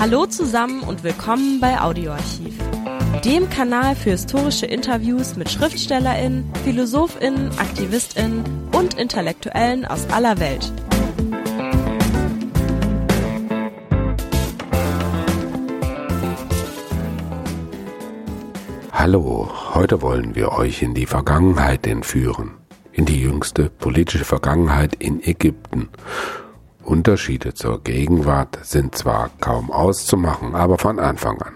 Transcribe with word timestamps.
Hallo 0.00 0.26
zusammen 0.26 0.82
und 0.84 1.02
willkommen 1.02 1.58
bei 1.58 1.80
Audioarchiv, 1.80 2.56
dem 3.24 3.50
Kanal 3.50 3.96
für 3.96 4.10
historische 4.10 4.64
Interviews 4.64 5.34
mit 5.34 5.50
Schriftstellerinnen, 5.50 6.48
Philosophinnen, 6.62 7.50
Aktivistinnen 7.58 8.44
und 8.72 8.94
Intellektuellen 8.94 9.84
aus 9.84 10.08
aller 10.10 10.38
Welt. 10.38 10.72
Hallo, 18.92 19.50
heute 19.74 20.00
wollen 20.00 20.36
wir 20.36 20.52
euch 20.52 20.80
in 20.80 20.94
die 20.94 21.06
Vergangenheit 21.06 21.88
entführen, 21.88 22.52
in 22.92 23.04
die 23.04 23.20
jüngste 23.20 23.68
politische 23.68 24.24
Vergangenheit 24.24 24.94
in 24.94 25.20
Ägypten 25.20 25.88
Unterschiede 26.88 27.52
zur 27.52 27.82
Gegenwart 27.82 28.58
sind 28.62 28.94
zwar 28.96 29.30
kaum 29.40 29.70
auszumachen, 29.70 30.54
aber 30.54 30.78
von 30.78 30.98
Anfang 30.98 31.40
an. 31.42 31.52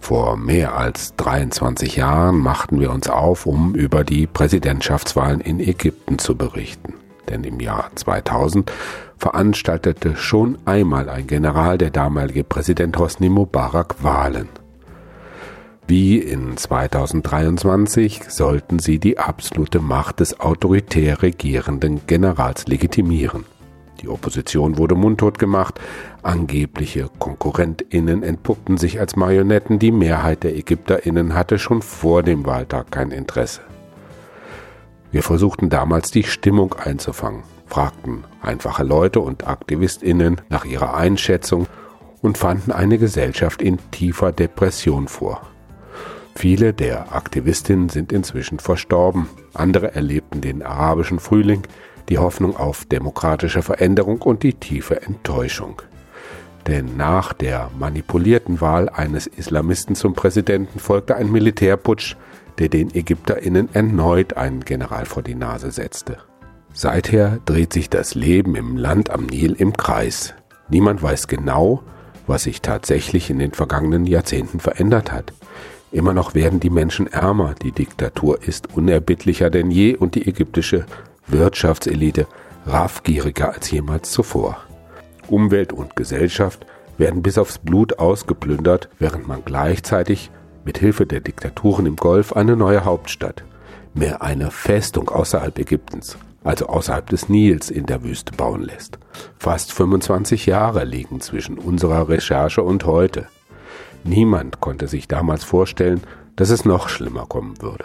Vor 0.00 0.36
mehr 0.36 0.76
als 0.76 1.14
23 1.16 1.94
Jahren 1.96 2.38
machten 2.38 2.80
wir 2.80 2.90
uns 2.90 3.08
auf, 3.08 3.46
um 3.46 3.74
über 3.76 4.02
die 4.02 4.26
Präsidentschaftswahlen 4.26 5.40
in 5.40 5.60
Ägypten 5.60 6.18
zu 6.18 6.34
berichten. 6.34 6.94
Denn 7.28 7.44
im 7.44 7.60
Jahr 7.60 7.90
2000 7.94 8.72
veranstaltete 9.18 10.16
schon 10.16 10.58
einmal 10.64 11.08
ein 11.08 11.28
General, 11.28 11.78
der 11.78 11.90
damalige 11.90 12.42
Präsident 12.42 12.98
Hosni 12.98 13.28
Mubarak, 13.28 14.02
Wahlen. 14.02 14.48
Wie 15.86 16.18
in 16.18 16.56
2023 16.56 18.22
sollten 18.28 18.80
sie 18.80 18.98
die 18.98 19.18
absolute 19.18 19.78
Macht 19.78 20.18
des 20.18 20.40
autoritär 20.40 21.22
regierenden 21.22 22.00
Generals 22.06 22.66
legitimieren. 22.66 23.44
Die 24.00 24.08
Opposition 24.08 24.78
wurde 24.78 24.94
mundtot 24.94 25.38
gemacht, 25.38 25.78
angebliche 26.22 27.10
KonkurrentInnen 27.18 28.22
entpuppten 28.22 28.78
sich 28.78 28.98
als 28.98 29.16
Marionetten, 29.16 29.78
die 29.78 29.92
Mehrheit 29.92 30.42
der 30.42 30.56
ÄgypterInnen 30.56 31.34
hatte 31.34 31.58
schon 31.58 31.82
vor 31.82 32.22
dem 32.22 32.46
Wahltag 32.46 32.90
kein 32.90 33.10
Interesse. 33.10 33.60
Wir 35.10 35.22
versuchten 35.22 35.68
damals 35.68 36.10
die 36.10 36.22
Stimmung 36.22 36.74
einzufangen, 36.74 37.42
fragten 37.66 38.24
einfache 38.40 38.84
Leute 38.84 39.20
und 39.20 39.46
AktivistInnen 39.46 40.40
nach 40.48 40.64
ihrer 40.64 40.94
Einschätzung 40.94 41.66
und 42.22 42.38
fanden 42.38 42.72
eine 42.72 42.96
Gesellschaft 42.96 43.60
in 43.60 43.78
tiefer 43.90 44.32
Depression 44.32 45.08
vor. 45.08 45.42
Viele 46.34 46.72
der 46.72 47.14
Aktivistinnen 47.14 47.88
sind 47.88 48.12
inzwischen 48.12 48.60
verstorben, 48.60 49.28
andere 49.52 49.94
erlebten 49.94 50.40
den 50.40 50.62
arabischen 50.62 51.18
Frühling, 51.18 51.62
die 52.10 52.18
Hoffnung 52.18 52.56
auf 52.56 52.84
demokratische 52.84 53.62
Veränderung 53.62 54.20
und 54.22 54.42
die 54.42 54.54
tiefe 54.54 55.02
Enttäuschung. 55.02 55.80
Denn 56.66 56.96
nach 56.96 57.32
der 57.32 57.70
manipulierten 57.78 58.60
Wahl 58.60 58.88
eines 58.88 59.26
Islamisten 59.26 59.94
zum 59.94 60.14
Präsidenten 60.14 60.78
folgte 60.78 61.16
ein 61.16 61.30
Militärputsch, 61.30 62.16
der 62.58 62.68
den 62.68 62.94
Ägypterinnen 62.94 63.70
erneut 63.72 64.34
einen 64.34 64.60
General 64.60 65.06
vor 65.06 65.22
die 65.22 65.34
Nase 65.34 65.70
setzte. 65.70 66.18
Seither 66.72 67.38
dreht 67.46 67.72
sich 67.72 67.88
das 67.88 68.14
Leben 68.14 68.54
im 68.56 68.76
Land 68.76 69.10
am 69.10 69.26
Nil 69.26 69.54
im 69.54 69.72
Kreis. 69.72 70.34
Niemand 70.68 71.02
weiß 71.02 71.26
genau, 71.26 71.82
was 72.26 72.44
sich 72.44 72.60
tatsächlich 72.60 73.30
in 73.30 73.38
den 73.38 73.52
vergangenen 73.52 74.04
Jahrzehnten 74.04 74.60
verändert 74.60 75.10
hat. 75.10 75.32
Immer 75.90 76.12
noch 76.12 76.34
werden 76.34 76.60
die 76.60 76.70
Menschen 76.70 77.08
ärmer, 77.08 77.54
die 77.60 77.72
Diktatur 77.72 78.40
ist 78.42 78.76
unerbittlicher 78.76 79.50
denn 79.50 79.70
je 79.72 79.96
und 79.96 80.14
die 80.14 80.28
ägyptische 80.28 80.86
Wirtschaftselite 81.32 82.26
raffgieriger 82.66 83.52
als 83.52 83.70
jemals 83.70 84.10
zuvor. 84.10 84.58
Umwelt 85.28 85.72
und 85.72 85.96
Gesellschaft 85.96 86.66
werden 86.98 87.22
bis 87.22 87.38
aufs 87.38 87.58
Blut 87.58 87.98
ausgeplündert, 87.98 88.88
während 88.98 89.26
man 89.26 89.44
gleichzeitig 89.44 90.30
mit 90.64 90.78
Hilfe 90.78 91.06
der 91.06 91.20
Diktaturen 91.20 91.86
im 91.86 91.96
Golf 91.96 92.32
eine 92.32 92.56
neue 92.56 92.84
Hauptstadt, 92.84 93.44
mehr 93.94 94.22
eine 94.22 94.50
Festung 94.50 95.08
außerhalb 95.08 95.58
Ägyptens, 95.58 96.18
also 96.44 96.66
außerhalb 96.66 97.08
des 97.08 97.28
Nils 97.28 97.70
in 97.70 97.86
der 97.86 98.04
Wüste 98.04 98.32
bauen 98.32 98.62
lässt. 98.62 98.98
Fast 99.38 99.72
25 99.72 100.46
Jahre 100.46 100.84
liegen 100.84 101.20
zwischen 101.20 101.58
unserer 101.58 102.08
Recherche 102.08 102.62
und 102.62 102.84
heute. 102.84 103.26
Niemand 104.04 104.60
konnte 104.60 104.86
sich 104.86 105.08
damals 105.08 105.44
vorstellen, 105.44 106.02
dass 106.36 106.50
es 106.50 106.64
noch 106.64 106.88
schlimmer 106.88 107.26
kommen 107.26 107.60
würde. 107.60 107.84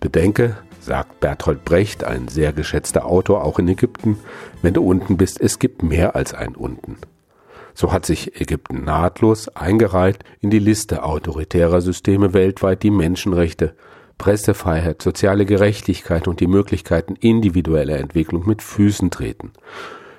Bedenke, 0.00 0.56
sagt 0.80 1.20
Bertolt 1.20 1.64
Brecht, 1.64 2.04
ein 2.04 2.28
sehr 2.28 2.52
geschätzter 2.52 3.06
Autor 3.06 3.44
auch 3.44 3.58
in 3.58 3.68
Ägypten, 3.68 4.18
wenn 4.62 4.74
du 4.74 4.82
unten 4.82 5.16
bist, 5.16 5.40
es 5.40 5.58
gibt 5.58 5.82
mehr 5.82 6.16
als 6.16 6.34
ein 6.34 6.54
unten. 6.54 6.96
So 7.74 7.92
hat 7.92 8.06
sich 8.06 8.40
Ägypten 8.40 8.84
nahtlos 8.84 9.48
eingereiht 9.48 10.24
in 10.40 10.50
die 10.50 10.58
Liste 10.58 11.04
autoritärer 11.04 11.80
Systeme 11.80 12.32
weltweit, 12.34 12.82
die 12.82 12.90
Menschenrechte, 12.90 13.74
Pressefreiheit, 14.18 15.00
soziale 15.00 15.46
Gerechtigkeit 15.46 16.26
und 16.26 16.40
die 16.40 16.48
Möglichkeiten 16.48 17.14
individueller 17.14 17.98
Entwicklung 17.98 18.46
mit 18.46 18.62
Füßen 18.62 19.10
treten. 19.10 19.52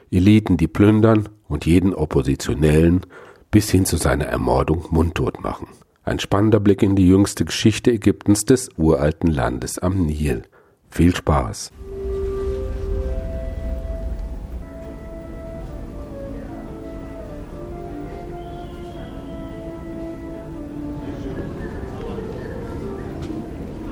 Eliten, 0.10 0.56
die 0.56 0.70
plündern 0.70 1.28
und 1.50 1.66
jeden 1.66 1.94
Oppositionellen 1.94 3.06
bis 3.52 3.70
hin 3.70 3.86
zu 3.86 3.98
seiner 3.98 4.26
Ermordung 4.26 4.86
mundtot 4.90 5.42
machen. 5.42 5.68
Ein 6.10 6.18
spannender 6.18 6.60
Blick 6.60 6.82
in 6.82 6.96
die 6.96 7.08
jüngste 7.08 7.46
Geschichte 7.46 7.92
Ägyptens 7.92 8.44
des 8.44 8.70
uralten 8.78 9.30
Landes 9.30 9.78
am 9.78 10.08
Nil. 10.08 10.42
Viel 10.90 11.16
Spaß! 11.16 11.72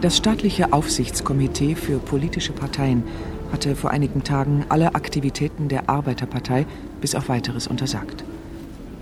Das 0.01 0.17
staatliche 0.17 0.73
Aufsichtskomitee 0.73 1.75
für 1.75 1.99
politische 1.99 2.51
Parteien 2.51 3.03
hatte 3.51 3.75
vor 3.75 3.91
einigen 3.91 4.23
Tagen 4.23 4.66
alle 4.69 4.95
Aktivitäten 4.95 5.67
der 5.67 5.88
Arbeiterpartei 5.88 6.66
bis 6.99 7.13
auf 7.13 7.29
weiteres 7.29 7.67
untersagt. 7.67 8.23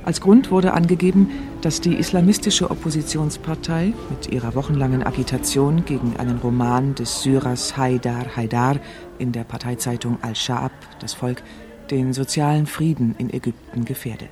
Als 0.06 0.22
Grund 0.22 0.52
wurde 0.52 0.76
angegeben, 0.76 1.32
dass 1.62 1.82
die 1.82 1.96
islamistische 1.96 2.70
Oppositionspartei 2.70 3.92
mit 4.12 4.32
ihrer 4.32 4.54
wochenlangen 4.54 5.02
Agitation 5.04 5.84
gegen 5.84 6.16
einen 6.18 6.38
Roman 6.38 6.94
des 6.94 7.24
Syrers 7.24 7.76
Haidar 7.76 8.36
Haidar 8.36 8.76
in 9.18 9.32
der 9.32 9.44
Parteizeitung 9.44 10.20
Al-Sha'ab, 10.22 10.70
das 11.00 11.16
Volk, 11.16 11.42
den 11.90 12.14
sozialen 12.14 12.68
Frieden 12.68 13.16
in 13.18 13.34
Ägypten 13.34 13.84
gefährde. 13.84 14.28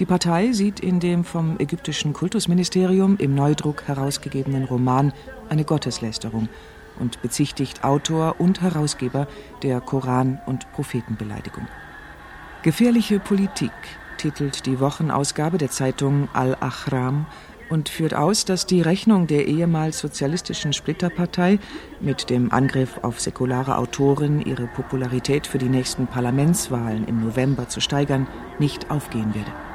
Die 0.00 0.04
Partei 0.04 0.50
sieht 0.50 0.80
in 0.80 0.98
dem 0.98 1.22
vom 1.22 1.60
ägyptischen 1.60 2.12
Kultusministerium 2.12 3.18
im 3.18 3.36
Neudruck 3.36 3.84
herausgegebenen 3.86 4.64
Roman 4.64 5.12
eine 5.48 5.64
Gotteslästerung 5.64 6.48
und 6.98 7.22
bezichtigt 7.22 7.84
Autor 7.84 8.40
und 8.40 8.62
Herausgeber 8.62 9.28
der 9.62 9.80
Koran- 9.80 10.40
und 10.44 10.70
Prophetenbeleidigung. 10.72 11.68
Gefährliche 12.62 13.20
Politik 13.20 13.70
titelt 14.16 14.66
die 14.66 14.80
Wochenausgabe 14.80 15.58
der 15.58 15.70
Zeitung 15.70 16.28
Al-Ahram 16.32 17.26
und 17.68 17.88
führt 17.88 18.14
aus, 18.14 18.44
dass 18.44 18.66
die 18.66 18.80
Rechnung 18.80 19.26
der 19.26 19.46
ehemals 19.46 19.98
sozialistischen 19.98 20.72
Splitterpartei 20.72 21.58
mit 22.00 22.30
dem 22.30 22.52
Angriff 22.52 22.98
auf 23.02 23.20
säkulare 23.20 23.76
Autoren, 23.76 24.40
ihre 24.40 24.66
Popularität 24.66 25.46
für 25.46 25.58
die 25.58 25.68
nächsten 25.68 26.06
Parlamentswahlen 26.06 27.06
im 27.06 27.20
November 27.20 27.68
zu 27.68 27.80
steigern, 27.80 28.26
nicht 28.58 28.90
aufgehen 28.90 29.34
werde. 29.34 29.65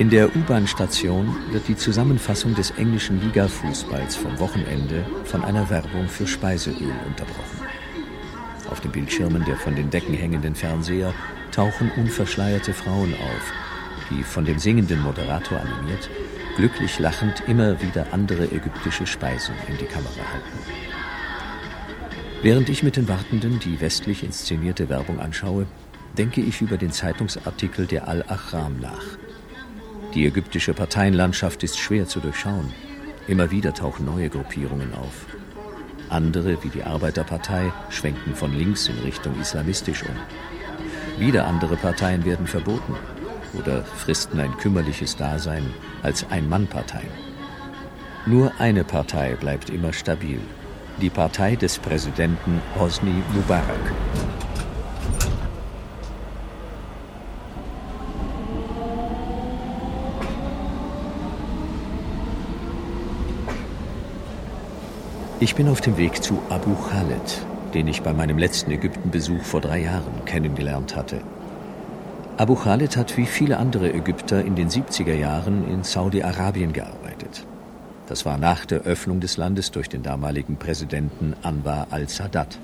In 0.00 0.08
der 0.08 0.34
U-Bahn-Station 0.34 1.36
wird 1.50 1.68
die 1.68 1.76
Zusammenfassung 1.76 2.54
des 2.54 2.70
englischen 2.70 3.20
Liga-Fußballs 3.20 4.16
vom 4.16 4.38
Wochenende 4.38 5.04
von 5.24 5.44
einer 5.44 5.68
Werbung 5.68 6.08
für 6.08 6.26
Speiseöl 6.26 6.94
unterbrochen. 7.06 7.66
Auf 8.70 8.80
den 8.80 8.92
Bildschirmen 8.92 9.44
der 9.44 9.58
von 9.58 9.76
den 9.76 9.90
Decken 9.90 10.14
hängenden 10.14 10.54
Fernseher 10.54 11.12
tauchen 11.52 11.90
unverschleierte 11.98 12.72
Frauen 12.72 13.12
auf, 13.12 13.52
die 14.08 14.22
von 14.22 14.46
dem 14.46 14.58
singenden 14.58 15.02
Moderator 15.02 15.60
animiert, 15.60 16.08
glücklich 16.56 16.98
lachend 16.98 17.42
immer 17.46 17.82
wieder 17.82 18.06
andere 18.10 18.44
ägyptische 18.44 19.06
Speisen 19.06 19.54
in 19.68 19.76
die 19.76 19.84
Kamera 19.84 20.24
halten. 20.32 20.58
Während 22.40 22.70
ich 22.70 22.82
mit 22.82 22.96
den 22.96 23.06
Wartenden 23.06 23.58
die 23.58 23.78
westlich 23.82 24.24
inszenierte 24.24 24.88
Werbung 24.88 25.20
anschaue, 25.20 25.66
denke 26.16 26.40
ich 26.40 26.62
über 26.62 26.78
den 26.78 26.90
Zeitungsartikel 26.90 27.86
der 27.86 28.08
Al-Ahram 28.08 28.80
nach– 28.80 29.04
die 30.14 30.26
ägyptische 30.26 30.74
Parteienlandschaft 30.74 31.62
ist 31.62 31.78
schwer 31.78 32.06
zu 32.06 32.20
durchschauen. 32.20 32.72
Immer 33.28 33.50
wieder 33.50 33.72
tauchen 33.74 34.06
neue 34.06 34.28
Gruppierungen 34.28 34.92
auf. 34.94 35.26
Andere, 36.08 36.62
wie 36.64 36.68
die 36.68 36.82
Arbeiterpartei, 36.82 37.72
schwenken 37.90 38.34
von 38.34 38.52
links 38.52 38.88
in 38.88 38.98
Richtung 38.98 39.40
islamistisch 39.40 40.02
um. 40.02 40.16
Wieder 41.20 41.46
andere 41.46 41.76
Parteien 41.76 42.24
werden 42.24 42.46
verboten 42.46 42.96
oder 43.54 43.84
fristen 43.84 44.40
ein 44.40 44.56
kümmerliches 44.56 45.16
Dasein 45.16 45.64
als 46.02 46.26
Ein-Mann-Parteien. 46.30 47.10
Nur 48.26 48.52
eine 48.58 48.84
Partei 48.84 49.34
bleibt 49.34 49.70
immer 49.70 49.92
stabil, 49.92 50.40
die 51.00 51.10
Partei 51.10 51.56
des 51.56 51.78
Präsidenten 51.78 52.60
Hosni 52.78 53.22
Mubarak. 53.32 53.92
Ich 65.42 65.54
bin 65.54 65.68
auf 65.68 65.80
dem 65.80 65.96
Weg 65.96 66.22
zu 66.22 66.38
Abu 66.50 66.74
Khaled, 66.74 67.46
den 67.72 67.88
ich 67.88 68.02
bei 68.02 68.12
meinem 68.12 68.36
letzten 68.36 68.72
Ägyptenbesuch 68.72 69.42
vor 69.42 69.62
drei 69.62 69.78
Jahren 69.78 70.26
kennengelernt 70.26 70.94
hatte. 70.94 71.22
Abu 72.36 72.56
Khaled 72.56 72.94
hat 72.98 73.16
wie 73.16 73.24
viele 73.24 73.56
andere 73.56 73.90
Ägypter 73.90 74.44
in 74.44 74.54
den 74.54 74.68
70er 74.68 75.14
Jahren 75.14 75.66
in 75.66 75.82
Saudi-Arabien 75.82 76.74
gearbeitet. 76.74 77.46
Das 78.06 78.26
war 78.26 78.36
nach 78.36 78.66
der 78.66 78.82
Öffnung 78.82 79.20
des 79.20 79.38
Landes 79.38 79.70
durch 79.70 79.88
den 79.88 80.02
damaligen 80.02 80.56
Präsidenten 80.56 81.34
Anwar 81.40 81.86
al-Sadat. 81.88 82.58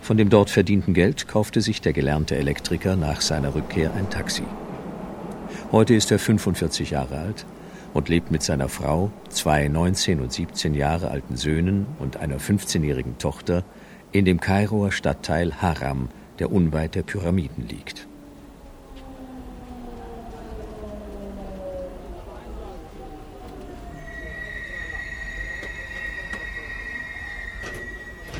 Von 0.00 0.16
dem 0.16 0.30
dort 0.30 0.48
verdienten 0.48 0.94
Geld 0.94 1.28
kaufte 1.28 1.60
sich 1.60 1.82
der 1.82 1.92
gelernte 1.92 2.34
Elektriker 2.36 2.96
nach 2.96 3.20
seiner 3.20 3.54
Rückkehr 3.54 3.92
ein 3.92 4.08
Taxi. 4.08 4.44
Heute 5.70 5.94
ist 5.94 6.10
er 6.10 6.18
45 6.18 6.92
Jahre 6.92 7.18
alt 7.18 7.44
und 7.93 8.09
lebt 8.09 8.31
mit 8.31 8.43
seiner 8.43 8.69
Frau, 8.69 9.11
zwei 9.29 9.67
19 9.67 10.19
und 10.19 10.33
17 10.33 10.73
Jahre 10.73 11.11
alten 11.11 11.35
Söhnen 11.37 11.85
und 11.99 12.17
einer 12.17 12.39
15-jährigen 12.39 13.17
Tochter 13.17 13.63
in 14.11 14.25
dem 14.25 14.39
Kairoer 14.39 14.91
Stadtteil 14.91 15.61
Haram, 15.61 16.09
der 16.39 16.51
unweit 16.51 16.95
der 16.95 17.03
Pyramiden 17.03 17.67
liegt. 17.67 18.07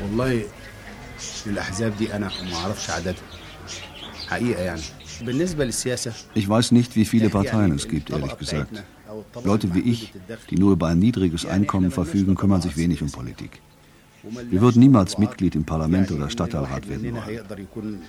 والله 0.04 0.44
الأحزاب 1.46 1.96
دي 1.96 2.16
أنا 2.16 2.30
ما 2.50 2.56
أعرفش 2.56 2.90
عددها 2.90 3.22
حقيقة 4.28 4.62
يعني 4.62 4.82
Ich 6.34 6.48
weiß 6.48 6.72
nicht, 6.72 6.96
wie 6.96 7.04
viele 7.04 7.30
Parteien 7.30 7.72
es 7.72 7.86
gibt, 7.88 8.10
ehrlich 8.10 8.36
gesagt. 8.36 8.82
Leute 9.43 9.73
wie 9.73 9.79
ich, 9.79 10.13
die 10.49 10.57
nur 10.57 10.73
über 10.73 10.87
ein 10.87 10.99
niedriges 10.99 11.45
Einkommen 11.45 11.91
verfügen, 11.91 12.35
kümmern 12.35 12.61
sich 12.61 12.77
wenig 12.77 13.01
um 13.01 13.11
Politik. 13.11 13.61
Wir 14.49 14.61
würden 14.61 14.79
niemals 14.79 15.17
Mitglied 15.17 15.55
im 15.55 15.63
Parlament 15.63 16.11
oder 16.11 16.29
Stadtteilrat 16.29 16.89
werden 16.89 17.15
wollen. 17.15 18.01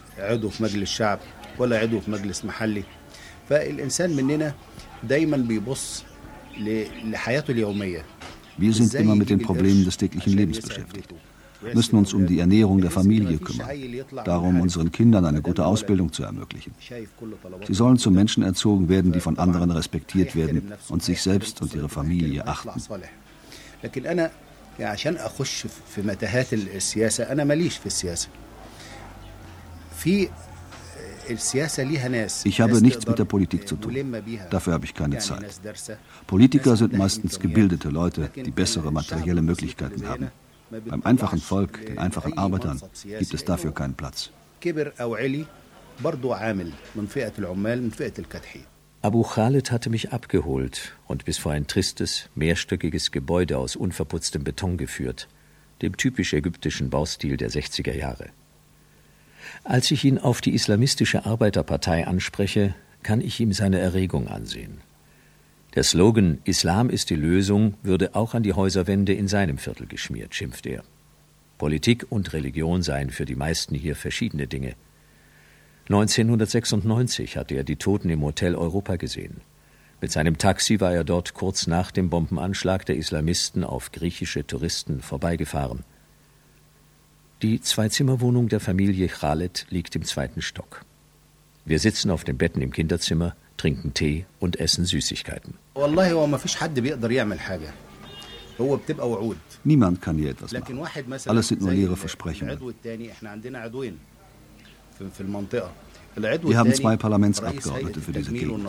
Wir 8.59 8.73
sind 8.75 8.95
immer 8.95 9.17
mit 9.17 9.31
den 9.31 9.41
Problemen 9.41 9.85
des 9.85 9.97
täglichen 9.97 10.33
Lebens 10.33 10.61
beschäftigt 10.61 11.15
müssen 11.75 11.97
uns 11.97 12.15
um 12.15 12.27
die 12.27 12.39
Ernährung 12.39 12.81
der 12.81 12.91
Familie 12.91 13.39
kümmern, 13.39 13.69
darum 14.25 14.61
unseren 14.61 14.91
Kindern 14.93 15.25
eine 15.25 15.43
gute 15.43 15.65
Ausbildung 15.67 16.13
zu 16.13 16.23
ermöglichen. 16.23 16.75
Sie 17.67 17.75
sollen 17.75 17.99
zu 17.99 18.11
Menschen 18.11 18.43
erzogen 18.43 18.89
werden, 18.89 19.13
die 19.13 19.21
von 19.21 19.39
anderen 19.39 19.71
respektiert 19.71 20.35
werden 20.35 20.73
und 20.89 21.03
sich 21.03 21.23
selbst 21.23 21.61
und 21.63 21.75
ihre 21.75 21.89
Familie 21.89 22.47
achten. 22.47 22.71
Ich 32.45 32.61
habe 32.61 32.81
nichts 32.81 33.07
mit 33.07 33.19
der 33.19 33.25
Politik 33.25 33.69
zu 33.69 33.77
tun. 33.77 33.95
Dafür 34.51 34.73
habe 34.73 34.85
ich 34.85 34.95
keine 34.95 35.19
Zeit. 35.19 35.61
Politiker 36.27 36.77
sind 36.77 36.93
meistens 36.97 37.39
gebildete 37.39 37.89
Leute, 37.89 38.31
die 38.35 38.51
bessere 38.51 38.91
materielle 38.91 39.43
Möglichkeiten 39.43 40.07
haben. 40.09 40.31
Beim 40.71 41.03
einfachen 41.03 41.41
Volk, 41.41 41.85
den 41.85 41.99
einfachen 41.99 42.39
Arbeitern, 42.39 42.81
gibt 43.19 43.35
es 43.35 43.45
dafür 43.45 43.73
keinen 43.73 43.95
Platz. 43.95 44.31
Abu 49.03 49.23
Khalid 49.23 49.71
hatte 49.71 49.91
mich 49.91 50.13
abgeholt 50.13 50.97
und 51.07 51.25
bis 51.25 51.39
vor 51.39 51.53
ein 51.53 51.67
tristes, 51.67 52.29
mehrstöckiges 52.35 53.11
Gebäude 53.11 53.59
aus 53.59 53.75
unverputztem 53.75 54.45
Beton 54.45 54.77
geführt, 54.77 55.29
dem 55.83 55.97
typisch 55.97 56.33
ägyptischen 56.35 56.91
Baustil 56.91 57.37
der 57.37 57.51
60er 57.51 57.95
Jahre. 57.95 58.29
Als 59.65 59.91
ich 59.91 60.05
ihn 60.05 60.19
auf 60.19 60.41
die 60.41 60.55
islamistische 60.55 61.25
Arbeiterpartei 61.25 62.07
anspreche, 62.07 62.75
kann 63.03 63.21
ich 63.21 63.41
ihm 63.41 63.53
seine 63.53 63.79
Erregung 63.79 64.29
ansehen. 64.29 64.81
Der 65.75 65.85
Slogan 65.85 66.39
Islam 66.45 66.91
ist 66.91 67.11
die 67.11 67.17
Lösung 67.17 67.75
würde 67.83 68.17
auch 68.17 68.35
an 68.35 68.43
die 68.43 68.55
Häuserwände 68.55 69.13
in 69.13 69.29
seinem 69.29 69.57
Viertel 69.57 69.87
geschmiert, 69.87 70.35
schimpft 70.35 70.67
er. 70.67 70.83
Politik 71.59 72.07
und 72.11 72.33
Religion 72.33 72.83
seien 72.83 73.11
für 73.11 73.25
die 73.25 73.37
meisten 73.37 73.77
hier 73.77 73.95
verschiedene 73.95 74.49
Dinge. 74.49 74.75
1996 75.89 77.37
hatte 77.37 77.55
er 77.55 77.65
die 77.65 77.77
Toten 77.77 78.11
im 78.11 78.23
Hotel 78.23 78.57
Europa 78.57 78.97
gesehen. 78.97 79.43
Mit 80.01 80.11
seinem 80.11 80.39
Taxi 80.39 80.81
war 80.81 80.93
er 80.93 81.05
dort 81.05 81.35
kurz 81.35 81.67
nach 81.67 81.91
dem 81.91 82.11
Bombenanschlag 82.11 82.87
der 82.87 82.97
Islamisten 82.97 83.63
auf 83.63 83.93
griechische 83.93 84.47
Touristen 84.47 85.03
vorbeigefahren. 85.03 85.85
Die 87.43 87.61
Zweizimmerwohnung 87.61 88.49
der 88.49 88.61
Familie 88.61 89.09
Khaled 89.09 89.67
liegt 89.71 89.95
im 89.95 90.05
zweiten 90.05 90.43
Stock. 90.43 90.85
Wir 91.65 91.79
sitzen 91.79 92.11
auf 92.11 92.25
den 92.25 92.39
Betten 92.39 92.63
im 92.63 92.73
Kinderzimmer, 92.73 93.37
trinken 93.61 93.93
Tee 93.93 94.25
und 94.39 94.59
essen 94.59 94.87
Süßigkeiten. 94.87 95.55
Niemand 99.65 100.03
kann 100.03 100.17
hier 100.17 100.31
etwas 100.31 100.53
machen. 100.53 100.81
Alles 101.27 101.49
sind 101.49 101.61
nur 101.61 101.73
leere 101.73 101.97
Versprechungen. 101.97 102.59
Wir 106.17 106.59
haben 106.59 106.75
zwei 106.75 106.97
Parlamentsabgeordnete 106.97 108.01
für 108.01 108.13
diese 108.13 108.33
Gegend. 108.33 108.67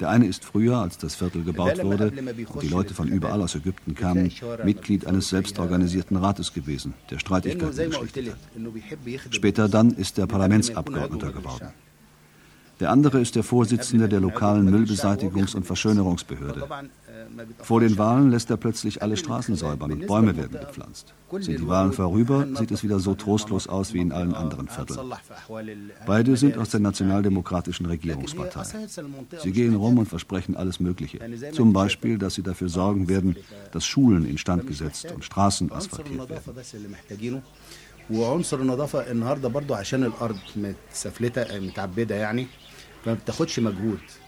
Der 0.00 0.08
eine 0.08 0.26
ist 0.26 0.44
früher, 0.44 0.78
als 0.78 0.98
das 0.98 1.14
Viertel 1.14 1.44
gebaut 1.44 1.82
wurde 1.84 2.10
und 2.52 2.62
die 2.62 2.68
Leute 2.68 2.94
von 2.94 3.08
überall 3.08 3.42
aus 3.42 3.54
Ägypten 3.54 3.94
kamen, 3.94 4.32
Mitglied 4.64 5.06
eines 5.06 5.28
selbstorganisierten 5.28 6.16
Rates 6.16 6.54
gewesen, 6.54 6.94
der 7.10 7.18
Streitigkeiten 7.18 7.90
geschlichtet 7.90 8.32
hat. 8.32 9.34
Später 9.34 9.68
dann 9.68 9.92
ist 9.92 10.18
er 10.18 10.26
Parlamentsabgeordneter 10.26 11.32
geworden. 11.32 11.68
Der 12.81 12.91
andere 12.91 13.19
ist 13.19 13.35
der 13.35 13.43
Vorsitzende 13.43 14.07
der 14.07 14.19
lokalen 14.19 14.69
Müllbeseitigungs- 14.69 15.55
und 15.55 15.65
Verschönerungsbehörde. 15.65 16.67
Vor 17.61 17.79
den 17.79 17.97
Wahlen 17.97 18.29
lässt 18.29 18.49
er 18.51 18.57
plötzlich 18.57 19.01
alle 19.01 19.17
Straßen 19.17 19.55
säubern 19.55 19.91
und 19.91 20.07
Bäume 20.07 20.37
werden 20.37 20.59
gepflanzt. 20.59 21.13
Sind 21.31 21.59
die 21.59 21.67
Wahlen 21.67 21.91
vorüber, 21.91 22.47
sieht 22.55 22.71
es 22.71 22.83
wieder 22.83 22.99
so 22.99 23.15
trostlos 23.15 23.67
aus 23.67 23.93
wie 23.93 23.99
in 23.99 24.11
allen 24.11 24.33
anderen 24.33 24.67
Vierteln. 24.67 24.99
Beide 26.05 26.37
sind 26.37 26.57
aus 26.57 26.69
der 26.69 26.79
nationaldemokratischen 26.79 27.87
Regierungspartei. 27.87 28.63
Sie 29.43 29.51
gehen 29.51 29.75
rum 29.75 29.97
und 29.97 30.07
versprechen 30.07 30.55
alles 30.55 30.79
Mögliche. 30.79 31.19
Zum 31.53 31.73
Beispiel, 31.73 32.17
dass 32.17 32.35
sie 32.35 32.43
dafür 32.43 32.69
sorgen 32.69 33.09
werden, 33.09 33.35
dass 33.71 33.85
Schulen 33.85 34.25
instand 34.29 34.67
gesetzt 34.67 35.11
und 35.13 35.25
Straßen 35.25 35.71
asphaltiert 35.71 36.29
werden. 36.29 37.41
وعنصر 38.09 38.61
النظافه 38.61 39.11
النهارده 39.11 39.49
برضو 39.49 39.73
عشان 39.73 40.03
الارض 40.03 40.37
متسفلته 40.55 41.59
متعبده 41.59 42.15
يعني 42.15 42.47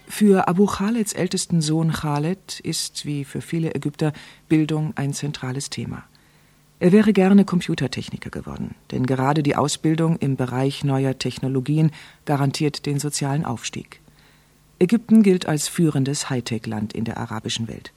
für 0.07 0.49
Abu 0.49 0.67
Khaleds 0.67 1.13
ältesten 1.13 1.61
Sohn 1.61 1.93
Khaled 1.93 2.61
ist, 2.61 3.07
wie 3.07 3.25
für 3.25 3.41
viele 3.41 3.75
Ägypter, 3.75 4.13
Bildung 4.49 4.93
ein 4.97 5.13
zentrales 5.13 5.71
Thema. 5.71 6.05
Er 6.81 6.93
wäre 6.93 7.13
gerne 7.13 7.45
Computertechniker 7.45 8.31
geworden, 8.31 8.75
denn 8.91 9.07
gerade 9.07 9.43
die 9.43 9.57
Ausbildung 9.57 10.17
im 10.19 10.37
Bereich 10.37 10.85
neuer 10.85 11.19
Technologien 11.19 11.93
garantiert 12.25 12.85
den 12.85 12.99
sozialen 12.99 13.45
Aufstieg. 13.45 14.01
Ägypten 14.79 15.23
gilt 15.23 15.47
als 15.47 15.69
führendes 15.69 16.29
Hightech-Land 16.29 16.93
in 16.93 17.05
der 17.05 17.19
arabischen 17.19 17.69
Welt. 17.69 17.93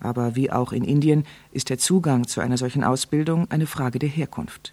Aber 0.00 0.36
wie 0.36 0.52
auch 0.52 0.72
in 0.72 0.84
Indien 0.84 1.24
ist 1.50 1.70
der 1.70 1.78
Zugang 1.78 2.28
zu 2.28 2.40
einer 2.40 2.58
solchen 2.58 2.84
Ausbildung 2.84 3.50
eine 3.50 3.66
Frage 3.66 3.98
der 3.98 4.08
Herkunft. 4.08 4.72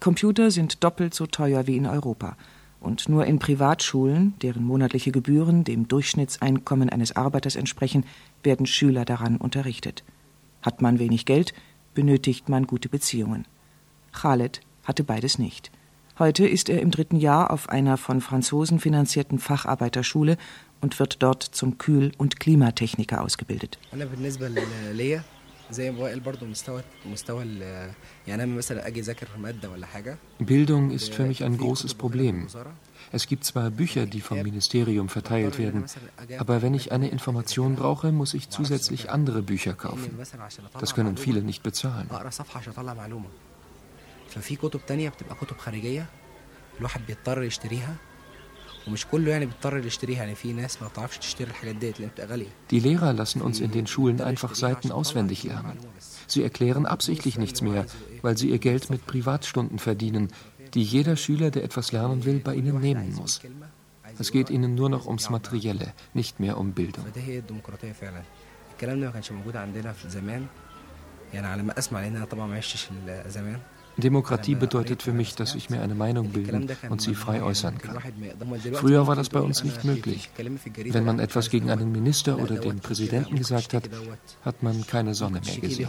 Computer 0.00 0.50
sind 0.50 0.82
doppelt 0.84 1.14
so 1.14 1.26
teuer 1.26 1.66
wie 1.66 1.76
in 1.76 1.86
Europa– 1.86 2.36
und 2.80 3.08
nur 3.08 3.26
in 3.26 3.38
Privatschulen, 3.38 4.34
deren 4.42 4.64
monatliche 4.64 5.12
Gebühren 5.12 5.64
dem 5.64 5.86
Durchschnittseinkommen 5.86 6.88
eines 6.88 7.14
Arbeiters 7.14 7.56
entsprechen, 7.56 8.04
werden 8.42 8.66
Schüler 8.66 9.04
daran 9.04 9.36
unterrichtet. 9.36 10.02
Hat 10.62 10.82
man 10.82 10.98
wenig 10.98 11.26
Geld, 11.26 11.52
benötigt 11.94 12.48
man 12.48 12.66
gute 12.66 12.88
Beziehungen. 12.88 13.46
Khaled 14.12 14.60
hatte 14.84 15.04
beides 15.04 15.38
nicht. 15.38 15.70
Heute 16.18 16.46
ist 16.46 16.68
er 16.68 16.82
im 16.82 16.90
dritten 16.90 17.16
Jahr 17.16 17.50
auf 17.50 17.68
einer 17.70 17.96
von 17.96 18.20
Franzosen 18.20 18.78
finanzierten 18.78 19.38
Facharbeiterschule 19.38 20.36
und 20.80 20.98
wird 20.98 21.22
dort 21.22 21.42
zum 21.42 21.78
Kühl- 21.78 22.12
und 22.18 22.40
Klimatechniker 22.40 23.22
ausgebildet. 23.22 23.78
Bildung 30.39 30.91
ist 30.91 31.13
für 31.13 31.23
mich 31.23 31.43
ein 31.43 31.57
großes 31.57 31.93
Problem. 31.95 32.47
Es 33.11 33.27
gibt 33.27 33.43
zwar 33.43 33.69
Bücher, 33.71 34.05
die 34.05 34.21
vom 34.21 34.41
Ministerium 34.41 35.09
verteilt 35.09 35.57
werden, 35.57 35.85
aber 36.37 36.61
wenn 36.61 36.73
ich 36.73 36.91
eine 36.91 37.09
Information 37.09 37.75
brauche, 37.75 38.11
muss 38.11 38.33
ich 38.33 38.49
zusätzlich 38.49 39.09
andere 39.09 39.41
Bücher 39.41 39.73
kaufen. 39.73 40.11
Das 40.79 40.93
können 40.93 41.17
viele 41.17 41.41
nicht 41.41 41.63
bezahlen. 41.63 42.07
ففي 44.35 44.55
كتب 44.55 44.85
تانية 44.87 45.09
بتبقى 45.09 45.35
كتب 45.35 45.57
خارجية 45.57 46.05
الواحد 46.79 47.01
بيضطر 47.07 47.43
يشتريها 47.43 47.95
ومش 48.87 49.05
كله 49.05 49.31
يعني 49.31 49.45
بيضطر 49.45 49.77
يشتريها 49.77 50.17
يعني 50.17 50.35
في 50.35 50.53
ناس 50.53 50.81
ما 50.81 50.87
بتعرفش 50.87 51.17
تشتري 51.17 51.49
الحاجات 51.49 51.75
ديت 51.75 51.99
لان 51.99 52.09
بتبقى 52.09 52.27
غاليه 52.27 52.47
Die 52.71 52.79
Lehrer 52.79 53.13
lassen 53.13 53.41
uns 53.41 53.59
in 53.59 53.71
den 53.71 53.87
Schulen 53.87 54.21
einfach 54.21 54.55
Seiten 54.55 54.91
auswendig 54.91 55.43
lernen. 55.43 55.77
Sie 56.27 56.43
erklären 56.43 56.85
absichtlich 56.85 57.37
nichts 57.37 57.61
mehr, 57.61 57.85
weil 58.21 58.37
sie 58.37 58.49
ihr 58.49 58.59
Geld 58.59 58.89
mit 58.89 59.05
Privatstunden 59.05 59.79
verdienen, 59.79 60.25
die 60.73 60.83
jeder 60.83 61.15
Schüler, 61.15 61.51
der 61.51 61.63
etwas 61.63 61.91
lernen 61.91 62.25
will, 62.25 62.39
bei 62.39 62.55
ihnen 62.55 62.79
nehmen 62.79 63.13
muss. 63.15 63.41
Es 64.19 64.31
geht 64.31 64.49
ihnen 64.49 64.75
nur 64.75 64.89
noch 64.89 65.05
ums 65.07 65.29
Materielle, 65.29 65.93
nicht 66.13 66.39
mehr 66.39 66.57
um 66.57 66.73
Bildung. 66.73 67.05
يعني 71.33 71.47
على 71.47 71.63
ما 71.63 71.77
اسمع 71.79 71.99
لان 72.01 72.15
انا 72.15 72.25
طبعا 72.25 72.47
ما 72.47 72.57
عشتش 72.57 72.87
زمان 73.27 73.59
Demokratie 74.00 74.54
bedeutet 74.54 75.02
für 75.02 75.12
mich, 75.12 75.34
dass 75.34 75.54
ich 75.54 75.70
mir 75.70 75.80
eine 75.80 75.94
Meinung 75.94 76.30
bilden 76.30 76.68
und 76.88 77.00
sie 77.00 77.14
frei 77.14 77.42
äußern 77.42 77.78
kann. 77.78 77.98
Früher 78.72 79.06
war 79.06 79.16
das 79.16 79.28
bei 79.28 79.40
uns 79.40 79.64
nicht 79.64 79.84
möglich. 79.84 80.30
Wenn 80.76 81.04
man 81.04 81.18
etwas 81.18 81.50
gegen 81.50 81.70
einen 81.70 81.92
Minister 81.92 82.38
oder 82.38 82.56
den 82.56 82.80
Präsidenten 82.80 83.36
gesagt 83.36 83.74
hat, 83.74 83.88
hat 84.44 84.62
man 84.62 84.86
keine 84.86 85.14
Sonne 85.14 85.40
mehr 85.44 85.58
gesehen. 85.58 85.88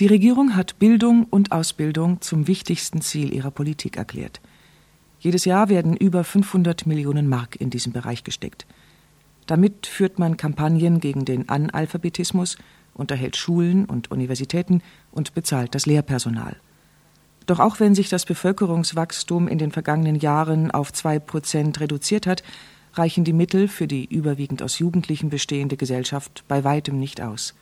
Die 0.00 0.06
Regierung 0.06 0.56
hat 0.56 0.78
Bildung 0.78 1.24
und 1.30 1.52
Ausbildung 1.52 2.20
zum 2.20 2.48
wichtigsten 2.48 3.00
Ziel 3.00 3.32
ihrer 3.32 3.50
Politik 3.50 3.96
erklärt. 3.96 4.40
Jedes 5.20 5.44
Jahr 5.44 5.68
werden 5.68 5.96
über 5.96 6.24
500 6.24 6.86
Millionen 6.86 7.28
Mark 7.28 7.56
in 7.56 7.70
diesen 7.70 7.92
Bereich 7.92 8.24
gesteckt. 8.24 8.66
Damit 9.46 9.86
führt 9.86 10.18
man 10.18 10.36
Kampagnen 10.36 11.00
gegen 11.00 11.24
den 11.24 11.48
Analphabetismus, 11.48 12.56
unterhält 12.94 13.36
Schulen 13.36 13.84
und 13.84 14.10
Universitäten 14.10 14.82
und 15.12 15.34
bezahlt 15.34 15.74
das 15.74 15.86
Lehrpersonal. 15.86 16.56
Doch 17.46 17.60
auch 17.60 17.78
wenn 17.80 17.94
sich 17.94 18.08
das 18.08 18.24
Bevölkerungswachstum 18.24 19.48
in 19.48 19.58
den 19.58 19.70
vergangenen 19.70 20.16
Jahren 20.16 20.70
auf 20.70 20.92
zwei 20.92 21.18
Prozent 21.18 21.80
reduziert 21.80 22.26
hat, 22.26 22.42
reichen 22.94 23.24
die 23.24 23.32
Mittel 23.32 23.68
für 23.68 23.86
die 23.86 24.04
überwiegend 24.06 24.62
aus 24.62 24.78
Jugendlichen 24.78 25.28
bestehende 25.28 25.76
Gesellschaft 25.76 26.44
bei 26.48 26.64
weitem 26.64 26.98
nicht 26.98 27.20
aus. 27.20 27.54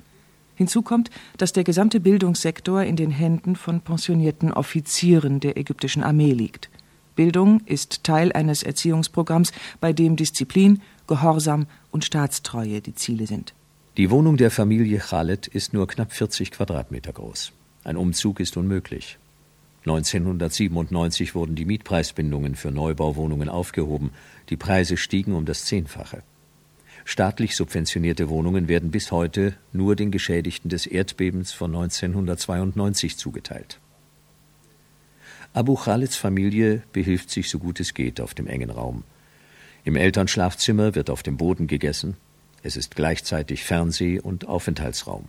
Hinzu 0.55 0.83
kommt, 0.83 1.11
dass 1.39 1.53
der 1.53 1.65
gesamte 1.65 1.99
Bildungssektor 1.99 2.83
in 2.83 2.97
den 2.97 3.11
Händen 3.11 3.57
von 3.57 3.81
pensionierten 3.81 4.53
Offizieren 4.53 5.41
der 5.41 5.57
ägyptischen 5.57 6.03
Armee 6.03 6.33
liegt. 6.33 6.69
Bildung 7.17 7.61
ist 7.67 8.05
Teil 8.05 8.33
eines 8.33 8.62
Erziehungsprogramms, 8.62 9.53
bei 9.81 9.93
dem 9.93 10.17
Disziplin, 10.17 10.81
Gehorsam 11.12 11.66
und 11.90 12.07
Staatstreue 12.07 12.81
die 12.81 12.95
Ziele 12.95 13.26
sind. 13.26 13.52
Die 13.99 14.11
Wohnung 14.11 14.38
der 14.38 14.50
Familie 14.50 14.97
Khaled 14.99 15.47
ist 15.47 15.75
nur 15.75 15.87
knapp 15.87 16.11
40 16.11 16.50
Quadratmeter 16.50 17.12
groß. 17.12 17.52
Ein 17.85 17.99
Umzug 17.99 18.40
ist 18.40 18.57
unmöglich. 18.57 19.19
1997 19.81 21.35
wurden 21.35 21.54
die 21.54 21.66
Mietpreisbindungen 21.66 22.54
für 22.54 22.71
Neubauwohnungen 22.71 23.50
aufgehoben. 23.50 24.12
Die 24.49 24.57
Preise 24.57 24.97
stiegen 24.97 25.35
um 25.35 25.45
das 25.45 25.66
Zehnfache. 25.66 26.23
Staatlich 27.04 27.57
subventionierte 27.57 28.31
Wohnungen 28.31 28.69
werden 28.69 28.90
bis 28.90 29.12
heute 29.12 29.54
nur 29.75 29.97
den 29.97 30.12
Geschädigten 30.12 30.71
des 30.71 30.87
Erdbebens 30.87 31.52
von 31.52 31.75
1992 31.75 33.19
zugeteilt. 33.19 33.81
Abu 35.52 35.75
Khaleds 35.75 36.16
Familie 36.16 36.83
behilft 36.95 37.28
sich 37.28 37.50
so 37.50 37.59
gut 37.59 37.81
es 37.81 37.92
geht 37.92 38.19
auf 38.19 38.33
dem 38.33 38.47
engen 38.47 38.71
Raum. 38.71 39.04
Im 39.85 39.97
Elternschlafzimmer 39.97 40.95
wird 40.95 41.11
auf 41.11 41.23
dem 41.23 41.37
Boden 41.37 41.67
gegessen. 41.67 42.17
Es 42.62 42.77
ist 42.77 42.95
gleichzeitig 42.95 43.65
Fernseh- 43.65 44.21
und 44.21 44.47
Aufenthaltsraum. 44.47 45.25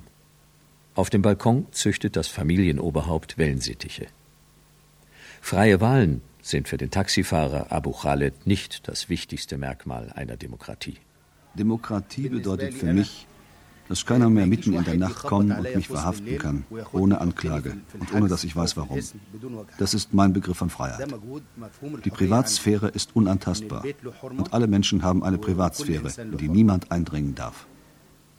Auf 0.96 1.10
dem 1.10 1.24
Balkon 1.24 1.66
züchtet 1.72 2.16
das 2.16 2.28
Familienoberhaupt 2.28 3.40
Wellensittiche. 3.40 4.06
Freie 5.42 5.82
Wahlen 5.82 6.22
sind 6.44 6.68
für 6.68 6.78
den 6.78 6.92
Taxifahrer 6.92 7.72
Abu 7.72 7.92
Khaled 7.92 8.46
nicht 8.46 8.88
das 8.88 9.10
wichtigste 9.10 9.58
Merkmal 9.58 10.12
einer 10.14 10.38
Demokratie. 10.38 10.98
Demokratie 11.56 12.30
bedeutet 12.30 12.74
für 12.74 12.94
mich, 12.94 13.26
dass 13.94 14.08
keiner 14.08 14.28
mehr 14.28 14.48
mitten 14.48 14.74
in 14.74 14.84
der 14.84 14.98
Nacht 14.98 15.22
kommen 15.22 15.52
und 15.52 15.76
mich 15.76 15.88
verhaften 15.88 16.40
kann, 16.40 16.66
ohne 16.94 17.22
Anklage 17.22 17.78
und 18.00 18.12
ohne 18.12 18.28
dass 18.28 18.44
ich 18.44 18.56
weiß 18.56 18.76
warum. 18.76 19.00
Das 19.78 19.94
ist 19.94 20.16
mein 20.16 20.34
Begriff 20.34 20.58
von 20.58 20.72
Freiheit. 20.72 21.14
Die 22.04 22.10
Privatsphäre 22.10 22.88
ist 22.88 23.16
unantastbar 23.16 23.84
und 24.36 24.52
alle 24.52 24.66
Menschen 24.66 25.04
haben 25.04 25.24
eine 25.24 25.38
Privatsphäre, 25.38 26.10
in 26.24 26.38
die 26.38 26.50
niemand 26.50 26.92
eindringen 26.92 27.36
darf. 27.36 27.68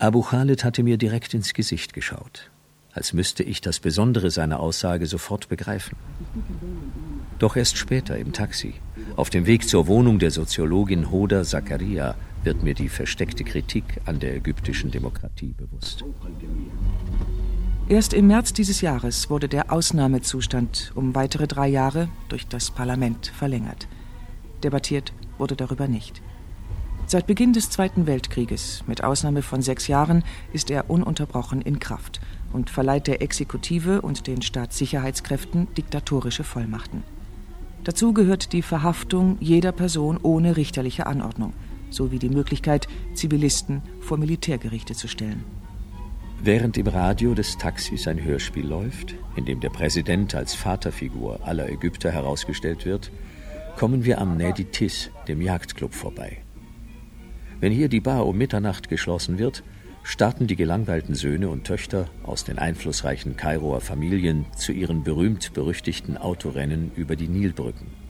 Abu 0.01 0.23
Khalid 0.23 0.65
hatte 0.65 0.83
mir 0.83 0.97
direkt 0.97 1.35
ins 1.35 1.55
Gesicht 1.55 1.93
geschaut, 1.93 2.51
als 2.93 3.13
müsste 3.13 3.45
ich 3.45 3.61
das 3.61 3.79
Besondere 3.79 4.33
seiner 4.33 4.59
Aussage 4.59 5.07
sofort 5.07 5.49
begreifen. 5.49 5.97
Doch 7.39 7.55
erst 7.55 7.77
später 7.77 8.19
im 8.19 8.33
Taxi, 8.33 8.75
auf 9.15 9.31
dem 9.31 9.47
Weg 9.47 9.69
zur 9.69 9.87
Wohnung 9.87 10.19
der 10.19 10.33
Soziologin 10.33 11.13
Hoda 11.13 11.45
Zakaria, 11.45 12.17
wird 12.45 12.63
mir 12.63 12.75
die 12.75 12.89
versteckte 12.89 13.45
Kritik 13.45 13.85
an 14.05 14.21
der 14.21 14.37
ägyptischen 14.37 14.91
Demokratie 14.91 15.55
bewusst. 15.57 16.05
Erst 17.89 18.15
im 18.15 18.27
März 18.27 18.53
dieses 18.53 18.81
Jahres 18.81 19.31
wurde 19.31 19.49
der 19.49 19.73
Ausnahmezustand 19.73 20.93
um 20.95 21.15
weitere 21.15 21.47
drei 21.47 21.69
Jahre 21.69 22.09
durch 22.29 22.47
das 22.47 22.71
Parlament 22.71 23.27
verlängert. 23.27 23.89
Debattiert 24.63 25.13
wurde 25.39 25.57
darüber 25.57 25.89
nicht. 25.89 26.23
Seit 27.07 27.27
Beginn 27.27 27.53
des 27.53 27.69
Zweiten 27.69 28.07
Weltkrieges, 28.07 28.83
mit 28.87 29.05
Ausnahme 29.05 29.43
von 29.43 29.61
sechs 29.61 29.89
Jahren, 29.89 30.25
ist 30.55 30.71
er 30.71 30.89
ununterbrochen 30.89 31.61
in 31.61 31.79
Kraft 31.79 32.21
und 32.53 32.71
verleiht 32.71 33.07
der 33.07 33.21
Exekutive 33.21 34.01
und 34.01 34.27
den 34.27 34.41
Staatssicherheitskräften 34.41 35.69
diktatorische 35.75 36.45
Vollmachten. 36.45 37.03
Dazu 37.85 38.15
gehört 38.15 38.55
die 38.55 38.63
Verhaftung 38.63 39.37
jeder 39.41 39.73
Person 39.73 40.19
ohne 40.23 40.57
richterliche 40.57 41.07
Anordnung 41.07 41.53
sowie 41.95 42.19
die 42.19 42.29
Möglichkeit, 42.29 42.89
Zivilisten 43.15 43.83
vor 44.01 44.19
Militärgerichte 44.19 44.95
zu 44.95 45.09
stellen. 45.09 45.45
Während 46.43 46.77
im 46.77 46.89
Radio 46.89 47.35
des 47.35 47.57
Taxis 47.57 48.07
ein 48.07 48.23
Hörspiel 48.23 48.67
läuft, 48.67 49.15
in 49.35 49.47
dem 49.47 49.61
der 49.61 49.71
Präsident 49.71 50.35
als 50.35 50.55
Vaterfigur 50.55 51.41
aller 51.47 51.71
Ägypter 51.71 52.11
herausgestellt 52.11 52.85
wird, 52.85 53.11
kommen 53.77 54.05
wir 54.05 54.21
am 54.21 54.37
Nedi 54.37 54.65
Tis, 54.67 55.11
dem 55.27 55.41
Jagdclub, 55.41 55.95
vorbei. 55.95 56.39
Wenn 57.61 57.73
hier 57.73 57.89
die 57.89 58.01
Bar 58.01 58.27
um 58.27 58.37
Mitternacht 58.37 58.89
geschlossen 58.89 59.39
wird, 59.39 59.65
starten 60.03 60.47
die 60.47 60.57
gelangweilten 60.57 61.15
Söhne 61.15 61.49
und 61.49 61.65
Töchter 61.65 62.11
aus 62.25 62.45
den 62.45 62.59
einflussreichen 62.59 63.37
Kairoer 63.37 63.81
Familien 63.81 64.45
zu 64.55 64.73
ihren 64.73 65.03
berühmt-berüchtigten 65.03 66.19
Autorennen 66.19 66.93
über 66.95 67.17
die 67.17 67.29
Nilbrücken. 67.29 68.04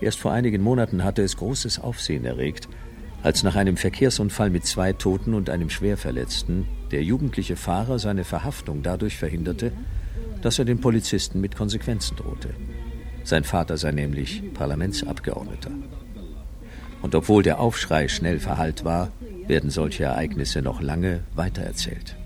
Erst 0.00 0.18
vor 0.18 0.32
einigen 0.32 0.62
Monaten 0.62 1.04
hatte 1.04 1.22
es 1.22 1.36
großes 1.36 1.78
Aufsehen 1.78 2.24
erregt, 2.24 2.68
als 3.22 3.42
nach 3.42 3.54
einem 3.54 3.76
Verkehrsunfall 3.76 4.50
mit 4.50 4.64
zwei 4.64 4.92
Toten 4.92 5.34
und 5.34 5.50
einem 5.50 5.68
Schwerverletzten 5.68 6.66
der 6.90 7.02
jugendliche 7.02 7.56
Fahrer 7.56 7.98
seine 7.98 8.24
Verhaftung 8.24 8.82
dadurch 8.82 9.18
verhinderte, 9.18 9.72
dass 10.40 10.58
er 10.58 10.64
den 10.64 10.80
Polizisten 10.80 11.40
mit 11.40 11.54
Konsequenzen 11.54 12.16
drohte. 12.16 12.54
Sein 13.24 13.44
Vater 13.44 13.76
sei 13.76 13.92
nämlich 13.92 14.42
Parlamentsabgeordneter. 14.54 15.70
Und 17.02 17.14
obwohl 17.14 17.42
der 17.42 17.60
Aufschrei 17.60 18.08
schnell 18.08 18.40
verhallt 18.40 18.84
war, 18.84 19.10
werden 19.46 19.70
solche 19.70 20.04
Ereignisse 20.04 20.62
noch 20.62 20.80
lange 20.80 21.20
weitererzählt. 21.34 22.16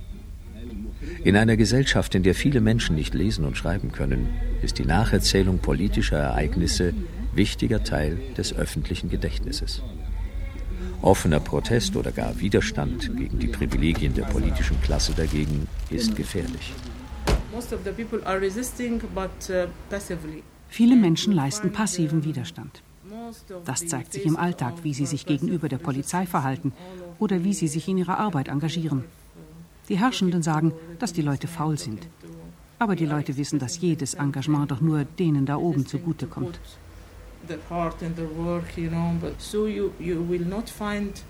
In 1.25 1.37
einer 1.37 1.57
Gesellschaft, 1.57 2.14
in 2.14 2.23
der 2.23 2.35
viele 2.35 2.61
Menschen 2.61 2.97
nicht 2.97 3.14
lesen 3.14 3.45
und 3.45 3.57
schreiben 3.57 3.93
können, 3.93 4.28
ist 4.62 4.78
die 4.78 4.85
Nacherzählung 4.85 5.59
politischer 5.59 6.19
Ereignisse 6.19 6.95
wichtiger 7.37 7.83
Teil 7.85 8.19
des 8.37 8.55
öffentlichen 8.55 9.09
Gedächtnisses. 9.11 9.83
Offener 11.03 11.41
Protest 11.41 11.97
oder 11.97 12.12
gar 12.12 12.38
Widerstand 12.41 13.14
gegen 13.17 13.38
die 13.38 13.49
Privilegien 13.49 14.14
der 14.14 14.25
politischen 14.25 14.81
Klasse 14.81 15.12
dagegen 15.12 15.69
ist 15.91 16.17
gefährlich. 16.17 16.73
Uh, 17.53 17.61
Viele 20.69 20.97
Menschen 20.97 21.33
leisten 21.33 21.73
passiven 21.73 22.25
Widerstand. 22.25 22.83
Das 23.64 23.87
zeigt 23.87 24.12
sich 24.12 24.25
im 24.25 24.37
Alltag, 24.37 24.83
wie 24.83 24.95
sie 24.95 25.07
sich 25.07 25.26
gegenüber 25.26 25.69
der 25.69 25.79
Polizei 25.79 26.26
verhalten 26.26 26.73
oder 27.19 27.45
wie 27.45 27.53
sie 27.53 27.69
sich 27.69 27.87
in 27.88 27.99
ihrer 27.99 28.19
Arbeit 28.19 28.49
engagieren. 28.49 29.05
Die 29.88 29.99
Herrschenden 29.99 30.43
sagen, 30.43 30.73
dass 30.99 31.12
die 31.12 31.23
Leute 31.23 31.47
faul 31.47 31.79
sind. 31.79 32.09
Aber 32.79 32.97
die 32.97 33.07
Leute 33.07 33.37
wissen, 33.37 33.59
dass 33.59 33.81
jedes 33.81 34.14
Engagement 34.14 34.71
doch 34.71 34.81
nur 34.81 35.05
denen 35.05 35.47
da 35.47 35.57
oben 35.57 35.87
zugutekommt. 35.87 36.59
Their 37.47 37.61
heart 37.69 38.03
and 38.03 38.17
their 38.17 38.31
work, 38.37 38.77
you 38.77 38.89
know. 38.89 39.15
But 39.21 39.41
so 39.41 39.67
you 39.67 39.93
you 39.99 40.25
will 40.29 40.45
not 40.45 40.69
find 40.69 41.23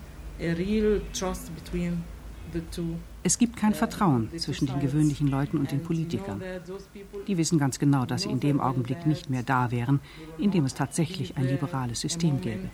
Es 3.23 3.37
gibt 3.37 3.57
kein 3.57 3.73
Vertrauen 3.73 4.29
zwischen 4.37 4.67
den 4.67 4.79
gewöhnlichen 4.79 5.27
Leuten 5.27 5.57
und 5.57 5.71
den 5.71 5.81
Politikern. 5.81 6.41
Die 7.27 7.37
wissen 7.37 7.57
ganz 7.57 7.79
genau, 7.79 8.05
dass 8.05 8.23
sie 8.23 8.29
in 8.29 8.39
dem 8.39 8.59
Augenblick 8.59 9.05
nicht 9.05 9.29
mehr 9.29 9.43
da 9.43 9.71
wären, 9.71 9.99
in 10.37 10.51
dem 10.51 10.65
es 10.65 10.73
tatsächlich 10.73 11.37
ein 11.37 11.47
liberales 11.47 12.01
System 12.01 12.41
gäbe. 12.41 12.69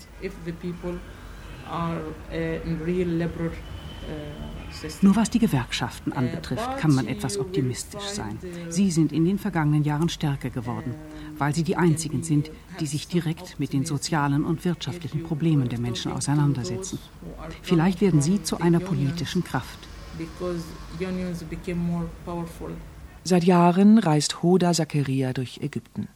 Nur 5.02 5.16
was 5.16 5.30
die 5.30 5.40
Gewerkschaften 5.40 6.14
anbetrifft, 6.14 6.78
kann 6.78 6.94
man 6.94 7.08
etwas 7.08 7.38
optimistisch 7.38 8.04
sein. 8.04 8.40
Sie 8.70 8.90
sind 8.90 9.12
in 9.12 9.26
den 9.26 9.38
vergangenen 9.38 9.84
Jahren 9.84 10.10
stärker 10.10 10.50
geworden, 10.50 10.96
weil 11.38 11.54
sie 11.54 11.64
die 11.64 11.76
einzigen 11.76 12.24
sind, 12.24 12.52
die 12.80 12.88
sich 12.88 13.08
direkt 13.08 13.60
mit 13.60 13.74
den 13.74 13.86
sozialen 13.86 14.44
und 14.44 14.66
wirtschaftlichen 14.66 15.24
Problemen 15.24 15.70
der 15.70 15.80
Menschen 15.80 16.12
auseinandersetzen. 16.12 17.00
Vielleicht 17.62 18.02
werden 18.02 18.22
sie 18.22 18.42
zu 18.44 18.60
einer 18.60 18.80
politischen 18.80 19.44
Kraft. 19.44 19.88
Seit 23.24 23.44
Jahren 23.44 23.98
reist 24.00 24.42
Hoda 24.42 24.74
Zakaria 24.74 25.34
durch 25.34 25.60
Ägypten. 25.62 26.08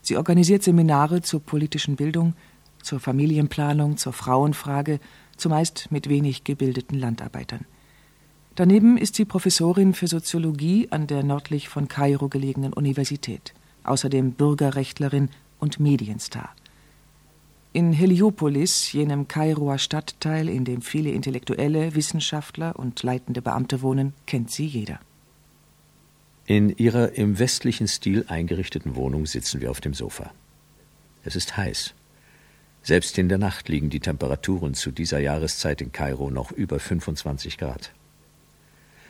Sie 0.00 0.16
organisiert 0.16 0.62
Seminare 0.62 1.22
zur 1.22 1.40
politischen 1.40 1.96
Bildung, 1.96 2.34
zur 2.82 3.00
Familienplanung, 3.00 3.96
zur 3.96 4.12
Frauenfrage, 4.12 5.00
zumeist 5.36 5.88
mit 5.90 6.08
wenig 6.08 6.44
gebildeten 6.44 6.98
Landarbeitern. 6.98 7.64
Daneben 8.54 8.96
ist 8.96 9.16
sie 9.16 9.26
Professorin 9.26 9.92
für 9.92 10.06
Soziologie 10.06 10.88
an 10.90 11.06
der 11.06 11.22
nördlich 11.22 11.68
von 11.68 11.88
Kairo 11.88 12.28
gelegenen 12.28 12.72
Universität, 12.72 13.52
außerdem 13.84 14.32
Bürgerrechtlerin 14.32 15.28
und 15.58 15.78
Medienstar. 15.78 16.54
In 17.74 17.92
Heliopolis, 17.92 18.90
jenem 18.92 19.28
Kairoer 19.28 19.76
Stadtteil, 19.76 20.48
in 20.48 20.64
dem 20.64 20.80
viele 20.80 21.10
Intellektuelle, 21.10 21.94
Wissenschaftler 21.94 22.78
und 22.78 23.02
leitende 23.02 23.42
Beamte 23.42 23.82
wohnen, 23.82 24.14
kennt 24.24 24.50
sie 24.50 24.64
jeder. 24.64 24.98
In 26.46 26.70
ihrer 26.70 27.12
im 27.18 27.38
westlichen 27.38 27.88
Stil 27.88 28.24
eingerichteten 28.28 28.96
Wohnung 28.96 29.26
sitzen 29.26 29.60
wir 29.60 29.70
auf 29.70 29.82
dem 29.82 29.92
Sofa. 29.92 30.30
Es 31.24 31.36
ist 31.36 31.58
heiß. 31.58 31.92
Selbst 32.86 33.18
in 33.18 33.28
der 33.28 33.38
Nacht 33.38 33.68
liegen 33.68 33.90
die 33.90 33.98
Temperaturen 33.98 34.74
zu 34.74 34.92
dieser 34.92 35.18
Jahreszeit 35.18 35.80
in 35.80 35.90
Kairo 35.90 36.30
noch 36.30 36.52
über 36.52 36.78
25 36.78 37.58
Grad. 37.58 37.90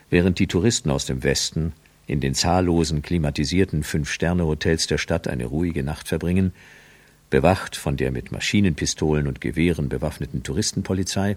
Während 0.09 0.39
die 0.39 0.47
Touristen 0.47 0.91
aus 0.91 1.05
dem 1.05 1.23
Westen 1.23 1.75
in 2.07 2.21
den 2.21 2.35
zahllosen 2.35 3.03
klimatisierten 3.03 3.83
Fünf-Sterne-Hotels 3.83 4.87
der 4.87 4.97
Stadt 4.97 5.29
eine 5.29 5.45
ruhige 5.45 5.83
Nacht 5.83 6.09
verbringen, 6.09 6.55
bewacht 7.29 7.77
von 7.77 7.99
der 7.99 8.13
mit 8.13 8.33
Maschinenpistolen 8.33 9.27
und 9.27 9.43
Gewehren 9.43 9.91
bewaffneten 9.91 10.43
Touristenpolizei, 10.43 11.37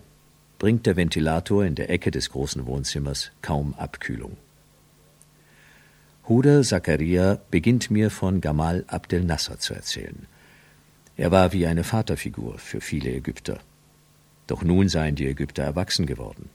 bringt 0.60 0.86
der 0.86 0.96
Ventilator 0.96 1.66
in 1.66 1.76
der 1.76 1.90
Ecke 1.90 2.10
des 2.10 2.30
großen 2.30 2.66
Wohnzimmers 2.66 3.32
kaum 3.42 3.74
Abkühlung. 3.74 4.38
Huda 6.30 6.62
Zakaria 6.62 7.42
beginnt 7.52 7.92
mir 7.92 8.10
von 8.10 8.40
Gamal 8.40 8.86
Abdel 8.88 9.26
Nasser 9.26 9.60
zu 9.60 9.74
erzählen. 9.74 10.26
Er 11.20 11.32
war 11.32 11.52
wie 11.52 11.68
eine 11.68 11.84
Vaterfigur 11.84 12.58
für 12.60 12.80
viele 12.80 13.10
Ägypter. 13.12 13.60
Doch 14.48 14.64
nun 14.64 14.88
seien 14.88 15.16
die 15.16 15.28
Ägypter 15.28 15.64
erwachsen 15.64 16.06
geworden. 16.06 16.50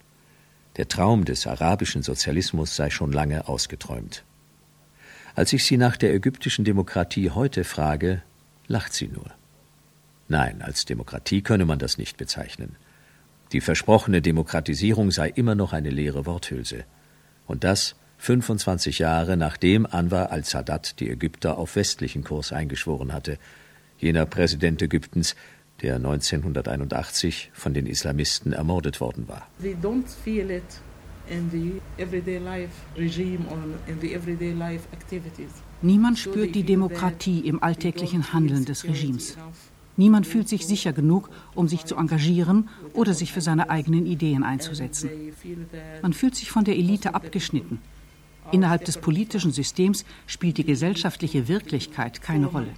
Der 0.79 0.89
Traum 0.89 1.27
des 1.27 1.47
arabischen 1.47 2.03
Sozialismus 2.03 2.75
sei 2.75 2.89
schon 2.89 3.13
lange 3.13 3.47
ausgeträumt. 3.47 4.25
Als 5.35 5.53
ich 5.53 5.67
sie 5.67 5.77
nach 5.77 5.99
der 5.99 6.15
ägyptischen 6.15 6.65
Demokratie 6.65 7.29
heute 7.29 7.63
frage, 7.63 8.23
lacht 8.67 8.95
sie 8.95 9.09
nur. 9.09 9.27
Nein, 10.29 10.63
als 10.63 10.87
Demokratie 10.87 11.43
könne 11.43 11.67
man 11.67 11.79
das 11.79 11.99
nicht 11.99 12.17
bezeichnen. 12.17 12.77
Die 13.53 13.61
versprochene 13.61 14.23
Demokratisierung 14.23 15.11
sei 15.11 15.29
immer 15.29 15.55
noch 15.55 15.75
eine 15.75 15.91
leere 15.91 16.25
Worthülse. 16.25 16.85
Und 17.47 17.65
das 17.65 17.97
25 18.17 18.99
Jahre 18.99 19.37
nachdem 19.37 19.85
Anwar 19.85 20.33
al-Sadat 20.33 21.01
die 21.01 21.11
Ägypter 21.11 21.59
auf 21.59 21.77
westlichen 21.77 22.25
Kurs 22.25 22.51
eingeschworen 22.51 23.13
hatte, 23.13 23.37
jener 24.05 24.27
Präsident 24.27 24.83
Ägyptens, 24.83 25.35
der 25.83 25.97
1981 25.97 27.51
von 27.53 27.75
den 27.75 27.87
Islamisten 27.87 28.53
ermordet 28.53 29.01
worden 29.01 29.27
war. 29.29 29.49
Niemand 35.83 36.19
spürt 36.19 36.55
die 36.55 36.63
Demokratie 36.63 37.41
im 37.41 37.63
alltäglichen 37.63 38.33
Handeln 38.33 38.65
des 38.65 38.85
Regimes. 38.85 39.37
Niemand 39.97 40.27
fühlt 40.27 40.49
sich 40.49 40.67
sicher 40.67 40.93
genug, 40.93 41.31
um 41.55 41.69
sich 41.69 41.85
zu 41.85 41.97
engagieren 41.97 42.69
oder 42.93 43.15
sich 43.15 43.33
für 43.33 43.41
seine 43.41 43.71
eigenen 43.71 44.07
Ideen 44.07 44.43
einzusetzen. 44.43 45.09
Man 46.03 46.13
fühlt 46.13 46.35
sich 46.35 46.51
von 46.51 46.65
der 46.65 46.77
Elite 46.77 47.15
abgeschnitten. 47.15 47.79
Innerhalb 48.53 48.85
des 48.85 48.99
politischen 48.99 49.53
Systems 49.53 50.05
spielt 50.27 50.59
die 50.59 50.65
gesellschaftliche 50.65 51.49
Wirklichkeit 51.49 52.21
keine 52.21 52.47
Rolle. 52.47 52.75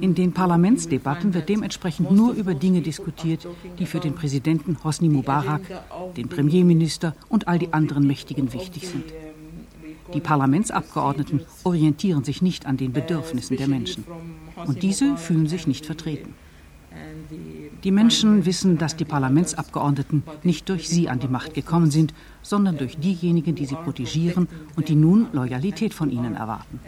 In 0.00 0.14
den 0.14 0.32
Parlamentsdebatten 0.32 1.34
wird 1.34 1.48
dementsprechend 1.48 2.10
nur 2.10 2.32
über 2.32 2.54
Dinge 2.54 2.82
diskutiert, 2.82 3.46
die 3.78 3.86
für 3.86 4.00
den 4.00 4.14
Präsidenten 4.14 4.82
Hosni 4.82 5.08
Mubarak, 5.08 5.62
den 6.16 6.28
Premierminister 6.28 7.14
und 7.28 7.48
all 7.48 7.58
die 7.58 7.72
anderen 7.72 8.06
Mächtigen 8.06 8.52
wichtig 8.52 8.88
sind. 8.88 9.04
Die 10.12 10.20
Parlamentsabgeordneten 10.20 11.42
orientieren 11.62 12.24
sich 12.24 12.42
nicht 12.42 12.66
an 12.66 12.76
den 12.76 12.92
Bedürfnissen 12.92 13.56
der 13.56 13.68
Menschen. 13.68 14.04
Und 14.56 14.82
diese 14.82 15.16
fühlen 15.16 15.46
sich 15.46 15.66
nicht 15.66 15.86
vertreten. 15.86 16.34
Die 17.82 17.90
Menschen 17.90 18.46
wissen, 18.46 18.78
dass 18.78 18.96
die 18.96 19.04
Parlamentsabgeordneten 19.04 20.22
nicht 20.42 20.68
durch 20.68 20.88
sie 20.88 21.08
an 21.08 21.18
die 21.18 21.28
Macht 21.28 21.54
gekommen 21.54 21.90
sind, 21.90 22.14
sondern 22.42 22.78
durch 22.78 22.96
diejenigen, 22.96 23.54
die 23.54 23.66
sie 23.66 23.74
protegieren 23.74 24.48
und 24.76 24.88
die 24.88 24.94
nun 24.94 25.28
Loyalität 25.32 25.92
von 25.92 26.10
ihnen 26.10 26.34
erwarten. 26.34 26.80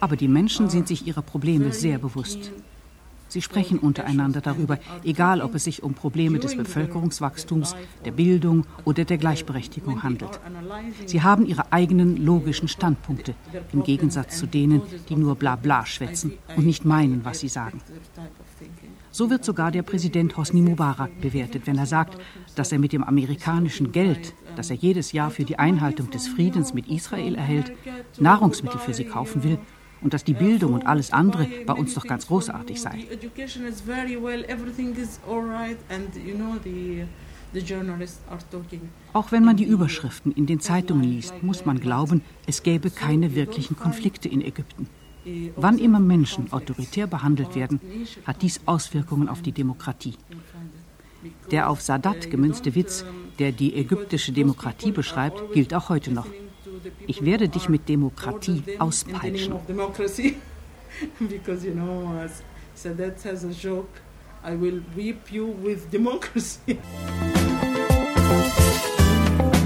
Aber 0.00 0.16
die 0.16 0.28
Menschen 0.28 0.70
sind 0.70 0.88
sich 0.88 1.06
ihrer 1.06 1.22
Probleme 1.22 1.72
sehr 1.72 1.98
bewusst. 1.98 2.50
Sie 3.28 3.42
sprechen 3.42 3.78
untereinander 3.78 4.40
darüber, 4.40 4.78
egal 5.04 5.42
ob 5.42 5.54
es 5.54 5.64
sich 5.64 5.82
um 5.82 5.94
Probleme 5.94 6.38
des 6.38 6.56
Bevölkerungswachstums, 6.56 7.76
der 8.04 8.12
Bildung 8.12 8.64
oder 8.84 9.04
der 9.04 9.18
Gleichberechtigung 9.18 10.02
handelt. 10.02 10.40
Sie 11.06 11.22
haben 11.22 11.46
ihre 11.46 11.72
eigenen 11.72 12.16
logischen 12.16 12.68
Standpunkte, 12.68 13.34
im 13.72 13.82
Gegensatz 13.82 14.38
zu 14.38 14.46
denen, 14.46 14.82
die 15.08 15.16
nur 15.16 15.34
Blabla 15.34 15.84
schwätzen 15.84 16.32
und 16.56 16.66
nicht 16.66 16.84
meinen, 16.84 17.24
was 17.24 17.40
sie 17.40 17.48
sagen. 17.48 17.82
So 19.10 19.30
wird 19.30 19.44
sogar 19.44 19.70
der 19.70 19.82
Präsident 19.82 20.36
Hosni 20.36 20.62
Mubarak 20.62 21.20
bewertet, 21.20 21.66
wenn 21.66 21.76
er 21.78 21.86
sagt, 21.86 22.18
dass 22.54 22.72
er 22.72 22.78
mit 22.78 22.92
dem 22.92 23.02
amerikanischen 23.02 23.92
Geld, 23.92 24.34
das 24.56 24.70
er 24.70 24.76
jedes 24.76 25.12
Jahr 25.12 25.30
für 25.30 25.44
die 25.44 25.58
Einhaltung 25.58 26.10
des 26.10 26.28
Friedens 26.28 26.72
mit 26.72 26.88
Israel 26.88 27.34
erhält, 27.34 27.72
Nahrungsmittel 28.18 28.78
für 28.78 28.94
sie 28.94 29.04
kaufen 29.04 29.42
will 29.44 29.58
und 30.00 30.14
dass 30.14 30.24
die 30.24 30.34
Bildung 30.34 30.74
und 30.74 30.86
alles 30.86 31.12
andere 31.12 31.46
bei 31.66 31.72
uns 31.72 31.94
doch 31.94 32.06
ganz 32.06 32.26
großartig 32.26 32.80
sei. 32.80 33.06
Auch 39.12 39.32
wenn 39.32 39.44
man 39.44 39.56
die 39.56 39.64
Überschriften 39.64 40.32
in 40.32 40.46
den 40.46 40.60
Zeitungen 40.60 41.04
liest, 41.04 41.42
muss 41.42 41.64
man 41.64 41.80
glauben, 41.80 42.22
es 42.46 42.62
gäbe 42.62 42.90
keine 42.90 43.34
wirklichen 43.34 43.76
Konflikte 43.76 44.28
in 44.28 44.42
Ägypten. 44.42 44.88
Wann 45.56 45.78
immer 45.78 46.00
Menschen 46.00 46.52
autoritär 46.52 47.06
behandelt 47.06 47.54
werden, 47.54 47.80
hat 48.24 48.42
dies 48.42 48.60
Auswirkungen 48.66 49.28
auf 49.28 49.42
die 49.42 49.52
Demokratie. 49.52 50.14
Der 51.50 51.68
auf 51.68 51.80
Sadat 51.80 52.30
gemünzte 52.30 52.74
Witz, 52.74 53.04
der 53.38 53.52
die 53.52 53.74
ägyptische 53.74 54.32
Demokratie 54.32 54.92
beschreibt, 54.92 55.52
gilt 55.52 55.74
auch 55.74 55.88
heute 55.88 56.12
noch. 56.12 56.26
Ich 57.08 57.24
werde 57.24 57.48
dich 57.48 57.68
mit 57.70 57.88
Demokratie 57.88 58.62
auspeitschen. 58.78 59.54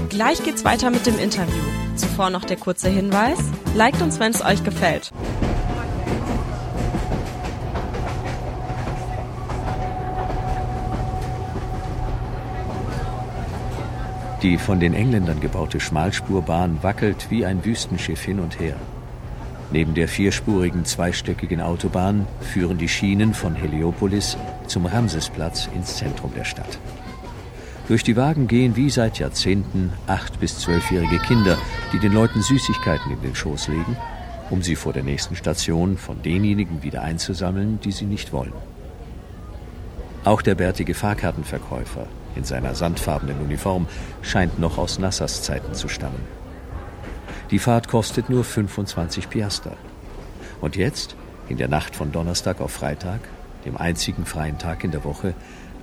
Gleich 0.09 0.41
geht's 0.43 0.63
weiter 0.63 0.89
mit 0.89 1.05
dem 1.05 1.19
Interview. 1.19 1.53
Zuvor 1.97 2.29
noch 2.29 2.45
der 2.45 2.55
kurze 2.55 2.87
Hinweis. 2.89 3.39
Liked 3.75 4.01
uns, 4.01 4.21
wenn 4.21 4.31
es 4.31 4.41
euch 4.41 4.63
gefällt. 4.63 5.11
Die 14.43 14.57
von 14.57 14.81
den 14.81 14.93
Engländern 14.93 15.39
gebaute 15.39 15.79
Schmalspurbahn 15.79 16.83
wackelt 16.83 17.27
wie 17.29 17.45
ein 17.45 17.63
Wüstenschiff 17.63 18.21
hin 18.21 18.41
und 18.41 18.59
her. 18.59 18.75
Neben 19.71 19.93
der 19.93 20.09
vierspurigen 20.09 20.83
zweistöckigen 20.83 21.61
Autobahn 21.61 22.27
führen 22.41 22.77
die 22.77 22.89
Schienen 22.89 23.33
von 23.33 23.55
Heliopolis 23.55 24.35
zum 24.67 24.85
Ramsesplatz 24.85 25.69
ins 25.73 25.95
Zentrum 25.95 26.33
der 26.35 26.43
Stadt. 26.43 26.77
Durch 27.87 28.03
die 28.03 28.17
Wagen 28.17 28.49
gehen 28.49 28.75
wie 28.75 28.89
seit 28.89 29.17
Jahrzehnten 29.17 29.93
acht- 30.07 30.41
bis 30.41 30.59
zwölfjährige 30.59 31.19
Kinder, 31.19 31.57
die 31.93 31.99
den 31.99 32.11
Leuten 32.11 32.41
Süßigkeiten 32.41 33.13
in 33.13 33.21
den 33.21 33.35
Schoß 33.35 33.69
legen, 33.69 33.95
um 34.49 34.61
sie 34.61 34.75
vor 34.75 34.91
der 34.91 35.03
nächsten 35.03 35.37
Station 35.37 35.97
von 35.97 36.21
denjenigen 36.21 36.83
wieder 36.83 37.01
einzusammeln, 37.01 37.79
die 37.81 37.93
sie 37.93 38.05
nicht 38.05 38.33
wollen. 38.33 38.53
Auch 40.25 40.41
der 40.41 40.55
bärtige 40.55 40.95
Fahrkartenverkäufer 40.95 42.07
in 42.35 42.43
seiner 42.43 42.75
sandfarbenen 42.75 43.39
Uniform 43.39 43.87
scheint 44.21 44.59
noch 44.59 44.77
aus 44.77 44.99
Nassers 44.99 45.43
Zeiten 45.43 45.73
zu 45.73 45.87
stammen. 45.87 46.21
Die 47.51 47.59
Fahrt 47.59 47.87
kostet 47.87 48.29
nur 48.29 48.43
25 48.43 49.29
Piaster. 49.29 49.77
Und 50.61 50.75
jetzt, 50.75 51.15
in 51.49 51.57
der 51.57 51.67
Nacht 51.67 51.95
von 51.95 52.11
Donnerstag 52.11 52.61
auf 52.61 52.71
Freitag, 52.71 53.19
dem 53.65 53.77
einzigen 53.77 54.25
freien 54.25 54.57
Tag 54.57 54.83
in 54.83 54.91
der 54.91 55.03
Woche, 55.03 55.33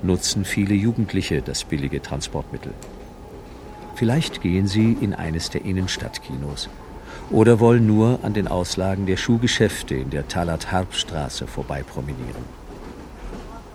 nutzen 0.03 0.45
viele 0.45 0.75
Jugendliche 0.75 1.43
das 1.43 1.65
billige 1.65 2.03
Transportmittel. 2.03 2.73
Vielleicht 3.95 4.41
gehen 4.41 4.67
sie 4.67 4.97
in 5.01 5.15
eines 5.15 5.51
der 5.51 5.65
Innenstadtkinos 5.65 6.69
oder 7.31 7.61
wollen 7.61 7.87
nur 7.87 8.21
an 8.23 8.33
den 8.33 8.49
Auslagen 8.49 9.07
der 9.07 9.17
Schuhgeschäfte 9.17 9.95
in 9.95 10.11
der 10.11 10.27
Talat 10.27 10.73
Harb 10.73 10.95
Straße 10.95 11.47
vorbeipromenieren. 11.47 12.45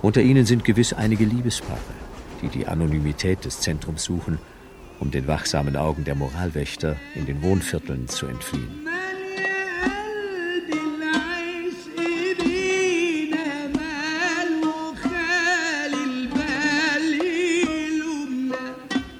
Unter 0.02 0.22
ihnen 0.22 0.46
sind 0.46 0.64
gewiss 0.64 0.94
einige 0.94 1.26
Liebespaare, 1.26 1.80
die 2.41 2.50
die 2.50 2.67
Anonymität 2.67 3.45
des 3.45 3.60
Zentrums 3.60 4.04
suchen, 4.04 4.39
um 5.00 5.12
den 5.12 5.28
wachsamen 5.28 5.76
Augen 5.76 6.04
der 6.04 6.15
Moralwächter 6.15 6.95
in 7.15 7.26
den 7.26 7.41
Wohnvierteln 7.41 8.08
zu 8.08 8.28
entfliehen. 8.28 8.86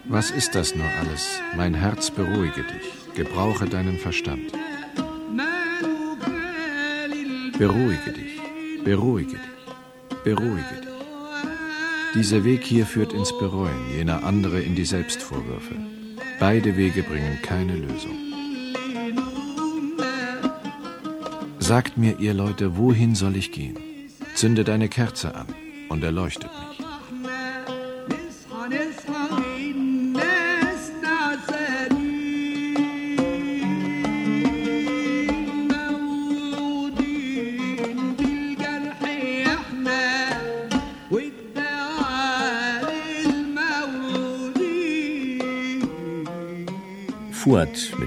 Was 0.08 0.32
ist 0.32 0.56
das 0.56 0.74
nur 0.74 0.88
alles? 1.02 1.42
Mein 1.58 1.74
Herz 1.74 2.10
beruhige 2.10 2.64
dich, 2.64 3.16
gebrauche 3.16 3.66
deinen 3.66 3.98
Verstand. 3.98 4.54
Beruhige 7.58 8.14
dich, 8.14 8.40
beruhige 8.86 9.32
dich, 9.32 10.24
beruhige 10.24 10.82
dich. 10.82 10.95
Dieser 12.16 12.46
Weg 12.46 12.64
hier 12.64 12.86
führt 12.86 13.12
ins 13.12 13.38
Bereuen, 13.38 13.92
jener 13.94 14.24
andere 14.24 14.62
in 14.62 14.74
die 14.74 14.86
Selbstvorwürfe. 14.86 15.76
Beide 16.40 16.78
Wege 16.78 17.04
bringen 17.04 17.40
keine 17.42 17.76
Lösung. 17.76 18.18
Sagt 21.60 21.98
mir, 21.98 22.18
ihr 22.20 22.34
Leute, 22.34 22.78
wohin 22.78 23.16
soll 23.16 23.36
ich 23.36 23.52
gehen? 23.52 23.78
Zündet 24.36 24.70
eine 24.70 24.88
Kerze 24.88 25.36
an 25.36 25.48
und 25.90 26.06
erleuchtet 26.06 26.52
mich. 26.58 26.65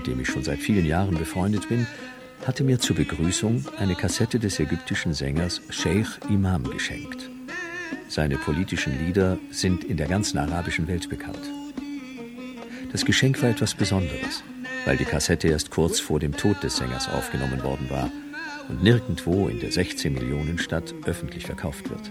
Dem 0.09 0.21
ich 0.21 0.29
schon 0.29 0.43
seit 0.43 0.59
vielen 0.59 0.87
Jahren 0.87 1.17
befreundet 1.17 1.69
bin, 1.69 1.87
hatte 2.47 2.65
mir 2.65 2.79
zur 2.79 2.97
Begrüßung 2.97 3.65
eine 3.79 3.95
Kassette 3.95 4.39
des 4.39 4.59
ägyptischen 4.59 5.13
Sängers 5.13 5.61
Sheikh 5.71 6.09
Imam 6.29 6.65
geschenkt. 6.65 7.29
Seine 8.09 8.37
politischen 8.37 9.05
Lieder 9.05 9.39
sind 9.51 9.85
in 9.85 9.97
der 9.97 10.09
ganzen 10.09 10.39
arabischen 10.39 10.89
Welt 10.89 11.09
bekannt. 11.09 11.41
Das 12.91 13.05
Geschenk 13.05 13.43
war 13.43 13.51
etwas 13.51 13.75
Besonderes, 13.75 14.43
weil 14.87 14.97
die 14.97 15.05
Kassette 15.05 15.49
erst 15.49 15.71
kurz 15.71 16.01
vor 16.01 16.19
dem 16.19 16.35
Tod 16.35 16.63
des 16.63 16.77
Sängers 16.77 17.09
aufgenommen 17.09 17.63
worden 17.63 17.91
war 17.91 18.11
und 18.69 18.83
nirgendwo 18.83 19.49
in 19.49 19.61
der 19.61 19.73
16 19.73 20.15
Millionen 20.15 20.59
Stadt 20.59 20.95
öffentlich 21.05 21.45
verkauft 21.45 21.91
wird. 21.91 22.11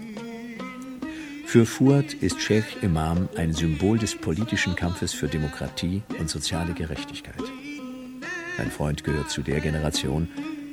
Für 1.46 1.64
Fuad 1.64 2.12
ist 2.14 2.40
Sheikh 2.40 2.76
Imam 2.82 3.28
ein 3.36 3.54
Symbol 3.54 3.98
des 3.98 4.14
politischen 4.14 4.76
Kampfes 4.76 5.14
für 5.14 5.28
Demokratie 5.28 6.02
und 6.18 6.28
soziale 6.28 6.74
Gerechtigkeit. 6.74 7.42
Mein 8.58 8.70
Freund 8.72 9.04
gehört 9.04 9.30
zu 9.30 9.42
der 9.42 9.60
Generation, 9.60 10.28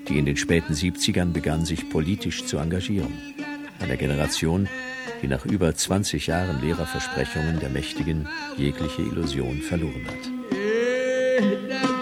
die 0.09 0.17
in 0.17 0.25
den 0.25 0.37
späten 0.37 0.73
70ern 0.73 1.31
begann, 1.31 1.65
sich 1.65 1.89
politisch 1.89 2.45
zu 2.45 2.57
engagieren. 2.57 3.13
Einer 3.79 3.95
Generation, 3.95 4.67
die 5.21 5.27
nach 5.27 5.45
über 5.45 5.73
20 5.73 6.27
Jahren 6.27 6.61
leerer 6.61 6.87
Versprechungen 6.87 7.59
der 7.59 7.69
Mächtigen 7.69 8.27
jegliche 8.57 9.03
Illusion 9.03 9.61
verloren 9.61 10.05
hat. 10.07 11.94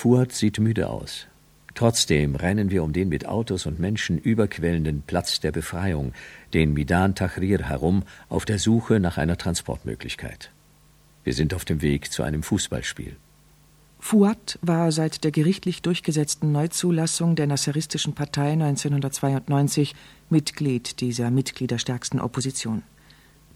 Fuad 0.00 0.32
sieht 0.32 0.58
müde 0.58 0.88
aus. 0.88 1.26
Trotzdem 1.74 2.34
rennen 2.34 2.70
wir 2.70 2.82
um 2.84 2.94
den 2.94 3.10
mit 3.10 3.26
Autos 3.26 3.66
und 3.66 3.78
Menschen 3.78 4.16
überquellenden 4.16 5.02
Platz 5.06 5.40
der 5.40 5.52
Befreiung, 5.52 6.14
den 6.54 6.72
Midan 6.72 7.14
Tahrir, 7.14 7.68
herum, 7.68 8.04
auf 8.30 8.46
der 8.46 8.58
Suche 8.58 8.98
nach 8.98 9.18
einer 9.18 9.36
Transportmöglichkeit. 9.36 10.52
Wir 11.22 11.34
sind 11.34 11.52
auf 11.52 11.66
dem 11.66 11.82
Weg 11.82 12.10
zu 12.10 12.22
einem 12.22 12.42
Fußballspiel. 12.42 13.14
Fuad 13.98 14.58
war 14.62 14.90
seit 14.90 15.22
der 15.22 15.32
gerichtlich 15.32 15.82
durchgesetzten 15.82 16.50
Neuzulassung 16.50 17.36
der 17.36 17.46
Nasseristischen 17.46 18.14
Partei 18.14 18.52
1992 18.52 19.94
Mitglied 20.30 21.02
dieser 21.02 21.30
mitgliederstärksten 21.30 22.20
Opposition. 22.20 22.84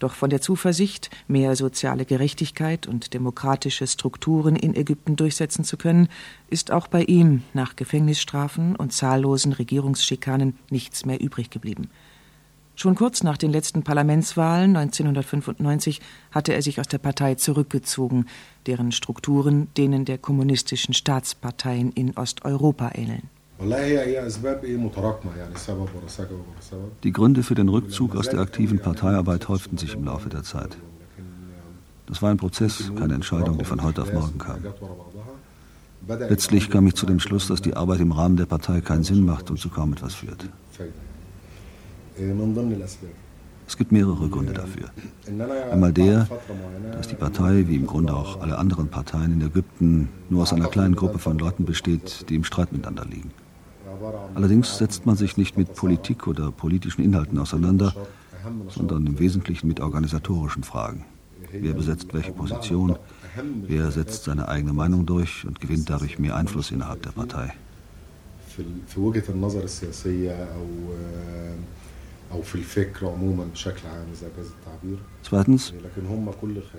Doch 0.05 0.13
von 0.13 0.29
der 0.29 0.39
Zuversicht, 0.39 1.09
mehr 1.27 1.55
soziale 1.55 2.05
Gerechtigkeit 2.05 2.85
und 2.85 3.15
demokratische 3.15 3.87
Strukturen 3.87 4.55
in 4.55 4.75
Ägypten 4.75 5.15
durchsetzen 5.15 5.63
zu 5.63 5.77
können, 5.77 6.09
ist 6.47 6.69
auch 6.69 6.85
bei 6.87 7.01
ihm 7.01 7.41
nach 7.55 7.75
Gefängnisstrafen 7.75 8.75
und 8.75 8.93
zahllosen 8.93 9.51
Regierungsschikanen 9.51 10.59
nichts 10.69 11.07
mehr 11.07 11.19
übrig 11.19 11.49
geblieben. 11.49 11.89
Schon 12.75 12.93
kurz 12.93 13.23
nach 13.23 13.37
den 13.37 13.49
letzten 13.51 13.81
Parlamentswahlen 13.81 14.75
1995 14.75 16.01
hatte 16.29 16.53
er 16.53 16.61
sich 16.61 16.79
aus 16.79 16.87
der 16.87 16.99
Partei 16.99 17.33
zurückgezogen, 17.33 18.27
deren 18.67 18.91
Strukturen 18.91 19.69
denen 19.75 20.05
der 20.05 20.19
kommunistischen 20.19 20.93
Staatsparteien 20.93 21.91
in 21.93 22.15
Osteuropa 22.15 22.91
ähneln. 22.93 23.31
Die 27.03 27.11
Gründe 27.11 27.43
für 27.43 27.55
den 27.55 27.69
Rückzug 27.69 28.15
aus 28.15 28.29
der 28.29 28.39
aktiven 28.39 28.79
Parteiarbeit 28.79 29.47
häuften 29.47 29.77
sich 29.77 29.93
im 29.93 30.03
Laufe 30.03 30.29
der 30.29 30.43
Zeit. 30.43 30.77
Das 32.07 32.21
war 32.21 32.31
ein 32.31 32.37
Prozess, 32.37 32.91
keine 32.97 33.15
Entscheidung, 33.15 33.57
die 33.57 33.65
von 33.65 33.81
heute 33.81 34.01
auf 34.01 34.13
morgen 34.13 34.37
kam. 34.37 34.59
Letztlich 36.07 36.69
kam 36.69 36.85
ich 36.85 36.95
zu 36.95 37.05
dem 37.05 37.19
Schluss, 37.19 37.47
dass 37.47 37.61
die 37.61 37.75
Arbeit 37.75 38.01
im 38.01 38.11
Rahmen 38.11 38.37
der 38.37 38.45
Partei 38.45 38.81
keinen 38.81 39.03
Sinn 39.03 39.25
macht 39.25 39.49
und 39.49 39.57
zu 39.57 39.69
kaum 39.69 39.93
etwas 39.93 40.15
führt. 40.15 40.49
Es 43.67 43.77
gibt 43.77 43.91
mehrere 43.91 44.29
Gründe 44.29 44.53
dafür. 44.53 44.91
Einmal 45.71 45.91
der, 45.91 46.27
dass 46.91 47.07
die 47.07 47.15
Partei, 47.15 47.63
wie 47.67 47.75
im 47.75 47.87
Grunde 47.87 48.13
auch 48.13 48.41
alle 48.41 48.57
anderen 48.59 48.89
Parteien 48.89 49.31
in 49.33 49.41
Ägypten, 49.41 50.09
nur 50.29 50.43
aus 50.43 50.53
einer 50.53 50.67
kleinen 50.67 50.95
Gruppe 50.95 51.17
von 51.17 51.39
Leuten 51.39 51.65
besteht, 51.65 52.29
die 52.29 52.35
im 52.35 52.43
Streit 52.43 52.71
miteinander 52.71 53.05
liegen. 53.05 53.31
Allerdings 54.35 54.77
setzt 54.77 55.05
man 55.05 55.15
sich 55.15 55.37
nicht 55.37 55.57
mit 55.57 55.75
Politik 55.75 56.27
oder 56.27 56.51
politischen 56.51 57.03
Inhalten 57.03 57.37
auseinander, 57.39 57.93
sondern 58.69 59.05
im 59.07 59.19
Wesentlichen 59.19 59.67
mit 59.67 59.79
organisatorischen 59.79 60.63
Fragen. 60.63 61.05
Wer 61.51 61.73
besetzt 61.73 62.13
welche 62.13 62.31
Position? 62.31 62.97
Wer 63.67 63.91
setzt 63.91 64.25
seine 64.25 64.47
eigene 64.47 64.73
Meinung 64.73 65.05
durch 65.05 65.45
und 65.45 65.59
gewinnt 65.59 65.89
dadurch 65.89 66.19
mehr 66.19 66.35
Einfluss 66.35 66.71
innerhalb 66.71 67.01
der 67.03 67.11
Partei? 67.11 67.53
Zweitens, 75.23 75.73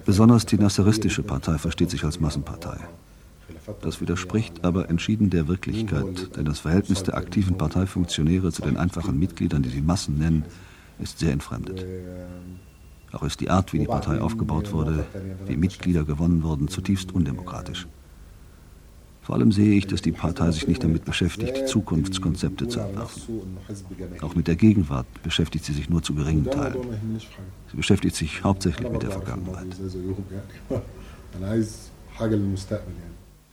besonders 0.05 0.47
die 0.47 0.59
Nasseristische 0.59 1.23
Partei 1.23 1.59
versteht 1.59 1.91
sich 1.91 2.05
als 2.05 2.21
Massenpartei. 2.21 2.79
Das 3.81 4.01
widerspricht 4.01 4.65
aber 4.65 4.91
entschieden 4.91 5.31
der 5.31 5.49
Wirklichkeit, 5.49 6.37
denn 6.37 6.45
das 6.45 6.61
Verhältnis 6.61 7.03
der 7.03 7.17
aktiven 7.17 7.57
Parteifunktionäre 7.57 8.53
zu 8.53 8.63
den 8.63 8.77
einfachen 8.77 9.19
Mitgliedern, 9.19 9.63
die 9.63 9.69
sie 9.69 9.83
Massen 9.83 10.19
nennen, 10.19 10.45
ist 10.99 11.19
sehr 11.19 11.33
entfremdet. 11.33 11.85
Auch 13.13 13.23
ist 13.23 13.41
die 13.41 13.51
Art, 13.51 13.73
wie 13.73 13.79
die 13.79 13.87
Partei 13.87 14.21
aufgebaut 14.21 14.73
wurde, 14.73 15.07
wie 15.47 15.57
Mitglieder 15.57 16.05
gewonnen 16.05 16.43
wurden, 16.43 16.69
zutiefst 16.69 17.13
undemokratisch. 17.13 17.87
Vor 19.23 19.35
allem 19.35 19.51
sehe 19.51 19.77
ich, 19.77 19.89
dass 19.89 20.03
die 20.03 20.13
Partei 20.13 20.53
sich 20.53 20.69
nicht 20.69 20.85
damit 20.85 21.05
beschäftigt, 21.05 21.67
Zukunftskonzepte 21.67 22.69
zu 22.69 22.79
entwerfen. 22.79 23.41
Auch 24.21 24.37
mit 24.37 24.47
der 24.47 24.55
Gegenwart 24.55 25.07
beschäftigt 25.25 25.65
sie 25.65 25.73
sich 25.73 25.91
nur 25.91 26.01
zu 26.01 26.15
geringen 26.15 26.45
Teilen. 26.45 26.77
Sie 27.71 27.77
beschäftigt 27.77 28.15
sich 28.15 28.45
hauptsächlich 28.45 28.89
mit 28.89 29.03
der 29.03 29.11
Vergangenheit. 29.11 29.67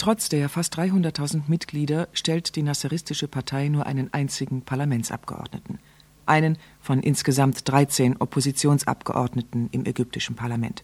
Trotz 0.04 0.28
der 0.28 0.50
fast 0.50 0.78
300.000 0.78 1.44
Mitglieder 1.48 2.10
stellt 2.12 2.58
die 2.58 2.62
Nasseristische 2.62 3.30
Partei 3.30 3.70
nur 3.70 3.86
einen 3.86 4.14
einzigen 4.14 4.62
Parlamentsabgeordneten. 4.62 5.80
Einen 6.26 6.58
von 6.82 7.00
insgesamt 7.00 7.66
13 7.72 8.18
Oppositionsabgeordneten 8.18 9.70
im 9.72 9.86
ägyptischen 9.86 10.36
Parlament. 10.36 10.84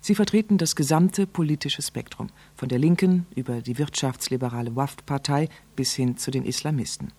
Sie 0.00 0.16
vertreten 0.16 0.58
das 0.58 0.74
gesamte 0.74 1.28
politische 1.28 1.80
Spektrum, 1.80 2.26
von 2.56 2.68
der 2.68 2.80
Linken 2.80 3.28
über 3.36 3.60
die 3.60 3.78
wirtschaftsliberale 3.78 4.74
WAFT-Partei 4.74 5.48
bis 5.76 5.94
hin 5.94 6.16
zu 6.16 6.32
den 6.32 6.44
Islamisten. 6.44 7.12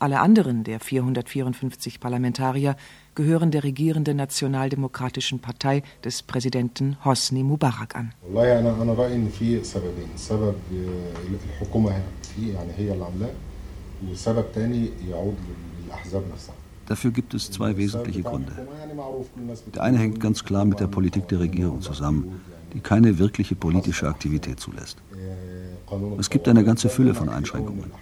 Alle 0.00 0.20
anderen 0.20 0.64
der 0.64 0.80
454 0.80 2.00
Parlamentarier 2.00 2.74
gehören 3.14 3.50
der 3.50 3.64
regierenden 3.64 4.16
Nationaldemokratischen 4.16 5.40
Partei 5.40 5.82
des 6.02 6.22
Präsidenten 6.22 6.96
Hosni 7.04 7.42
Mubarak 7.42 7.94
an. 7.94 8.14
Dafür 16.86 17.10
gibt 17.10 17.34
es 17.34 17.50
zwei 17.50 17.76
wesentliche 17.76 18.22
Gründe. 18.22 18.52
Der 19.74 19.82
eine 19.82 19.98
hängt 19.98 20.18
ganz 20.18 20.42
klar 20.42 20.64
mit 20.64 20.80
der 20.80 20.86
Politik 20.86 21.28
der 21.28 21.40
Regierung 21.40 21.82
zusammen, 21.82 22.40
die 22.72 22.80
keine 22.80 23.18
wirkliche 23.18 23.54
politische 23.54 24.08
Aktivität 24.08 24.60
zulässt. 24.60 24.96
Es 26.18 26.30
gibt 26.30 26.48
eine 26.48 26.64
ganze 26.64 26.88
Fülle 26.88 27.12
von 27.12 27.28
Einschränkungen. 27.28 27.92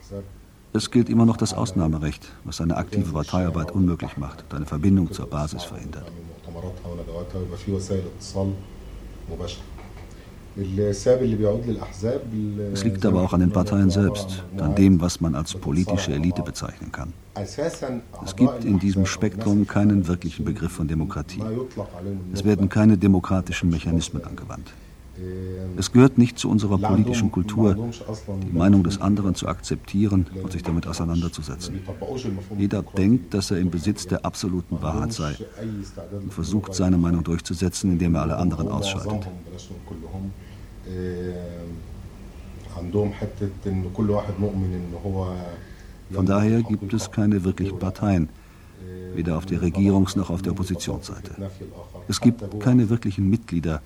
Es 0.75 0.91
gilt 0.91 1.09
immer 1.09 1.25
noch 1.25 1.39
das 1.39 1.55
Ausnahmerecht, 1.55 2.31
was 2.45 2.61
eine 2.61 2.77
aktive 2.77 3.11
Parteiarbeit 3.13 3.73
unmöglich 3.73 4.17
macht 4.19 4.45
und 4.45 4.55
eine 4.55 4.67
Verbindung 4.67 5.11
zur 5.11 5.27
Basis 5.27 5.65
verhindert. 5.65 6.11
Es 12.73 12.85
liegt 12.85 13.07
aber 13.07 13.23
auch 13.23 13.33
an 13.33 13.41
den 13.41 13.51
Parteien 13.51 13.91
selbst, 13.91 14.45
an 14.59 14.75
dem, 14.75 15.01
was 15.01 15.21
man 15.21 15.35
als 15.35 15.55
politische 15.55 16.13
Elite 16.13 16.43
bezeichnen 16.43 16.93
kann. 16.93 17.13
Es 17.35 18.37
gibt 18.37 18.65
in 18.65 18.79
diesem 18.79 19.07
Spektrum 19.07 19.67
keinen 19.67 20.07
wirklichen 20.07 20.45
Begriff 20.45 20.73
von 20.73 20.89
Demokratie. 20.89 21.43
Es 22.33 22.45
werden 22.45 22.69
keine 22.69 22.99
demokratischen 22.99 23.71
Mechanismen 23.71 24.25
angewandt. 24.25 24.73
Es 25.77 25.93
gehört 25.93 26.19
nicht 26.19 26.39
zu 26.39 26.49
unserer 26.51 26.79
politischen 26.79 27.31
Kultur, 27.31 27.77
die 28.43 28.57
Meinung 28.57 28.83
des 28.85 29.01
anderen 29.01 29.35
zu 29.35 29.49
akzeptieren 29.49 30.27
und 30.43 30.53
sich 30.53 30.63
damit 30.63 30.87
auseinanderzusetzen. 30.87 31.81
Jeder 32.57 32.83
denkt, 32.83 33.35
dass 33.35 33.51
er 33.51 33.59
im 33.59 33.71
Besitz 33.71 34.07
der 34.07 34.25
absoluten 34.25 34.81
Wahrheit 34.83 35.13
sei 35.13 35.37
und 36.13 36.33
versucht, 36.33 36.75
seine 36.75 36.99
Meinung 36.99 37.25
durchzusetzen, 37.25 37.93
indem 37.93 38.15
er 38.15 38.23
alle 38.23 38.37
anderen 38.37 38.69
ausschaltet. 38.69 39.27
Von 46.11 46.27
daher 46.27 46.63
gibt 46.63 46.93
es 46.95 47.11
keine 47.11 47.45
wirklichen 47.45 47.79
Parteien, 47.79 48.29
weder 49.16 49.38
auf 49.38 49.46
der 49.46 49.60
Regierungs- 49.62 50.18
noch 50.18 50.30
auf 50.30 50.42
der 50.42 50.52
Oppositionsseite. 50.52 51.32
Es 52.08 52.20
gibt 52.20 52.40
keine 52.60 52.90
wirklichen 52.90 53.30
Mitglieder, 53.30 53.82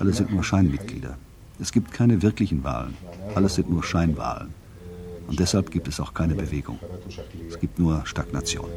alle 0.00 0.12
sind 0.12 0.32
nur 0.32 0.44
Scheinmitglieder. 0.44 1.16
Es 1.60 1.72
gibt 1.72 1.92
keine 1.92 2.22
wirklichen 2.22 2.62
Wahlen, 2.64 2.94
alles 3.34 3.54
sind 3.56 3.70
nur 3.70 3.82
Scheinwahlen. 3.82 4.50
Und 5.28 5.38
deshalb 5.40 5.70
gibt 5.70 5.88
es 5.88 6.00
auch 6.00 6.12
keine 6.14 6.34
Bewegung. 6.34 6.78
Es 7.48 7.58
gibt 7.62 7.78
nur 7.78 7.94
Stagnation. 8.06 8.70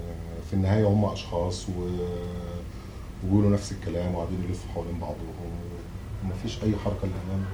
وبيقولوا 3.24 3.50
نفس 3.50 3.72
الكلام 3.72 4.16
وقاعدين 4.16 4.44
يلفوا 4.50 4.70
حوالين 4.74 5.00
بعضهم 5.00 5.36
ومفيش 6.24 6.64
اي 6.64 6.76
حركه 6.86 7.08
للامام 7.08 7.46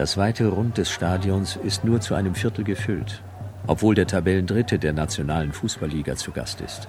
Das 0.00 0.16
weite 0.16 0.46
Rund 0.48 0.78
des 0.78 0.90
Stadions 0.90 1.56
ist 1.56 1.84
nur 1.84 2.00
zu 2.00 2.14
einem 2.14 2.34
Viertel 2.34 2.64
gefüllt, 2.64 3.22
obwohl 3.66 3.94
der 3.94 4.06
Tabellendritte 4.06 4.78
der 4.78 4.94
nationalen 4.94 5.52
Fußballliga 5.52 6.16
zu 6.16 6.32
Gast 6.32 6.62
ist. 6.62 6.88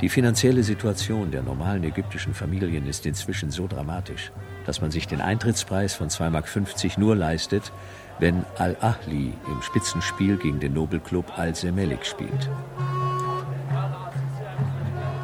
Die 0.00 0.08
finanzielle 0.08 0.62
Situation 0.62 1.32
der 1.32 1.42
normalen 1.42 1.82
ägyptischen 1.82 2.32
Familien 2.32 2.86
ist 2.86 3.06
inzwischen 3.06 3.50
so 3.50 3.66
dramatisch, 3.66 4.30
dass 4.66 4.80
man 4.80 4.92
sich 4.92 5.08
den 5.08 5.20
Eintrittspreis 5.20 5.94
von 5.94 6.10
2,50 6.10 6.30
Mark 6.30 6.98
nur 6.98 7.16
leistet, 7.16 7.72
wenn 8.20 8.44
Al-Ahli 8.56 9.32
im 9.48 9.60
Spitzenspiel 9.60 10.36
gegen 10.36 10.60
den 10.60 10.74
Nobelclub 10.74 11.36
Al-Semelik 11.36 12.06
spielt. 12.06 12.48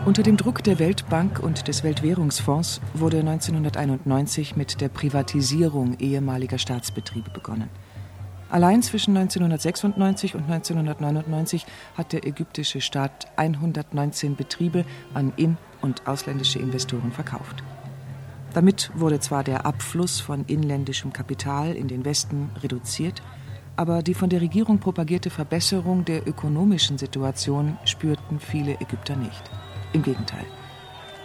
Unter 0.06 0.22
dem 0.22 0.36
Druck 0.36 0.62
der 0.62 0.78
Weltbank 0.78 1.40
und 1.40 1.66
des 1.66 1.82
Weltwährungsfonds 1.82 2.80
wurde 2.94 3.18
1991 3.18 4.54
mit 4.54 4.80
der 4.80 4.88
Privatisierung 4.88 5.98
ehemaliger 5.98 6.58
Staatsbetriebe 6.58 7.30
begonnen. 7.30 7.68
Allein 8.48 8.84
zwischen 8.84 9.16
1996 9.16 10.36
und 10.36 10.44
1999 10.44 11.66
hat 11.96 12.12
der 12.12 12.24
ägyptische 12.24 12.80
Staat 12.80 13.26
119 13.34 14.36
Betriebe 14.36 14.84
an 15.12 15.32
in- 15.34 15.56
und 15.82 16.06
ausländische 16.06 16.60
Investoren 16.60 17.10
verkauft. 17.10 17.64
Damit 18.54 18.92
wurde 18.94 19.18
zwar 19.18 19.42
der 19.42 19.66
Abfluss 19.66 20.20
von 20.20 20.44
inländischem 20.46 21.12
Kapital 21.12 21.74
in 21.74 21.88
den 21.88 22.04
Westen 22.04 22.50
reduziert, 22.62 23.22
aber 23.74 24.04
die 24.04 24.14
von 24.14 24.30
der 24.30 24.40
Regierung 24.40 24.78
propagierte 24.78 25.30
Verbesserung 25.30 26.04
der 26.04 26.28
ökonomischen 26.28 26.96
Situation 26.96 27.76
spürten 27.84 28.38
viele 28.38 28.80
Ägypter 28.80 29.16
nicht. 29.16 29.42
Im 29.92 30.02
Gegenteil. 30.02 30.44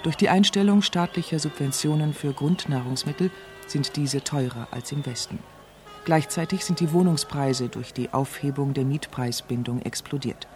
Durch 0.03 0.15
die 0.15 0.29
Einstellung 0.29 0.81
staatlicher 0.81 1.39
Subventionen 1.39 2.13
für 2.13 2.33
Grundnahrungsmittel 2.33 3.29
sind 3.67 3.95
diese 3.95 4.23
teurer 4.23 4.67
als 4.71 4.91
im 4.91 5.05
Westen. 5.05 5.39
Gleichzeitig 6.05 6.65
sind 6.65 6.79
die 6.79 6.91
Wohnungspreise 6.91 7.69
durch 7.69 7.93
die 7.93 8.11
Aufhebung 8.11 8.73
der 8.73 8.85
Mietpreisbindung 8.85 9.81
explodiert. 9.83 10.47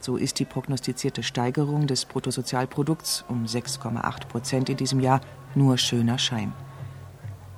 So 0.00 0.18
ist 0.18 0.38
die 0.38 0.44
prognostizierte 0.44 1.22
Steigerung 1.22 1.86
des 1.86 2.04
Bruttosozialprodukts 2.04 3.24
um 3.28 3.46
6,8 3.46 4.26
Prozent 4.26 4.68
in 4.68 4.76
diesem 4.76 5.00
Jahr 5.00 5.22
nur 5.54 5.78
schöner 5.78 6.18
Schein. 6.18 6.52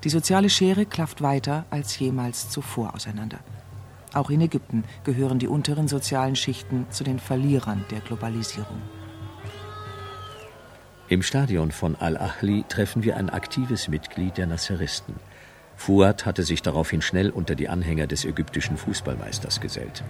Die 0.05 0.11
soziale 0.11 0.49
Schere 0.49 0.87
klafft 0.87 1.21
weiter 1.21 1.65
als 1.71 1.99
jemals 1.99 2.49
zuvor 2.49 2.95
auseinander. 2.95 3.41
Auch 4.15 4.31
in 4.31 4.41
Ägypten 4.41 4.85
gehören 5.03 5.41
die 5.41 5.49
unteren 5.49 5.89
sozialen 5.89 6.37
Schichten 6.37 6.87
zu 6.91 7.03
den 7.03 7.19
Verlierern 7.19 7.85
der 7.91 8.01
Globalisierung. 8.01 8.81
Im 11.09 11.23
Stadion 11.23 11.71
von 11.71 11.95
Al-Ahli 11.95 12.65
treffen 12.69 13.05
wir 13.05 13.17
ein 13.17 13.31
aktives 13.31 13.87
Mitglied 13.87 14.39
der 14.39 14.49
Nasseristen. 14.49 15.15
Fuad 15.77 16.27
hatte 16.27 16.43
sich 16.43 16.63
daraufhin 16.63 17.01
schnell 17.01 17.31
unter 17.31 17.55
die 17.55 17.69
Anhänger 17.69 18.09
des 18.09 18.25
ägyptischen 18.25 18.77
Fußballmeisters 18.77 19.61
gesellt. 19.61 20.03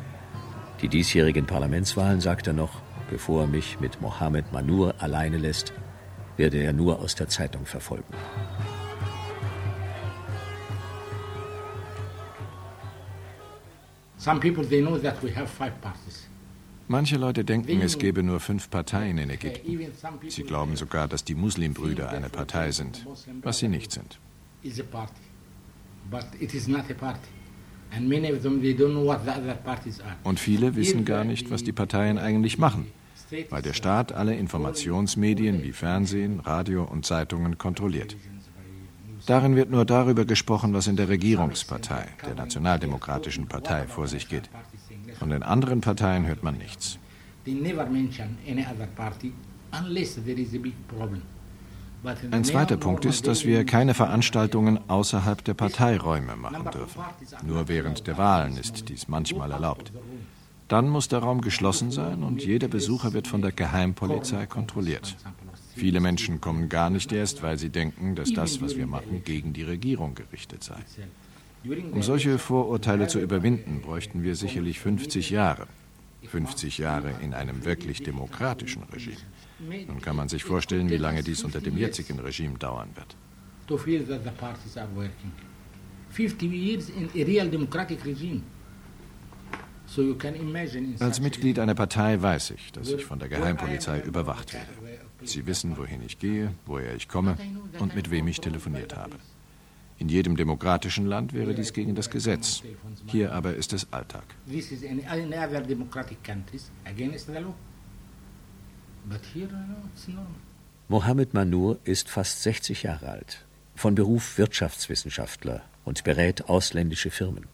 Die 0.80 0.88
diesjährigen 0.88 1.44
Parlamentswahlen, 1.44 2.22
sagt 2.22 2.46
er 2.46 2.54
noch, 2.54 2.80
bevor 3.10 3.42
er 3.42 3.46
mich 3.46 3.78
mit 3.78 4.00
Mohammed 4.00 4.54
Manur 4.54 4.94
alleine 4.98 5.36
lässt, 5.36 5.74
werde 6.38 6.62
er 6.62 6.72
nur 6.72 6.98
aus 7.00 7.14
der 7.14 7.28
Zeitung 7.28 7.66
verfolgen. 7.66 8.14
Some 14.16 14.40
people 14.40 14.66
they 14.66 14.80
know 14.80 14.96
that 14.96 15.22
we 15.22 15.30
have 15.36 15.46
five 15.46 15.78
parties. 15.82 16.25
Manche 16.88 17.16
Leute 17.16 17.44
denken, 17.44 17.80
es 17.80 17.98
gebe 17.98 18.22
nur 18.22 18.38
fünf 18.38 18.70
Parteien 18.70 19.18
in 19.18 19.30
Ägypten. 19.30 19.78
Sie 20.28 20.42
glauben 20.44 20.76
sogar, 20.76 21.08
dass 21.08 21.24
die 21.24 21.34
Muslimbrüder 21.34 22.10
eine 22.10 22.28
Partei 22.28 22.70
sind, 22.70 23.04
was 23.42 23.58
sie 23.58 23.68
nicht 23.68 23.90
sind. 23.90 24.20
Und 30.24 30.40
viele 30.40 30.76
wissen 30.76 31.04
gar 31.04 31.24
nicht, 31.24 31.50
was 31.50 31.64
die 31.64 31.72
Parteien 31.72 32.18
eigentlich 32.18 32.58
machen, 32.58 32.86
weil 33.50 33.62
der 33.62 33.72
Staat 33.72 34.12
alle 34.12 34.36
Informationsmedien 34.36 35.62
wie 35.62 35.72
Fernsehen, 35.72 36.40
Radio 36.40 36.84
und 36.84 37.04
Zeitungen 37.04 37.58
kontrolliert. 37.58 38.16
Darin 39.26 39.56
wird 39.56 39.70
nur 39.70 39.84
darüber 39.84 40.24
gesprochen, 40.24 40.72
was 40.72 40.86
in 40.86 40.94
der 40.94 41.08
Regierungspartei, 41.08 42.06
der 42.24 42.36
Nationaldemokratischen 42.36 43.48
Partei, 43.48 43.88
vor 43.88 44.06
sich 44.06 44.28
geht. 44.28 44.48
Von 45.14 45.30
den 45.30 45.42
anderen 45.42 45.80
Parteien 45.80 46.26
hört 46.26 46.42
man 46.42 46.58
nichts. 46.58 46.98
Ein 52.30 52.44
zweiter 52.44 52.76
Punkt 52.76 53.04
ist, 53.04 53.26
dass 53.26 53.44
wir 53.44 53.64
keine 53.64 53.94
Veranstaltungen 53.94 54.78
außerhalb 54.88 55.42
der 55.44 55.54
Parteiräume 55.54 56.36
machen 56.36 56.70
dürfen. 56.70 57.02
Nur 57.44 57.68
während 57.68 58.06
der 58.06 58.18
Wahlen 58.18 58.56
ist 58.56 58.88
dies 58.88 59.08
manchmal 59.08 59.50
erlaubt. 59.50 59.92
Dann 60.68 60.88
muss 60.88 61.08
der 61.08 61.20
Raum 61.20 61.40
geschlossen 61.40 61.90
sein 61.92 62.22
und 62.22 62.44
jeder 62.44 62.68
Besucher 62.68 63.12
wird 63.12 63.28
von 63.28 63.40
der 63.40 63.52
Geheimpolizei 63.52 64.46
kontrolliert. 64.46 65.16
Viele 65.74 66.00
Menschen 66.00 66.40
kommen 66.40 66.68
gar 66.68 66.90
nicht 66.90 67.12
erst, 67.12 67.42
weil 67.42 67.58
sie 67.58 67.68
denken, 67.68 68.14
dass 68.14 68.32
das, 68.32 68.60
was 68.60 68.76
wir 68.76 68.86
machen, 68.86 69.22
gegen 69.24 69.52
die 69.52 69.62
Regierung 69.62 70.14
gerichtet 70.14 70.64
sei. 70.64 70.78
Um 71.64 72.02
solche 72.02 72.38
Vorurteile 72.38 73.08
zu 73.08 73.18
überwinden, 73.18 73.80
bräuchten 73.80 74.22
wir 74.22 74.36
sicherlich 74.36 74.78
50 74.80 75.30
Jahre. 75.30 75.66
50 76.26 76.78
Jahre 76.78 77.12
in 77.22 77.34
einem 77.34 77.64
wirklich 77.64 78.02
demokratischen 78.02 78.82
Regime. 78.92 79.16
Nun 79.88 80.00
kann 80.00 80.16
man 80.16 80.28
sich 80.28 80.44
vorstellen, 80.44 80.90
wie 80.90 80.96
lange 80.96 81.22
dies 81.22 81.44
unter 81.44 81.60
dem 81.60 81.76
jetzigen 81.76 82.18
Regime 82.20 82.58
dauern 82.58 82.90
wird. 82.94 83.16
50 86.10 86.50
years 86.50 86.88
in 86.88 87.10
a 87.14 87.24
real 87.24 87.48
democratic 87.48 88.04
regime. 88.04 88.42
Als 90.98 91.20
Mitglied 91.20 91.58
einer 91.58 91.74
Partei 91.74 92.20
weiß 92.20 92.50
ich, 92.50 92.72
dass 92.72 92.90
ich 92.90 93.04
von 93.04 93.18
der 93.18 93.28
Geheimpolizei 93.28 94.00
überwacht 94.00 94.52
werde. 94.52 94.66
Sie 95.22 95.46
wissen, 95.46 95.76
wohin 95.76 96.02
ich 96.02 96.18
gehe, 96.18 96.52
woher 96.66 96.94
ich 96.94 97.08
komme 97.08 97.36
und 97.78 97.94
mit 97.94 98.10
wem 98.10 98.26
ich 98.26 98.40
telefoniert 98.40 98.96
habe. 98.96 99.16
In 99.98 100.08
jedem 100.08 100.36
demokratischen 100.36 101.06
Land 101.06 101.32
wäre 101.32 101.54
dies 101.54 101.72
gegen 101.72 101.94
das 101.94 102.10
Gesetz. 102.10 102.62
Hier 103.06 103.32
aber 103.32 103.54
ist 103.54 103.72
es 103.72 103.92
Alltag. 103.92 104.24
Mohammed 110.88 111.34
Manur 111.34 111.78
ist 111.84 112.10
fast 112.10 112.42
60 112.42 112.82
Jahre 112.82 113.08
alt, 113.08 113.44
von 113.74 113.94
Beruf 113.94 114.38
Wirtschaftswissenschaftler 114.38 115.62
und 115.84 116.04
berät 116.04 116.48
ausländische 116.48 117.10
Firmen. 117.10 117.46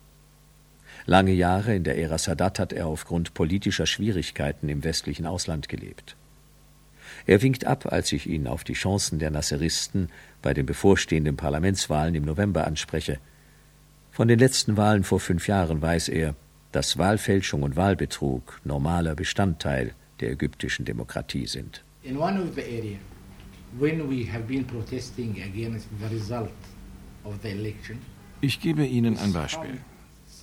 Lange 1.06 1.32
Jahre 1.32 1.74
in 1.74 1.84
der 1.84 1.98
Ära 1.98 2.18
Sadat 2.18 2.58
hat 2.58 2.72
er 2.72 2.86
aufgrund 2.86 3.34
politischer 3.34 3.86
Schwierigkeiten 3.86 4.68
im 4.68 4.84
westlichen 4.84 5.26
Ausland 5.26 5.68
gelebt. 5.68 6.16
Er 7.26 7.42
winkt 7.42 7.66
ab, 7.66 7.92
als 7.92 8.12
ich 8.12 8.26
ihn 8.26 8.46
auf 8.46 8.64
die 8.64 8.72
Chancen 8.72 9.18
der 9.18 9.30
Nasseristen 9.30 10.08
bei 10.42 10.54
den 10.54 10.66
bevorstehenden 10.66 11.36
Parlamentswahlen 11.36 12.14
im 12.14 12.24
November 12.24 12.66
anspreche. 12.66 13.18
Von 14.10 14.28
den 14.28 14.38
letzten 14.38 14.76
Wahlen 14.76 15.04
vor 15.04 15.20
fünf 15.20 15.48
Jahren 15.48 15.80
weiß 15.80 16.08
er, 16.08 16.34
dass 16.72 16.98
Wahlfälschung 16.98 17.62
und 17.62 17.76
Wahlbetrug 17.76 18.60
normaler 18.64 19.14
Bestandteil 19.14 19.94
der 20.20 20.32
ägyptischen 20.32 20.84
Demokratie 20.84 21.46
sind. 21.46 21.82
In 22.02 22.16
one 22.16 22.42
of 22.42 22.54
the 22.54 22.62
area, 22.62 22.98
when 23.78 24.10
we 24.10 24.30
have 24.30 24.44
been 24.44 24.66
protesting 24.66 25.36
against 25.42 25.86
the 26.00 26.14
result 26.14 26.50
of 27.24 27.34
the 27.42 27.50
election, 27.50 27.98
ich 28.40 28.60
gebe 28.60 28.84
Ihnen 28.84 29.16
ein 29.18 29.32
Beispiel. 29.32 29.78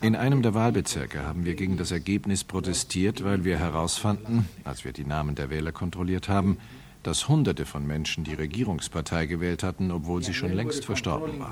In 0.01 0.15
einem 0.15 0.41
der 0.41 0.53
Wahlbezirke 0.53 1.25
haben 1.25 1.43
wir 1.43 1.55
gegen 1.55 1.75
das 1.75 1.91
Ergebnis 1.91 2.45
protestiert, 2.45 3.21
weil 3.25 3.43
wir 3.43 3.59
herausfanden, 3.59 4.47
als 4.63 4.85
wir 4.85 4.93
die 4.93 5.03
Namen 5.03 5.35
der 5.35 5.49
Wähler 5.49 5.73
kontrolliert 5.73 6.29
haben, 6.29 6.57
dass 7.03 7.27
Hunderte 7.27 7.65
von 7.65 7.85
Menschen 7.85 8.23
die 8.23 8.33
Regierungspartei 8.33 9.25
gewählt 9.25 9.61
hatten, 9.61 9.91
obwohl 9.91 10.23
sie 10.23 10.33
schon 10.33 10.53
längst 10.53 10.85
verstorben 10.85 11.39
war. 11.39 11.51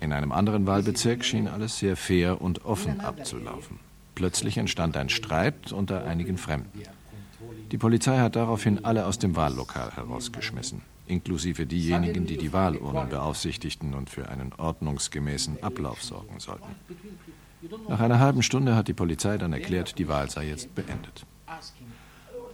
In 0.00 0.12
einem 0.12 0.32
anderen 0.32 0.66
Wahlbezirk 0.66 1.24
schien 1.24 1.46
alles 1.46 1.78
sehr 1.78 1.96
fair 1.96 2.40
und 2.40 2.64
offen 2.64 3.00
abzulaufen. 3.00 3.78
Plötzlich 4.16 4.58
entstand 4.58 4.96
ein 4.96 5.08
Streit 5.08 5.72
unter 5.72 6.04
einigen 6.04 6.36
Fremden. 6.36 6.82
Die 7.70 7.78
Polizei 7.78 8.18
hat 8.18 8.36
daraufhin 8.36 8.84
alle 8.84 9.04
aus 9.04 9.18
dem 9.18 9.36
Wahllokal 9.36 9.90
herausgeschmissen, 9.92 10.82
inklusive 11.06 11.66
diejenigen, 11.66 12.26
die 12.26 12.38
die 12.38 12.52
Wahlurnen 12.52 13.08
beaufsichtigten 13.08 13.94
und 13.94 14.08
für 14.08 14.28
einen 14.28 14.52
ordnungsgemäßen 14.56 15.62
Ablauf 15.62 16.02
sorgen 16.02 16.40
sollten. 16.40 16.74
Nach 17.88 18.00
einer 18.00 18.20
halben 18.20 18.42
Stunde 18.42 18.74
hat 18.74 18.88
die 18.88 18.94
Polizei 18.94 19.36
dann 19.36 19.52
erklärt, 19.52 19.98
die 19.98 20.08
Wahl 20.08 20.30
sei 20.30 20.48
jetzt 20.48 20.74
beendet. 20.74 21.26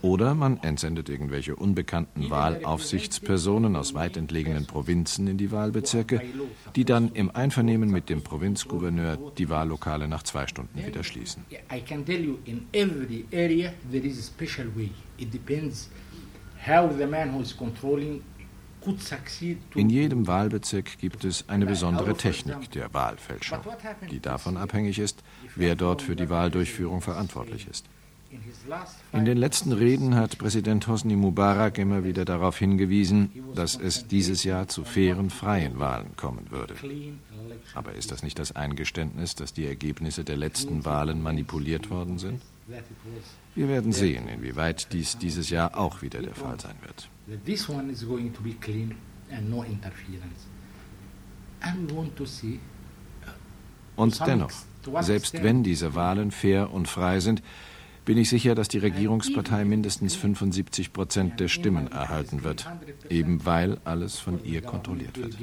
Oder 0.04 0.34
man 0.34 0.58
entsendet 0.58 1.08
irgendwelche 1.08 1.56
unbekannten 1.56 2.28
Wahlaufsichtspersonen 2.28 3.74
aus 3.74 3.94
weit 3.94 4.18
entlegenen 4.18 4.66
Provinzen 4.66 5.26
in 5.28 5.38
die 5.38 5.50
Wahlbezirke, 5.50 6.20
die 6.76 6.84
dann 6.84 7.12
im 7.12 7.34
Einvernehmen 7.34 7.90
mit 7.90 8.10
dem 8.10 8.20
Provinzgouverneur 8.20 9.16
die 9.38 9.48
Wahllokale 9.48 10.06
nach 10.06 10.22
zwei 10.22 10.46
Stunden 10.46 10.84
wieder 10.84 11.02
schließen. 11.04 11.46
In 19.74 19.88
jedem 19.90 20.26
Wahlbezirk 20.26 20.98
gibt 20.98 21.24
es 21.24 21.48
eine 21.48 21.64
besondere 21.64 22.14
Technik 22.14 22.70
der 22.72 22.92
Wahlfälschung, 22.92 23.60
die 24.10 24.20
davon 24.20 24.58
abhängig 24.58 24.98
ist, 24.98 25.22
wer 25.56 25.74
dort 25.76 26.02
für 26.02 26.14
die 26.14 26.28
Wahldurchführung 26.28 27.00
verantwortlich 27.00 27.66
ist. 27.68 27.86
In 29.12 29.24
den 29.24 29.36
letzten 29.36 29.72
Reden 29.72 30.14
hat 30.14 30.38
Präsident 30.38 30.86
Hosni 30.88 31.16
Mubarak 31.16 31.78
immer 31.78 32.04
wieder 32.04 32.24
darauf 32.24 32.58
hingewiesen, 32.58 33.30
dass 33.54 33.76
es 33.76 34.06
dieses 34.06 34.44
Jahr 34.44 34.68
zu 34.68 34.84
fairen, 34.84 35.30
freien 35.30 35.78
Wahlen 35.78 36.16
kommen 36.16 36.50
würde. 36.50 36.74
Aber 37.74 37.92
ist 37.92 38.10
das 38.10 38.22
nicht 38.22 38.38
das 38.38 38.56
Eingeständnis, 38.56 39.34
dass 39.34 39.52
die 39.52 39.66
Ergebnisse 39.66 40.24
der 40.24 40.36
letzten 40.36 40.84
Wahlen 40.84 41.22
manipuliert 41.22 41.90
worden 41.90 42.18
sind? 42.18 42.40
Wir 43.54 43.68
werden 43.68 43.92
sehen, 43.92 44.28
inwieweit 44.28 44.92
dies 44.92 45.18
dieses 45.18 45.50
Jahr 45.50 45.76
auch 45.76 46.02
wieder 46.02 46.22
der 46.22 46.34
Fall 46.34 46.58
sein 46.58 46.76
wird. 46.82 47.08
Und 53.96 54.26
dennoch, 54.26 54.50
selbst 55.00 55.42
wenn 55.42 55.62
diese 55.62 55.94
Wahlen 55.94 56.30
fair 56.30 56.72
und 56.72 56.88
frei 56.88 57.20
sind, 57.20 57.42
bin 58.04 58.18
ich 58.18 58.28
sicher, 58.28 58.54
dass 58.54 58.68
die 58.68 58.78
Regierungspartei 58.78 59.64
mindestens 59.64 60.14
75 60.14 60.92
Prozent 60.92 61.40
der 61.40 61.48
Stimmen 61.48 61.90
erhalten 61.90 62.44
wird, 62.44 62.68
eben 63.08 63.44
weil 63.46 63.78
alles 63.84 64.18
von 64.18 64.44
ihr 64.44 64.62
kontrolliert 64.62 65.18
wird. 65.18 65.36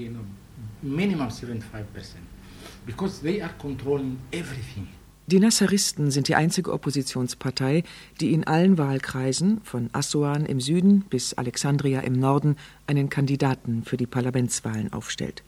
Die 5.28 5.40
Nasseristen 5.40 6.12
sind 6.12 6.28
die 6.28 6.36
einzige 6.36 6.74
Oppositionspartei, 6.74 7.84
die 8.20 8.34
in 8.34 8.44
allen 8.44 8.78
Wahlkreisen, 8.78 9.62
von 9.64 9.90
Assuan 9.94 10.46
im 10.46 10.60
Süden 10.60 11.02
bis 11.10 11.34
Alexandria 11.34 12.02
im 12.02 12.14
Norden, 12.14 12.58
einen 12.88 13.10
Kandidaten 13.10 13.84
für 13.84 13.98
die 13.98 14.08
Parlamentswahlen 14.08 14.92
aufstellt. 14.92 15.44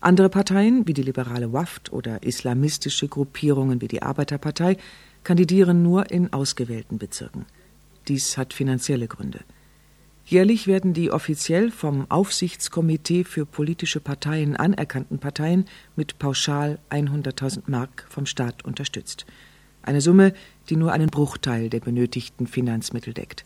Andere 0.00 0.28
Parteien, 0.28 0.86
wie 0.86 0.94
die 0.94 1.02
liberale 1.02 1.52
WAFT 1.52 1.92
oder 1.92 2.22
islamistische 2.22 3.08
Gruppierungen 3.08 3.80
wie 3.80 3.88
die 3.88 4.02
Arbeiterpartei, 4.02 4.76
kandidieren 5.28 5.82
nur 5.82 6.10
in 6.10 6.32
ausgewählten 6.32 6.96
Bezirken. 6.96 7.44
Dies 8.08 8.38
hat 8.38 8.54
finanzielle 8.54 9.08
Gründe. 9.08 9.40
Jährlich 10.24 10.66
werden 10.66 10.94
die 10.94 11.10
offiziell 11.10 11.70
vom 11.70 12.10
Aufsichtskomitee 12.10 13.24
für 13.24 13.44
politische 13.44 14.00
Parteien 14.00 14.56
anerkannten 14.56 15.18
Parteien 15.18 15.66
mit 15.96 16.18
pauschal 16.18 16.78
100.000 16.88 17.64
Mark 17.66 18.06
vom 18.08 18.24
Staat 18.24 18.64
unterstützt. 18.64 19.26
Eine 19.82 20.00
Summe, 20.00 20.32
die 20.70 20.76
nur 20.76 20.92
einen 20.92 21.10
Bruchteil 21.10 21.68
der 21.68 21.80
benötigten 21.80 22.46
Finanzmittel 22.46 23.12
deckt. 23.12 23.44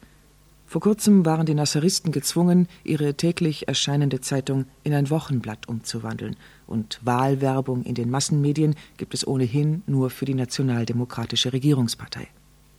Vor 0.72 0.80
kurzem 0.80 1.26
waren 1.26 1.46
die 1.46 1.54
Nasseristen 1.54 2.12
gezwungen, 2.12 2.68
ihre 2.84 3.14
täglich 3.14 3.66
erscheinende 3.66 4.20
Zeitung 4.20 4.66
in 4.84 4.94
ein 4.94 5.10
Wochenblatt 5.10 5.68
umzuwandeln, 5.68 6.36
und 6.72 6.98
Wahlwerbung 7.02 7.84
in 7.84 7.94
den 7.94 8.10
Massenmedien 8.10 8.74
gibt 8.96 9.14
es 9.14 9.26
ohnehin 9.26 9.82
nur 9.86 10.10
für 10.10 10.24
die 10.24 10.34
nationaldemokratische 10.34 11.52
Regierungspartei. 11.52 12.26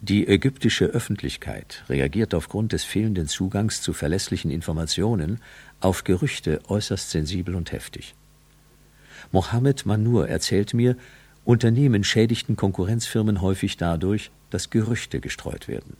Die 0.01 0.27
ägyptische 0.27 0.85
Öffentlichkeit 0.87 1.85
reagiert 1.87 2.33
aufgrund 2.33 2.73
des 2.73 2.83
fehlenden 2.83 3.27
Zugangs 3.27 3.81
zu 3.81 3.93
verlässlichen 3.93 4.51
Informationen 4.51 5.39
auf 5.79 6.03
Gerüchte 6.03 6.59
äußerst 6.67 7.11
sensibel 7.11 7.55
und 7.55 7.71
heftig. 7.71 8.15
Mohammed 9.31 9.85
Manur 9.85 10.27
erzählt 10.27 10.73
mir, 10.73 10.97
Unternehmen 11.45 12.03
schädigten 12.03 12.57
Konkurrenzfirmen 12.57 13.41
häufig 13.41 13.77
dadurch, 13.77 14.31
dass 14.49 14.69
Gerüchte 14.69 15.21
gestreut 15.21 15.69
werden. 15.69 15.95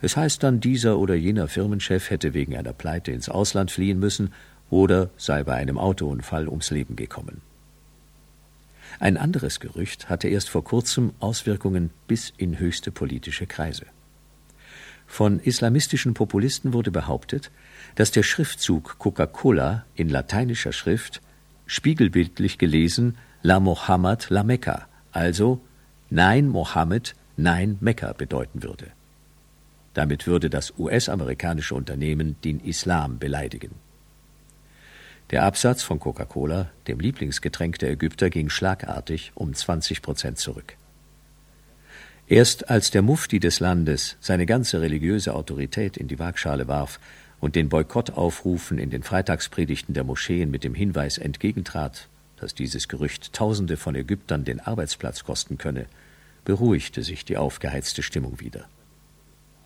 Es 0.00 0.16
heißt 0.16 0.42
dann, 0.42 0.60
dieser 0.60 0.98
oder 0.98 1.14
jener 1.14 1.48
Firmenchef 1.48 2.08
hätte 2.08 2.32
wegen 2.32 2.56
einer 2.56 2.72
Pleite 2.72 3.12
ins 3.12 3.28
Ausland 3.28 3.70
fliehen 3.70 3.98
müssen 3.98 4.32
oder 4.72 5.10
sei 5.18 5.44
bei 5.44 5.54
einem 5.54 5.76
Autounfall 5.76 6.48
ums 6.48 6.70
Leben 6.70 6.96
gekommen. 6.96 7.42
Ein 8.98 9.18
anderes 9.18 9.60
Gerücht 9.60 10.08
hatte 10.08 10.28
erst 10.28 10.48
vor 10.48 10.64
kurzem 10.64 11.12
Auswirkungen 11.20 11.90
bis 12.08 12.32
in 12.38 12.58
höchste 12.58 12.90
politische 12.90 13.46
Kreise. 13.46 13.84
Von 15.06 15.40
islamistischen 15.40 16.14
Populisten 16.14 16.72
wurde 16.72 16.90
behauptet, 16.90 17.50
dass 17.96 18.12
der 18.12 18.22
Schriftzug 18.22 18.98
Coca-Cola 18.98 19.84
in 19.94 20.08
lateinischer 20.08 20.72
Schrift 20.72 21.20
spiegelbildlich 21.66 22.56
gelesen 22.56 23.18
La 23.42 23.60
Mohammed 23.60 24.30
la 24.30 24.42
Mekka, 24.42 24.86
also 25.10 25.60
Nein 26.08 26.48
Mohammed, 26.48 27.14
Nein 27.36 27.76
Mekka 27.80 28.14
bedeuten 28.14 28.62
würde. 28.62 28.86
Damit 29.92 30.26
würde 30.26 30.48
das 30.48 30.72
US-amerikanische 30.78 31.74
Unternehmen 31.74 32.36
den 32.42 32.58
Islam 32.60 33.18
beleidigen. 33.18 33.91
Der 35.32 35.44
Absatz 35.44 35.82
von 35.82 35.98
Coca-Cola, 35.98 36.68
dem 36.88 37.00
Lieblingsgetränk 37.00 37.78
der 37.78 37.90
Ägypter, 37.90 38.28
ging 38.28 38.50
schlagartig 38.50 39.32
um 39.34 39.54
20 39.54 40.02
Prozent 40.02 40.36
zurück. 40.36 40.76
Erst 42.28 42.68
als 42.68 42.90
der 42.90 43.00
Mufti 43.00 43.40
des 43.40 43.58
Landes 43.58 44.18
seine 44.20 44.44
ganze 44.44 44.82
religiöse 44.82 45.34
Autorität 45.34 45.96
in 45.96 46.06
die 46.06 46.18
Waagschale 46.18 46.68
warf 46.68 47.00
und 47.40 47.56
den 47.56 47.70
Boykottaufrufen 47.70 48.76
in 48.76 48.90
den 48.90 49.02
Freitagspredigten 49.02 49.94
der 49.94 50.04
Moscheen 50.04 50.50
mit 50.50 50.64
dem 50.64 50.74
Hinweis 50.74 51.16
entgegentrat, 51.16 52.08
dass 52.36 52.54
dieses 52.54 52.86
Gerücht 52.86 53.32
Tausende 53.32 53.78
von 53.78 53.94
Ägyptern 53.94 54.44
den 54.44 54.60
Arbeitsplatz 54.60 55.24
kosten 55.24 55.56
könne, 55.56 55.86
beruhigte 56.44 57.02
sich 57.02 57.24
die 57.24 57.38
aufgeheizte 57.38 58.02
Stimmung 58.02 58.38
wieder. 58.40 58.66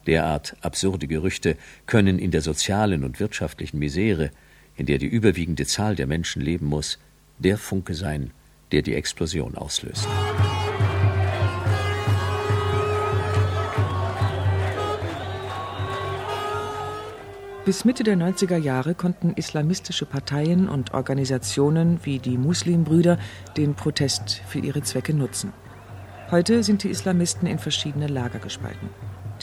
Derart 0.07 0.55
absurde 0.61 1.09
Gerüchte 1.09 1.57
können 1.87 2.21
in 2.21 2.31
der 2.31 2.43
sozialen 2.43 3.03
und 3.03 3.19
wirtschaftlichen 3.19 3.81
Misere, 3.81 4.31
in 4.77 4.87
der 4.87 4.99
die 4.99 5.07
überwiegende 5.07 5.66
Zahl 5.66 5.97
der 5.97 6.07
Menschen 6.07 6.43
leben 6.43 6.66
muss, 6.66 6.99
der 7.39 7.59
Funke 7.59 7.95
sein, 7.95 8.31
der 8.72 8.83
die 8.83 8.95
Explosion 8.95 9.55
auslöst. 9.57 10.07
Bis 17.66 17.85
Mitte 17.85 18.05
der 18.05 18.16
90er 18.16 18.59
Jahre 18.59 18.95
konnten 18.95 19.33
islamistische 19.33 20.07
Parteien 20.07 20.68
und 20.68 20.95
Organisationen 20.95 21.99
wie 22.05 22.20
die 22.20 22.39
Muslimbrüder 22.39 23.18
den 23.57 23.74
Protest 23.74 24.41
für 24.47 24.61
ihre 24.61 24.83
Zwecke 24.83 25.12
nutzen. 25.12 25.53
Heute 26.31 26.62
sind 26.62 26.85
die 26.85 26.91
Islamisten 26.91 27.49
in 27.49 27.59
verschiedene 27.59 28.07
Lager 28.07 28.39
gespalten. 28.39 28.89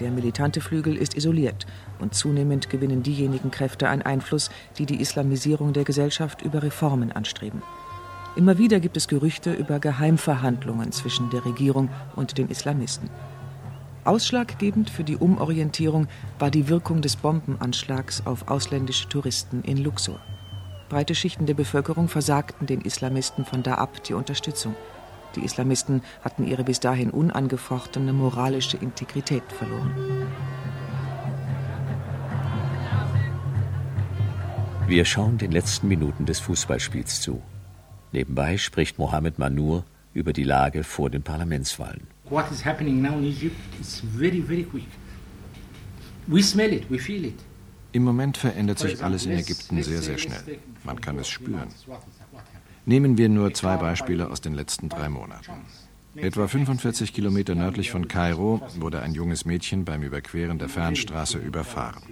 Der 0.03 0.11
militante 0.11 0.59
Flügel 0.59 0.97
ist 0.97 1.15
isoliert 1.15 1.65
und 1.99 2.13
zunehmend 2.13 2.69
gewinnen 2.69 3.03
diejenigen 3.03 3.51
Kräfte 3.51 3.87
an 3.87 4.01
Einfluss, 4.01 4.49
die 4.77 4.85
die 4.85 4.99
Islamisierung 4.99 5.71
der 5.71 5.85
Gesellschaft 5.85 6.41
über 6.41 6.61
Reformen 6.61 7.13
anstreben. 7.13 7.61
Immer 8.35 8.57
wieder 8.57 8.81
gibt 8.81 8.97
es 8.97 9.07
Gerüchte 9.07 9.53
über 9.53 9.79
Geheimverhandlungen 9.79 10.91
zwischen 10.91 11.29
der 11.29 11.45
Regierung 11.45 11.87
und 12.17 12.37
den 12.37 12.49
Islamisten. 12.49 13.09
Ausschlaggebend 14.03 14.89
für 14.89 15.05
die 15.05 15.15
Umorientierung 15.15 16.09
war 16.37 16.51
die 16.51 16.67
Wirkung 16.67 17.01
des 17.01 17.15
Bombenanschlags 17.15 18.23
auf 18.25 18.49
ausländische 18.49 19.07
Touristen 19.07 19.61
in 19.61 19.77
Luxor. 19.77 20.19
Breite 20.89 21.15
Schichten 21.15 21.45
der 21.45 21.53
Bevölkerung 21.53 22.09
versagten 22.09 22.67
den 22.67 22.81
Islamisten 22.81 23.45
von 23.45 23.63
da 23.63 23.75
ab 23.75 24.03
die 24.03 24.15
Unterstützung. 24.15 24.75
Die 25.35 25.43
Islamisten 25.43 26.01
hatten 26.21 26.45
ihre 26.45 26.63
bis 26.63 26.79
dahin 26.79 27.09
unangefochtene 27.09 28.13
moralische 28.13 28.77
Integrität 28.77 29.43
verloren. 29.51 29.93
Wir 34.87 35.05
schauen 35.05 35.37
den 35.37 35.51
letzten 35.51 35.87
Minuten 35.87 36.25
des 36.25 36.39
Fußballspiels 36.41 37.21
zu. 37.21 37.41
Nebenbei 38.11 38.57
spricht 38.57 38.99
Mohammed 38.99 39.39
Manur 39.39 39.85
über 40.13 40.33
die 40.33 40.43
Lage 40.43 40.83
vor 40.83 41.09
den 41.09 41.23
Parlamentswahlen. 41.23 42.05
What 42.29 42.51
is 42.51 42.63
happening 42.63 43.01
now 43.01 43.17
in 43.17 43.23
Egypt 43.23 43.55
is 43.79 44.03
very, 44.15 44.41
very 44.41 44.63
quick. 44.63 44.87
We 46.27 46.43
smell 46.43 46.71
it, 46.73 46.89
we 46.89 46.99
feel 46.99 47.25
it. 47.25 47.39
Im 47.91 48.03
Moment 48.03 48.37
verändert 48.37 48.79
sich 48.79 49.03
alles 49.03 49.25
in 49.25 49.33
Ägypten 49.33 49.81
sehr, 49.83 50.01
sehr 50.01 50.17
schnell. 50.17 50.59
Man 50.83 50.99
kann 50.99 51.19
es 51.19 51.29
spüren. 51.29 51.69
Nehmen 52.85 53.17
wir 53.17 53.29
nur 53.29 53.53
zwei 53.53 53.77
Beispiele 53.77 54.29
aus 54.29 54.41
den 54.41 54.53
letzten 54.53 54.89
drei 54.89 55.09
Monaten. 55.09 55.51
Etwa 56.15 56.47
45 56.47 57.11
Kilometer 57.11 57.55
nördlich 57.55 57.89
von 57.89 58.07
Kairo 58.07 58.61
wurde 58.75 59.01
ein 59.01 59.13
junges 59.13 59.45
Mädchen 59.45 59.83
beim 59.83 60.03
Überqueren 60.03 60.59
der 60.59 60.69
Fernstraße 60.69 61.39
überfahren. 61.39 62.03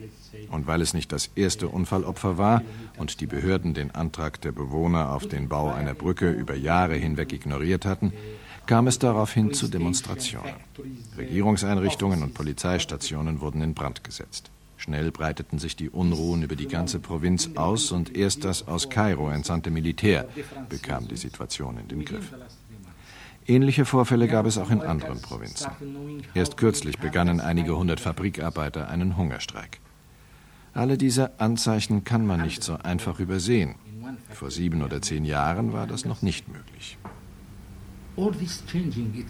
Und 0.50 0.66
weil 0.66 0.82
es 0.82 0.96
nicht 0.96 1.12
das 1.12 1.30
erste 1.36 1.68
Unfallopfer 1.68 2.38
war 2.40 2.64
und 2.98 3.22
die 3.22 3.28
Behörden 3.28 3.76
den 3.76 3.92
Antrag 3.92 4.42
der 4.42 4.54
Bewohner 4.54 5.12
auf 5.12 5.28
den 5.28 5.50
Bau 5.50 5.72
einer 5.72 5.94
Brücke 5.94 6.32
über 6.32 6.56
Jahre 6.56 6.96
hinweg 6.96 7.32
ignoriert 7.32 7.86
hatten, 7.86 8.12
kam 8.66 8.88
es 8.88 8.98
daraufhin 8.98 9.54
zu 9.54 9.68
Demonstrationen. 9.68 10.54
Regierungseinrichtungen 11.18 12.24
und 12.24 12.34
Polizeistationen 12.34 13.40
wurden 13.40 13.62
in 13.62 13.76
Brand 13.76 14.04
gesetzt. 14.04 14.50
Schnell 14.82 15.12
breiteten 15.12 15.60
sich 15.60 15.76
die 15.76 15.92
Unruhen 15.92 16.42
über 16.42 16.56
die 16.56 16.68
ganze 16.68 16.98
Provinz 16.98 17.52
aus 17.54 17.92
und 17.92 18.18
erst 18.18 18.44
das 18.44 18.68
aus 18.68 18.90
Kairo 18.90 19.30
entsandte 19.30 19.70
Militär 19.70 20.28
bekam 20.70 21.08
die 21.08 21.18
Situation 21.18 21.78
in 21.78 21.88
den 21.88 22.04
Griff. 22.04 22.34
Ähnliche 23.46 23.86
Vorfälle 23.86 24.28
gab 24.28 24.48
es 24.48 24.58
auch 24.58 24.72
in 24.72 24.82
anderen 24.82 25.22
Provinzen. 25.22 25.70
Erst 26.34 26.58
kürzlich 26.58 26.98
begannen 26.98 27.40
einige 27.40 27.78
hundert 27.78 28.00
Fabrikarbeiter 28.00 28.90
einen 28.90 29.18
Hungerstreik. 29.18 29.80
Alle 30.74 30.98
diese 30.98 31.40
Anzeichen 31.40 32.04
kann 32.04 32.26
man 32.26 32.42
nicht 32.42 32.64
so 32.64 32.74
einfach 32.78 33.20
übersehen. 33.20 33.76
Vor 34.32 34.50
sieben 34.50 34.82
oder 34.82 35.00
zehn 35.00 35.26
Jahren 35.26 35.74
war 35.74 35.86
das 35.86 36.06
noch 36.06 36.24
nicht 36.24 36.48
möglich. 36.48 36.98
All 38.18 38.32
this 38.32 38.64
changing, 38.66 39.14
it, 39.14 39.28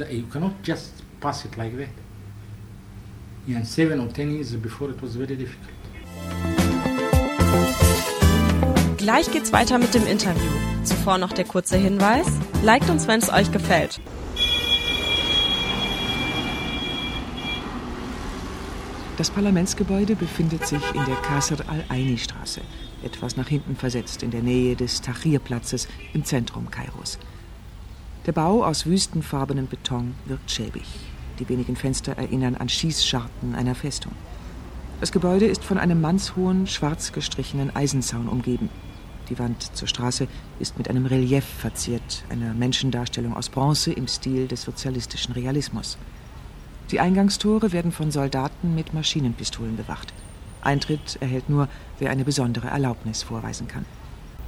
it, 0.00 0.10
you 0.10 0.26
cannot 0.26 0.54
just 0.64 0.94
pass 1.20 1.44
it 1.44 1.54
like 1.58 1.76
that. 1.76 2.05
Yeah, 3.48 3.62
seven 3.64 4.00
or 4.00 4.08
ten 4.08 4.32
years 4.32 4.56
before 4.56 4.90
it 4.90 5.00
was 5.00 5.14
very 5.14 5.36
difficult. 5.36 5.70
Gleich 8.96 9.30
geht's 9.30 9.52
weiter 9.52 9.78
mit 9.78 9.94
dem 9.94 10.04
Interview. 10.04 10.50
Zuvor 10.82 11.18
noch 11.18 11.32
der 11.32 11.44
kurze 11.44 11.76
Hinweis. 11.76 12.26
Liked 12.64 12.90
uns, 12.90 13.06
wenn 13.06 13.20
es 13.20 13.32
euch 13.32 13.52
gefällt. 13.52 14.00
Das 19.16 19.30
Parlamentsgebäude 19.30 20.16
befindet 20.16 20.66
sich 20.66 20.82
in 20.92 21.04
der 21.04 21.14
Qasr 21.16 21.58
al-Aini-Straße, 21.68 22.62
etwas 23.04 23.36
nach 23.36 23.46
hinten 23.46 23.76
versetzt 23.76 24.24
in 24.24 24.32
der 24.32 24.42
Nähe 24.42 24.74
des 24.74 25.02
Tahrir-Platzes 25.02 25.86
im 26.12 26.24
Zentrum 26.24 26.68
Kairos. 26.72 27.18
Der 28.26 28.32
Bau 28.32 28.64
aus 28.64 28.86
wüstenfarbenem 28.86 29.68
Beton 29.68 30.16
wirkt 30.26 30.50
schäbig. 30.50 30.84
Die 31.38 31.48
wenigen 31.48 31.76
Fenster 31.76 32.16
erinnern 32.16 32.54
an 32.54 32.68
Schießscharten 32.68 33.54
einer 33.54 33.74
Festung. 33.74 34.12
Das 35.00 35.12
Gebäude 35.12 35.46
ist 35.46 35.62
von 35.62 35.76
einem 35.76 36.00
mannshohen, 36.00 36.66
schwarz 36.66 37.12
gestrichenen 37.12 37.74
Eisenzaun 37.74 38.28
umgeben. 38.28 38.70
Die 39.28 39.38
Wand 39.38 39.76
zur 39.76 39.88
Straße 39.88 40.28
ist 40.58 40.78
mit 40.78 40.88
einem 40.88 41.04
Relief 41.04 41.44
verziert, 41.44 42.24
einer 42.30 42.54
Menschendarstellung 42.54 43.36
aus 43.36 43.50
Bronze 43.50 43.92
im 43.92 44.08
Stil 44.08 44.48
des 44.48 44.62
sozialistischen 44.62 45.34
Realismus. 45.34 45.98
Die 46.90 47.00
Eingangstore 47.00 47.72
werden 47.72 47.92
von 47.92 48.10
Soldaten 48.10 48.74
mit 48.74 48.94
Maschinenpistolen 48.94 49.76
bewacht. 49.76 50.14
Eintritt 50.62 51.18
erhält 51.20 51.50
nur, 51.50 51.68
wer 51.98 52.10
eine 52.10 52.24
besondere 52.24 52.68
Erlaubnis 52.68 53.22
vorweisen 53.22 53.68
kann. 53.68 53.84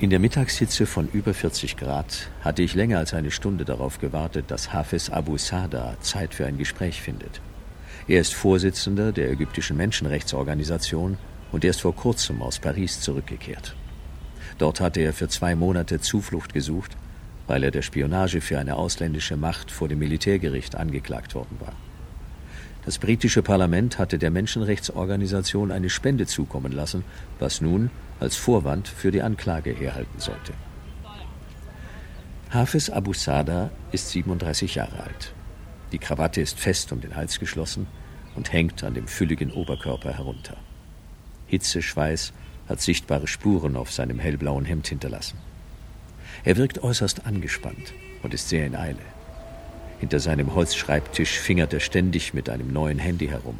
In 0.00 0.10
der 0.10 0.20
Mittagshitze 0.20 0.86
von 0.86 1.08
über 1.08 1.34
40 1.34 1.76
Grad 1.76 2.28
hatte 2.42 2.62
ich 2.62 2.76
länger 2.76 2.98
als 2.98 3.14
eine 3.14 3.32
Stunde 3.32 3.64
darauf 3.64 3.98
gewartet, 3.98 4.44
dass 4.46 4.72
Hafiz 4.72 5.10
Abu 5.10 5.38
Sada 5.38 5.96
Zeit 6.02 6.34
für 6.34 6.46
ein 6.46 6.56
Gespräch 6.56 7.02
findet. 7.02 7.40
Er 8.06 8.20
ist 8.20 8.32
Vorsitzender 8.32 9.10
der 9.10 9.28
ägyptischen 9.28 9.76
Menschenrechtsorganisation 9.76 11.18
und 11.50 11.64
erst 11.64 11.80
vor 11.80 11.96
kurzem 11.96 12.42
aus 12.42 12.60
Paris 12.60 13.00
zurückgekehrt. 13.00 13.74
Dort 14.58 14.80
hatte 14.80 15.00
er 15.00 15.12
für 15.12 15.26
zwei 15.26 15.56
Monate 15.56 16.00
Zuflucht 16.00 16.54
gesucht, 16.54 16.96
weil 17.48 17.64
er 17.64 17.72
der 17.72 17.82
Spionage 17.82 18.40
für 18.40 18.60
eine 18.60 18.76
ausländische 18.76 19.36
Macht 19.36 19.72
vor 19.72 19.88
dem 19.88 19.98
Militärgericht 19.98 20.76
angeklagt 20.76 21.34
worden 21.34 21.56
war. 21.58 21.72
Das 22.84 22.98
britische 22.98 23.42
Parlament 23.42 23.98
hatte 23.98 24.16
der 24.16 24.30
Menschenrechtsorganisation 24.30 25.72
eine 25.72 25.90
Spende 25.90 26.26
zukommen 26.26 26.70
lassen, 26.70 27.02
was 27.40 27.60
nun 27.60 27.90
als 28.20 28.36
Vorwand 28.36 28.88
für 28.88 29.10
die 29.10 29.22
Anklage 29.22 29.72
herhalten 29.72 30.18
sollte. 30.18 30.52
Hafiz 32.50 32.88
Abu 32.88 33.12
Sada 33.12 33.70
ist 33.92 34.10
37 34.10 34.76
Jahre 34.76 35.00
alt. 35.00 35.34
Die 35.92 35.98
Krawatte 35.98 36.40
ist 36.40 36.58
fest 36.58 36.92
um 36.92 37.00
den 37.00 37.14
Hals 37.14 37.38
geschlossen 37.38 37.86
und 38.36 38.52
hängt 38.52 38.84
an 38.84 38.94
dem 38.94 39.06
fülligen 39.06 39.52
Oberkörper 39.52 40.12
herunter. 40.12 40.56
Hitzeschweiß 41.46 42.32
hat 42.68 42.80
sichtbare 42.80 43.26
Spuren 43.26 43.76
auf 43.76 43.92
seinem 43.92 44.18
hellblauen 44.18 44.64
Hemd 44.64 44.88
hinterlassen. 44.88 45.38
Er 46.44 46.56
wirkt 46.56 46.82
äußerst 46.82 47.26
angespannt 47.26 47.94
und 48.22 48.34
ist 48.34 48.48
sehr 48.48 48.66
in 48.66 48.76
Eile. 48.76 48.98
Hinter 50.00 50.20
seinem 50.20 50.54
Holzschreibtisch 50.54 51.38
fingert 51.38 51.72
er 51.72 51.80
ständig 51.80 52.32
mit 52.32 52.48
einem 52.48 52.72
neuen 52.72 52.98
Handy 52.98 53.28
herum. 53.28 53.56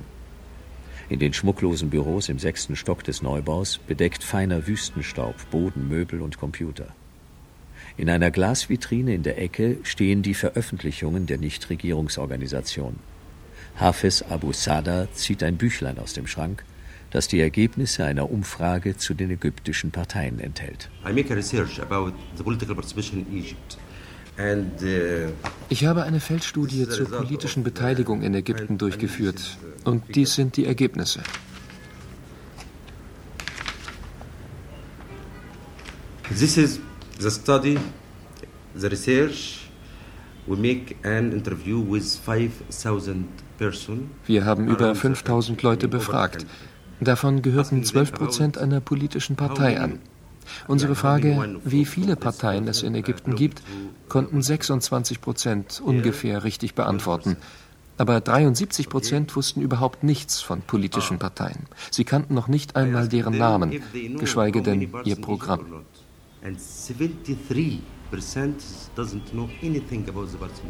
In 1.11 1.19
den 1.21 1.33
schmucklosen 1.33 1.89
Büros 1.89 2.29
im 2.29 2.39
sechsten 2.39 2.77
Stock 2.77 3.03
des 3.03 3.23
Neubaus 3.23 3.79
bedeckt 3.79 4.23
feiner 4.23 4.67
Wüstenstaub 4.67 5.35
Boden, 5.51 5.89
Möbel 5.89 6.21
und 6.21 6.39
Computer. 6.39 6.89
In 7.97 8.11
einer 8.11 8.31
Glasvitrine 8.31 9.15
in 9.15 9.23
der 9.23 9.41
Ecke 9.41 9.79
stehen 9.85 10.23
die 10.23 10.35
Veröffentlichungen 10.35 11.27
der 11.27 11.39
Nichtregierungsorganisation. 11.39 12.97
Hafiz 13.77 14.23
Abu 14.23 14.53
Sada 14.53 15.09
zieht 15.15 15.43
ein 15.43 15.57
Büchlein 15.57 15.99
aus 15.99 16.13
dem 16.13 16.27
Schrank, 16.27 16.65
das 17.11 17.27
die 17.27 17.41
Ergebnisse 17.41 18.05
einer 18.05 18.31
Umfrage 18.31 18.97
zu 18.99 19.15
den 19.15 19.31
ägyptischen 19.31 19.91
Parteien 19.91 20.41
enthält. 20.41 20.91
I 21.09 21.13
make 21.13 21.33
a 21.33 21.37
research 21.37 21.81
about 21.81 22.13
the 22.37 22.43
political 22.43 22.75
participation 22.75 23.25
in 23.27 23.39
Egypt. 23.39 23.79
Uh, 24.39 25.33
ich 25.69 25.85
habe 25.85 26.05
eine 26.05 26.21
Feldstudie 26.21 26.89
zur 26.89 27.11
politischen 27.11 27.65
Beteiligung 27.65 28.23
in 28.23 28.35
Ägypten 28.35 28.79
durchgeführt 28.79 29.59
und 29.85 30.15
dies 30.15 30.35
sind 30.35 30.57
die 30.57 30.65
Ergebnisse. 30.65 31.21
This 36.29 36.57
is 36.57 36.81
the 37.19 37.31
study, 37.31 37.79
the 38.77 38.87
research. 38.87 39.69
We 40.47 40.57
make 40.57 40.95
an 41.03 41.33
interview 41.33 41.85
with 41.85 42.17
5000 42.25 43.27
wir 44.27 44.45
haben 44.45 44.69
über 44.69 44.95
5000 44.95 45.63
Leute 45.63 45.89
befragt. 45.89 46.47
Davon 47.01 47.43
gehörten 47.43 47.83
12 47.83 48.13
Prozent 48.13 48.59
einer 48.59 48.81
politischen 48.81 49.37
Partei 49.37 49.81
an. 49.81 49.99
Unsere 50.67 50.95
Frage, 50.95 51.59
wie 51.65 51.85
viele 51.85 52.17
Parteien 52.17 52.69
es 52.69 52.83
in 52.83 52.95
Ägypten 52.95 53.35
gibt, 53.35 53.63
konnten 54.09 54.43
26 54.43 55.21
Prozent 55.21 55.81
ungefähr 55.85 56.45
richtig 56.45 56.75
beantworten. 56.75 57.37
Aber 57.99 58.21
73 58.21 58.89
Prozent 58.89 59.35
wussten 59.35 59.61
überhaupt 59.61 60.05
nichts 60.05 60.41
von 60.41 60.63
politischen 60.63 61.19
Parteien. 61.19 61.67
Sie 61.91 62.05
kannten 62.05 62.33
noch 62.33 62.47
nicht 62.47 62.77
einmal 62.77 63.09
deren 63.09 63.37
Namen, 63.37 63.83
geschweige 64.19 64.63
denn 64.63 64.89
ihr 65.05 65.17
Programm. 65.17 65.85
And 66.45 66.57
73 66.57 67.81
doesn't 68.97 69.31
know 69.33 69.49
anything 69.63 70.09
about 70.09 70.27
the 70.27 70.37
party 70.37 70.63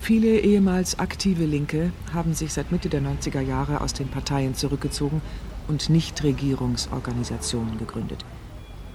Viele 0.00 0.38
ehemals 0.38 0.98
aktive 0.98 1.46
Linke 1.46 1.90
haben 2.12 2.34
sich 2.34 2.52
seit 2.52 2.70
Mitte 2.70 2.88
der 2.88 3.00
90er 3.00 3.40
Jahre 3.40 3.80
aus 3.80 3.94
den 3.94 4.08
Parteien 4.08 4.54
zurückgezogen 4.54 5.22
und 5.66 5.90
Nichtregierungsorganisationen 5.90 7.78
gegründet. 7.78 8.24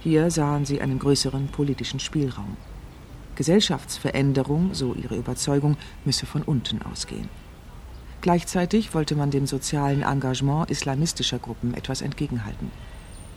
Hier 0.02 0.32
sahen 0.32 0.64
sie 0.64 0.80
einen 0.80 0.98
größeren 0.98 1.46
politischen 1.46 2.00
Spielraum. 2.00 2.56
Gesellschaftsveränderung, 3.36 4.74
so 4.74 4.94
ihre 4.94 5.14
Überzeugung, 5.14 5.76
müsse 6.04 6.26
von 6.26 6.42
unten 6.42 6.82
ausgehen. 6.82 7.28
Gleichzeitig 8.20 8.94
wollte 8.94 9.14
man 9.14 9.30
dem 9.30 9.46
sozialen 9.46 10.02
Engagement 10.02 10.72
islamistischer 10.72 11.38
Gruppen 11.38 11.74
etwas 11.74 12.02
entgegenhalten. 12.02 12.72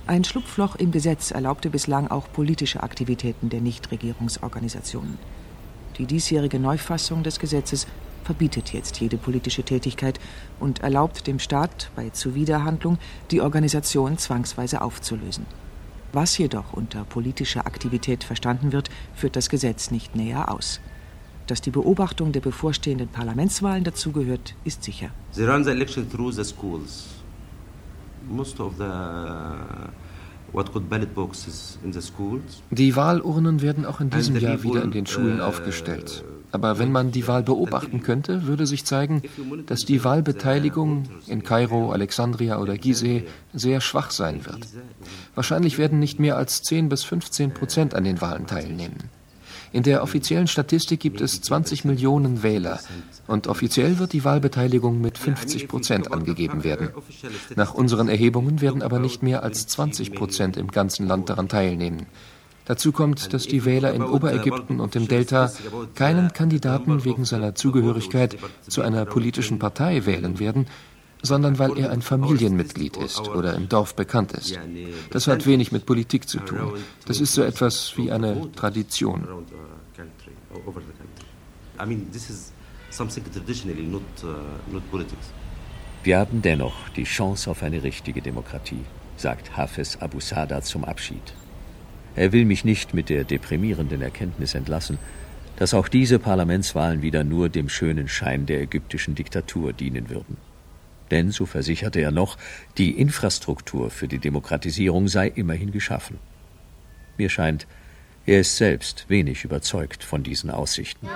Ein 0.08 0.24
Schlupfloch 0.24 0.76
im 0.76 0.92
Gesetz 0.92 1.30
erlaubte 1.30 1.70
bislang 1.70 2.08
auch 2.08 2.32
politische 2.34 2.82
Aktivitäten 2.82 3.50
der 3.50 3.62
Nichtregierungsorganisationen. 3.62 5.20
Die 6.00 6.08
diesjährige 6.08 6.60
Neufassung 6.60 7.22
des 7.22 7.40
Gesetzes 7.40 7.86
verbietet 8.24 8.74
jetzt 8.74 9.00
jede 9.00 9.18
politische 9.18 9.64
Tätigkeit 9.64 10.20
und 10.60 10.80
erlaubt 10.80 11.28
dem 11.28 11.38
Staat 11.38 11.92
bei 11.96 12.10
Zuwiderhandlung, 12.10 12.98
die 13.30 13.42
Organisation 13.42 14.18
zwangsweise 14.18 14.82
aufzulösen. 14.82 15.46
Was 16.16 16.38
jedoch 16.38 16.72
unter 16.72 17.04
politischer 17.04 17.68
Aktivität 17.68 18.24
verstanden 18.24 18.72
wird, 18.72 18.90
führt 19.16 19.36
das 19.36 19.50
Gesetz 19.50 19.92
nicht 19.92 20.16
näher 20.16 20.50
aus. 20.50 20.80
Dass 21.46 21.60
die 21.60 21.72
Beobachtung 21.72 22.32
der 22.32 22.40
bevorstehenden 22.40 23.10
Parlamentswahlen 23.10 23.84
dazugehört, 23.84 24.56
ist 24.64 24.82
sicher. 24.86 25.10
They 25.36 25.46
run 25.46 25.66
the 25.66 25.72
election 25.72 26.10
through 26.10 26.32
the 26.32 26.46
schools. 26.46 27.08
Most 28.30 28.62
of 28.62 28.76
the 28.78 28.86
die 32.72 32.96
Wahlurnen 32.96 33.62
werden 33.62 33.86
auch 33.86 34.00
in 34.00 34.10
diesem 34.10 34.38
Jahr 34.38 34.64
wieder 34.64 34.84
in 34.84 34.92
den 34.92 35.06
Schulen 35.06 35.42
uh, 35.42 35.44
aufgestellt. 35.44 36.24
Aber 36.56 36.80
wenn 36.80 36.90
man 36.90 37.12
die 37.12 37.28
Wahl 37.28 37.44
beobachten 37.44 38.02
könnte, 38.02 38.48
würde 38.48 38.66
sich 38.66 38.86
zeigen, 38.86 39.22
dass 39.66 39.82
die 39.82 40.06
Wahlbeteiligung 40.06 41.04
in 41.28 41.44
Kairo, 41.44 41.92
Alexandria 41.92 42.60
oder 42.60 42.78
Gizeh 42.78 43.26
sehr 43.54 43.82
schwach 43.82 44.10
sein 44.10 44.46
wird. 44.46 44.66
Wahrscheinlich 45.34 45.78
werden 45.78 46.00
nicht 46.00 46.18
mehr 46.18 46.38
als 46.38 46.62
10 46.62 46.88
bis 46.88 47.04
15 47.04 47.54
Prozent 47.54 47.94
an 47.94 48.06
den 48.06 48.22
Wahlen 48.22 48.48
teilnehmen. 48.48 49.10
In 49.74 49.84
der 49.84 50.02
offiziellen 50.02 50.48
Statistik 50.48 51.02
gibt 51.02 51.20
es 51.20 51.42
20 51.42 51.84
Millionen 51.84 52.42
Wähler 52.42 52.80
und 53.28 53.48
offiziell 53.48 54.00
wird 54.00 54.14
die 54.14 54.24
Wahlbeteiligung 54.24 55.02
mit 55.02 55.18
50 55.18 55.68
Prozent 55.68 56.14
angegeben 56.14 56.64
werden. 56.64 56.92
Nach 57.58 57.74
unseren 57.74 58.08
Erhebungen 58.08 58.62
werden 58.62 58.82
aber 58.82 59.00
nicht 59.00 59.24
mehr 59.24 59.44
als 59.44 59.68
20 59.68 60.14
Prozent 60.14 60.56
im 60.56 60.72
ganzen 60.72 61.06
Land 61.06 61.30
daran 61.30 61.50
teilnehmen. 61.50 62.06
Dazu 62.66 62.92
kommt, 62.92 63.32
dass 63.34 63.46
die 63.48 63.64
Wähler 63.64 63.94
in 63.94 64.02
Oberägypten 64.02 64.80
und 64.80 64.96
im 64.96 65.08
Delta 65.08 65.52
keinen 65.94 66.34
Kandidaten 66.34 67.06
wegen 67.06 67.24
seiner 67.24 67.54
Zugehörigkeit 67.54 68.38
zu 68.68 68.82
einer 68.82 69.06
politischen 69.06 69.60
Partei 69.60 70.06
wählen 70.06 70.40
werden, 70.40 70.66
sondern 71.22 71.60
weil 71.60 71.78
er 71.78 71.92
ein 71.92 72.02
Familienmitglied 72.02 72.98
ist 72.98 73.28
oder 73.28 73.54
im 73.54 73.70
Dorf 73.70 73.96
bekannt 73.96 74.32
ist. 74.34 74.60
Das 75.12 75.28
hat 75.28 75.46
wenig 75.46 75.72
mit 75.72 75.86
Politik 75.86 76.28
zu 76.28 76.40
tun. 76.40 76.74
Das 77.06 77.20
ist 77.20 77.34
so 77.34 77.44
etwas 77.44 77.94
wie 77.98 78.12
eine 78.12 78.52
Tradition. 78.54 79.28
Wir 86.04 86.20
haben 86.20 86.42
dennoch 86.42 86.90
die 86.96 87.04
Chance 87.04 87.50
auf 87.50 87.64
eine 87.64 87.84
richtige 87.84 88.22
Demokratie, 88.22 88.86
sagt 89.18 89.58
Hafez 89.58 89.98
Abu 89.98 90.20
Sada 90.20 90.62
zum 90.62 90.86
Abschied. 90.86 91.34
Er 92.16 92.32
will 92.32 92.46
mich 92.46 92.64
nicht 92.64 92.94
mit 92.94 93.10
der 93.10 93.24
deprimierenden 93.24 94.02
Erkenntnis 94.02 94.56
entlassen, 94.56 94.98
dass 95.58 95.74
auch 95.74 95.88
diese 95.88 96.20
Parlamentswahlen 96.20 97.02
wieder 97.02 97.24
nur 97.24 97.50
dem 97.50 97.70
schönen 97.70 98.08
Schein 98.08 98.46
der 98.46 98.62
ägyptischen 98.62 99.16
Diktatur 99.16 99.74
dienen 99.74 100.10
würden. 100.10 100.38
Denn, 101.12 101.32
so 101.32 101.46
versicherte 101.46 102.00
er 102.00 102.12
noch, 102.12 102.38
die 102.78 102.92
Infrastruktur 102.92 103.90
für 103.90 104.08
die 104.08 104.20
Demokratisierung 104.20 105.08
sei 105.08 105.28
immerhin 105.28 105.72
geschaffen. 105.72 106.18
Mir 107.18 107.30
scheint, 107.30 107.68
er 108.26 108.40
ist 108.40 108.58
selbst 108.58 109.06
wenig 109.08 109.44
überzeugt 109.44 110.04
von 110.04 110.24
diesen 110.24 110.50
Aussichten. 110.50 111.08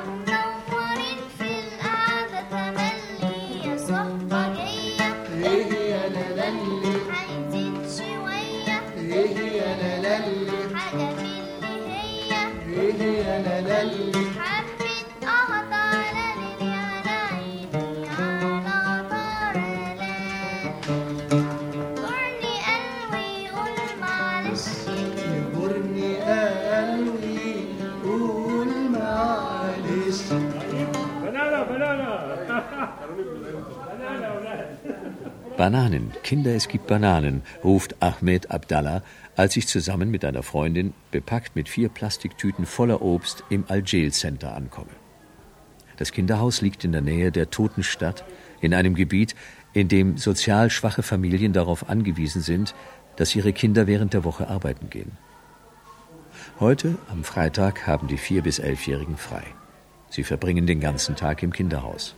Bananen, 35.70 36.12
Kinder, 36.24 36.56
es 36.56 36.68
gibt 36.68 36.88
Bananen, 36.88 37.44
ruft 37.64 38.02
Ahmed 38.02 38.50
Abdallah, 38.50 39.04
als 39.36 39.56
ich 39.56 39.68
zusammen 39.68 40.10
mit 40.10 40.26
einer 40.26 40.42
Freundin, 40.42 40.96
bepackt 41.12 41.56
mit 41.56 41.70
vier 41.70 41.90
Plastiktüten 41.90 42.66
voller 42.66 43.04
Obst, 43.04 43.44
im 43.52 43.66
Al-Jail 43.68 44.12
Center 44.12 44.56
ankomme. 44.56 44.90
Das 45.98 46.12
Kinderhaus 46.12 46.62
liegt 46.62 46.86
in 46.86 46.92
der 46.92 47.02
Nähe 47.02 47.32
der 47.32 47.52
Totenstadt, 47.52 48.26
in 48.62 48.74
einem 48.74 48.96
Gebiet, 48.96 49.36
in 49.72 49.90
dem 49.90 50.18
sozial 50.18 50.72
schwache 50.72 51.04
Familien 51.04 51.54
darauf 51.54 51.88
angewiesen 51.88 52.42
sind, 52.42 52.74
dass 53.18 53.36
ihre 53.36 53.54
Kinder 53.54 53.86
während 53.86 54.16
der 54.16 54.24
Woche 54.24 54.48
arbeiten 54.48 54.90
gehen. 54.90 55.20
Heute, 56.60 56.96
am 57.12 57.24
Freitag, 57.24 57.86
haben 57.86 58.08
die 58.08 58.18
vier 58.18 58.42
bis 58.42 58.58
elfjährigen 58.58 59.18
frei. 59.18 59.44
Sie 60.10 60.24
verbringen 60.24 60.66
den 60.66 60.80
ganzen 60.80 61.16
Tag 61.16 61.44
im 61.44 61.54
Kinderhaus. 61.54 62.16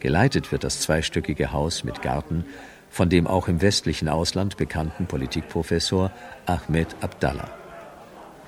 Geleitet 0.00 0.52
wird 0.52 0.64
das 0.64 0.80
zweistöckige 0.80 1.52
Haus 1.52 1.84
mit 1.84 2.02
Garten 2.02 2.44
von 2.96 3.10
dem 3.10 3.26
auch 3.26 3.46
im 3.46 3.60
westlichen 3.60 4.08
Ausland 4.08 4.56
bekannten 4.56 5.04
Politikprofessor 5.06 6.10
Ahmed 6.46 6.96
Abdallah. 7.02 7.50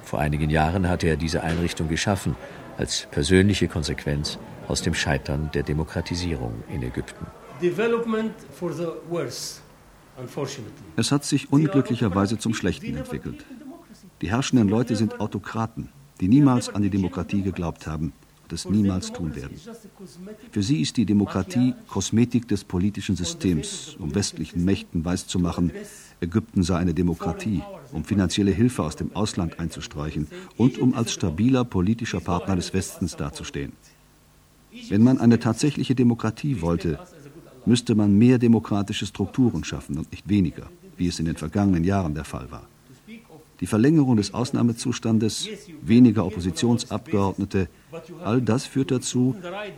Vor 0.03 0.21
einigen 0.21 0.49
Jahren 0.49 0.89
hatte 0.89 1.07
er 1.07 1.17
diese 1.17 1.43
Einrichtung 1.43 1.89
geschaffen, 1.89 2.35
als 2.79 3.07
persönliche 3.11 3.69
Konsequenz 3.69 4.39
aus 4.67 4.81
dem 4.81 4.95
Scheitern 4.95 5.51
der 5.53 5.65
Demokratisierung 5.65 6.63
in 6.73 6.83
Ägypten. 6.83 7.27
Es 10.97 11.13
hat 11.13 11.25
sich 11.25 11.53
unglücklicherweise 11.53 12.39
zum 12.39 12.55
Schlechten 12.55 12.97
entwickelt. 12.97 13.45
Die 14.23 14.31
herrschenden 14.31 14.69
Leute 14.69 14.97
sind 14.97 15.21
Autokraten, 15.21 15.91
die 16.21 16.29
niemals 16.29 16.75
an 16.75 16.83
die 16.83 16.91
Demokratie 16.91 17.43
geglaubt 17.43 17.87
haben 17.87 18.15
das 18.49 18.69
niemals 18.69 19.13
tun 19.13 19.35
werden. 19.37 19.57
Für 20.51 20.63
sie 20.63 20.81
ist 20.81 20.97
die 20.97 21.05
Demokratie 21.05 21.75
Kosmetik 21.89 22.49
des 22.49 22.65
politischen 22.65 23.17
Systems, 23.17 23.97
um 23.99 24.15
westlichen 24.15 24.65
Mächten 24.65 25.05
weiszumachen, 25.05 25.73
Ägypten 26.21 26.63
sei 26.65 26.77
eine 26.77 26.95
Demokratie, 26.95 27.63
um 27.93 28.05
finanzielle 28.05 28.51
Hilfe 28.51 28.83
aus 28.83 28.97
dem 28.97 29.15
Ausland 29.15 29.61
einzustreichen 29.61 30.27
und 30.57 30.79
um 30.79 30.95
als 30.95 31.13
stabiler 31.13 31.65
politischer 31.65 32.21
Partner 32.21 32.57
des 32.57 32.75
Westens 32.75 33.17
dazustehen. 33.17 33.73
Wenn 34.89 35.03
man 35.03 35.19
eine 35.19 35.39
tatsächliche 35.39 35.95
Demokratie 35.95 36.61
wollte, 36.61 36.99
müsste 37.67 37.95
man 37.95 38.17
mehr 38.17 38.39
demokratische 38.39 39.07
Strukturen 39.07 39.63
schaffen 39.65 39.99
und 39.99 40.11
nicht 40.11 40.29
weniger, 40.29 40.69
wie 40.97 41.09
es 41.09 41.19
in 41.19 41.27
den 41.27 41.37
vergangenen 41.37 41.85
Jahren 41.85 42.15
der 42.15 42.25
Fall 42.25 42.51
war. 42.51 42.67
Die 43.61 43.67
Verlängerung 43.67 44.17
des 44.17 44.35
Ausnahmezustandes, 44.35 45.49
weniger 45.83 46.25
Oppositionsabgeordnete, 46.25 47.69
All 48.25 48.41
das 48.41 48.67
führt 48.67 48.91
dazu, 48.91 49.35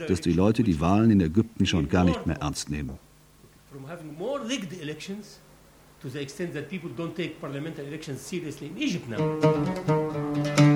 dass 0.07 0.21
die 0.21 0.33
Leute 0.33 0.63
die 0.63 0.81
Wahlen 0.81 1.11
in 1.11 1.21
Ägypten 1.21 1.67
schon 1.67 1.89
gar 1.89 2.05
nicht 2.05 2.27
mehr 2.27 2.37
ernst 2.37 2.69
nehmen. 2.71 2.99
to 6.01 6.09
the 6.09 6.19
extent 6.21 6.55
that 6.55 6.71
people 6.71 6.89
don't 6.89 7.15
take 7.15 7.41
parliamentary 7.41 7.87
elections 7.87 8.23
seriously 8.23 8.69
in 8.69 8.79
Egypt 8.79 9.07
now. 9.09 10.70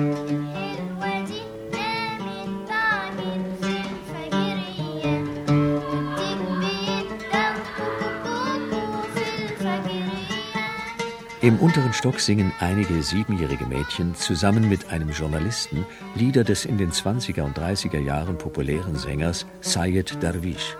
Im 11.45 11.59
unteren 11.59 11.93
Stock 11.93 12.19
singen 12.19 12.51
einige 12.59 13.03
siebenjährige 13.03 13.67
Mädchen 13.67 14.15
zusammen 14.15 14.67
mit 14.67 14.89
einem 14.89 15.11
Journalisten 15.11 15.85
Lieder 16.15 16.43
des 16.43 16.65
in 16.65 16.79
den 16.79 16.89
20er 16.89 17.43
und 17.43 17.55
30er 17.55 17.99
Jahren 17.99 18.39
populären 18.39 18.95
Sängers 18.95 19.45
Sayed 19.61 20.23
Darwish. 20.23 20.75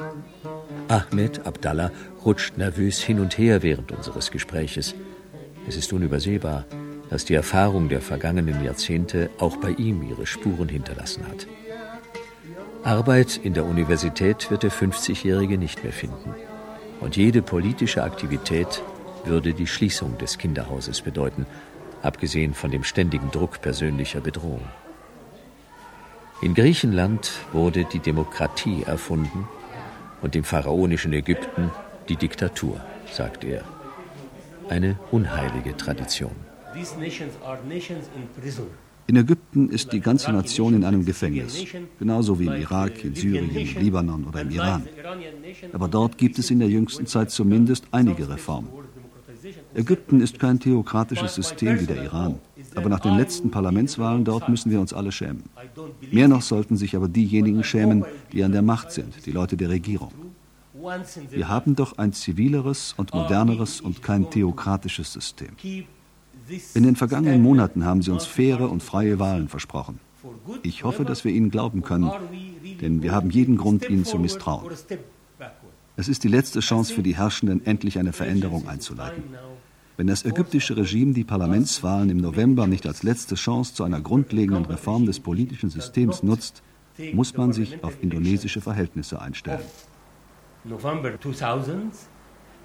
Ahmed 0.87 1.45
Abdallah 1.45 1.91
rutscht 2.25 2.57
nervös 2.57 2.99
hin 2.99 3.19
und 3.19 3.37
her 3.37 3.61
während 3.61 3.91
unseres 3.91 4.31
Gespräches. 4.31 4.95
Es 5.67 5.77
ist 5.77 5.93
unübersehbar, 5.93 6.65
dass 7.11 7.25
die 7.25 7.35
Erfahrung 7.35 7.87
der 7.87 8.01
vergangenen 8.01 8.65
Jahrzehnte 8.65 9.29
auch 9.37 9.57
bei 9.57 9.69
ihm 9.69 10.01
ihre 10.01 10.25
Spuren 10.25 10.69
hinterlassen 10.69 11.27
hat. 11.27 11.45
Arbeit 12.83 13.39
in 13.43 13.53
der 13.53 13.65
Universität 13.65 14.49
wird 14.49 14.63
der 14.63 14.71
50-Jährige 14.71 15.59
nicht 15.59 15.83
mehr 15.83 15.93
finden. 15.93 16.33
Und 17.01 17.17
jede 17.17 17.43
politische 17.43 18.01
Aktivität 18.01 18.81
würde 19.25 19.53
die 19.53 19.67
Schließung 19.67 20.17
des 20.17 20.37
Kinderhauses 20.37 21.01
bedeuten, 21.01 21.45
abgesehen 22.01 22.53
von 22.53 22.71
dem 22.71 22.83
ständigen 22.83 23.31
Druck 23.31 23.61
persönlicher 23.61 24.21
Bedrohung. 24.21 24.63
In 26.41 26.53
Griechenland 26.53 27.31
wurde 27.53 27.85
die 27.85 27.99
Demokratie 27.99 28.83
erfunden 28.83 29.47
und 30.21 30.35
im 30.35 30.43
pharaonischen 30.43 31.13
Ägypten 31.13 31.71
die 32.09 32.17
Diktatur, 32.17 32.81
sagt 33.11 33.43
er. 33.43 33.63
Eine 34.69 34.99
unheilige 35.11 35.77
Tradition. 35.77 36.35
In 39.07 39.15
Ägypten 39.15 39.69
ist 39.69 39.93
die 39.93 40.01
ganze 40.01 40.31
Nation 40.31 40.73
in 40.73 40.83
einem 40.83 41.05
Gefängnis, 41.05 41.63
genauso 41.99 42.39
wie 42.39 42.47
im 42.47 42.53
Irak, 42.53 43.03
in 43.03 43.13
Syrien, 43.13 43.55
im 43.55 43.81
Libanon 43.81 44.25
oder 44.25 44.41
im 44.41 44.49
Iran. 44.49 44.87
Aber 45.73 45.87
dort 45.87 46.17
gibt 46.17 46.39
es 46.39 46.49
in 46.49 46.59
der 46.59 46.69
jüngsten 46.69 47.05
Zeit 47.05 47.29
zumindest 47.29 47.85
einige 47.91 48.27
Reformen. 48.27 48.69
Ägypten 49.75 50.21
ist 50.21 50.39
kein 50.39 50.59
theokratisches 50.59 51.35
System 51.35 51.79
wie 51.79 51.85
der 51.85 52.03
Iran. 52.03 52.39
Aber 52.75 52.89
nach 52.89 53.01
den 53.01 53.15
letzten 53.17 53.51
Parlamentswahlen 53.51 54.23
dort 54.23 54.47
müssen 54.49 54.71
wir 54.71 54.79
uns 54.79 54.93
alle 54.93 55.11
schämen. 55.11 55.43
Mehr 56.11 56.27
noch 56.27 56.41
sollten 56.41 56.77
sich 56.77 56.95
aber 56.95 57.07
diejenigen 57.07 57.63
schämen, 57.63 58.05
die 58.31 58.43
an 58.43 58.53
der 58.53 58.61
Macht 58.61 58.91
sind, 58.91 59.25
die 59.25 59.31
Leute 59.31 59.57
der 59.57 59.69
Regierung. 59.69 60.11
Wir 61.29 61.47
haben 61.47 61.75
doch 61.75 61.97
ein 61.97 62.13
zivileres 62.13 62.93
und 62.97 63.13
moderneres 63.13 63.81
und 63.81 64.01
kein 64.01 64.29
theokratisches 64.29 65.11
System. 65.11 65.49
In 66.73 66.83
den 66.83 66.95
vergangenen 66.95 67.41
Monaten 67.41 67.85
haben 67.85 68.01
sie 68.01 68.11
uns 68.11 68.25
faire 68.25 68.69
und 68.69 68.83
freie 68.83 69.19
Wahlen 69.19 69.47
versprochen. 69.47 69.99
Ich 70.63 70.83
hoffe, 70.83 71.05
dass 71.05 71.23
wir 71.23 71.31
ihnen 71.31 71.49
glauben 71.49 71.81
können, 71.81 72.11
denn 72.81 73.01
wir 73.01 73.11
haben 73.11 73.29
jeden 73.29 73.57
Grund, 73.57 73.89
ihnen 73.89 74.05
zu 74.05 74.19
misstrauen. 74.19 74.71
Es 75.97 76.07
ist 76.07 76.23
die 76.23 76.27
letzte 76.27 76.59
Chance 76.59 76.93
für 76.93 77.03
die 77.03 77.15
Herrschenden, 77.15 77.65
endlich 77.65 77.97
eine 77.97 78.13
Veränderung 78.13 78.67
einzuleiten. 78.67 79.23
Wenn 79.97 80.07
das 80.07 80.25
ägyptische 80.25 80.75
Regime 80.75 81.13
die 81.13 81.23
Parlamentswahlen 81.23 82.09
im 82.09 82.17
November 82.17 82.67
nicht 82.67 82.85
als 82.85 83.03
letzte 83.03 83.35
Chance 83.35 83.73
zu 83.73 83.83
einer 83.85 84.01
grundlegenden 84.01 84.65
Reform 84.65 85.05
des 85.05 85.21
politischen 85.21 85.69
Systems 85.69 86.21
nutzt, 86.21 86.63
muss 87.13 87.35
man 87.37 87.53
sich 87.53 87.81
auf 87.81 88.01
indonesische 88.01 88.59
Verhältnisse 88.59 89.21
einstellen. 89.21 89.63
November 90.65 91.17
2000 91.19 91.93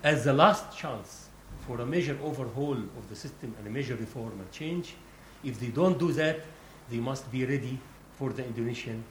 as 0.02 0.24
the 0.24 0.30
last 0.30 0.76
chance 0.76 1.28
for 1.66 1.78
a 1.80 1.84
major 1.84 2.16
overhaul 2.24 2.76
of 2.98 3.04
the 3.08 3.14
system 3.14 3.54
and 3.58 3.68
a 3.68 3.70
major 3.70 3.96
reform 3.96 4.32
and 4.40 4.50
change. 4.50 4.94
If 5.44 5.60
they 5.60 5.70
don't 5.70 5.98
do 5.98 6.12
that, 6.12 6.36
they 6.90 6.98
must 6.98 7.30
be 7.30 7.44
ready 7.44 7.78
for 8.18 8.32
the 8.32 8.42
Indonesian. 8.44 9.04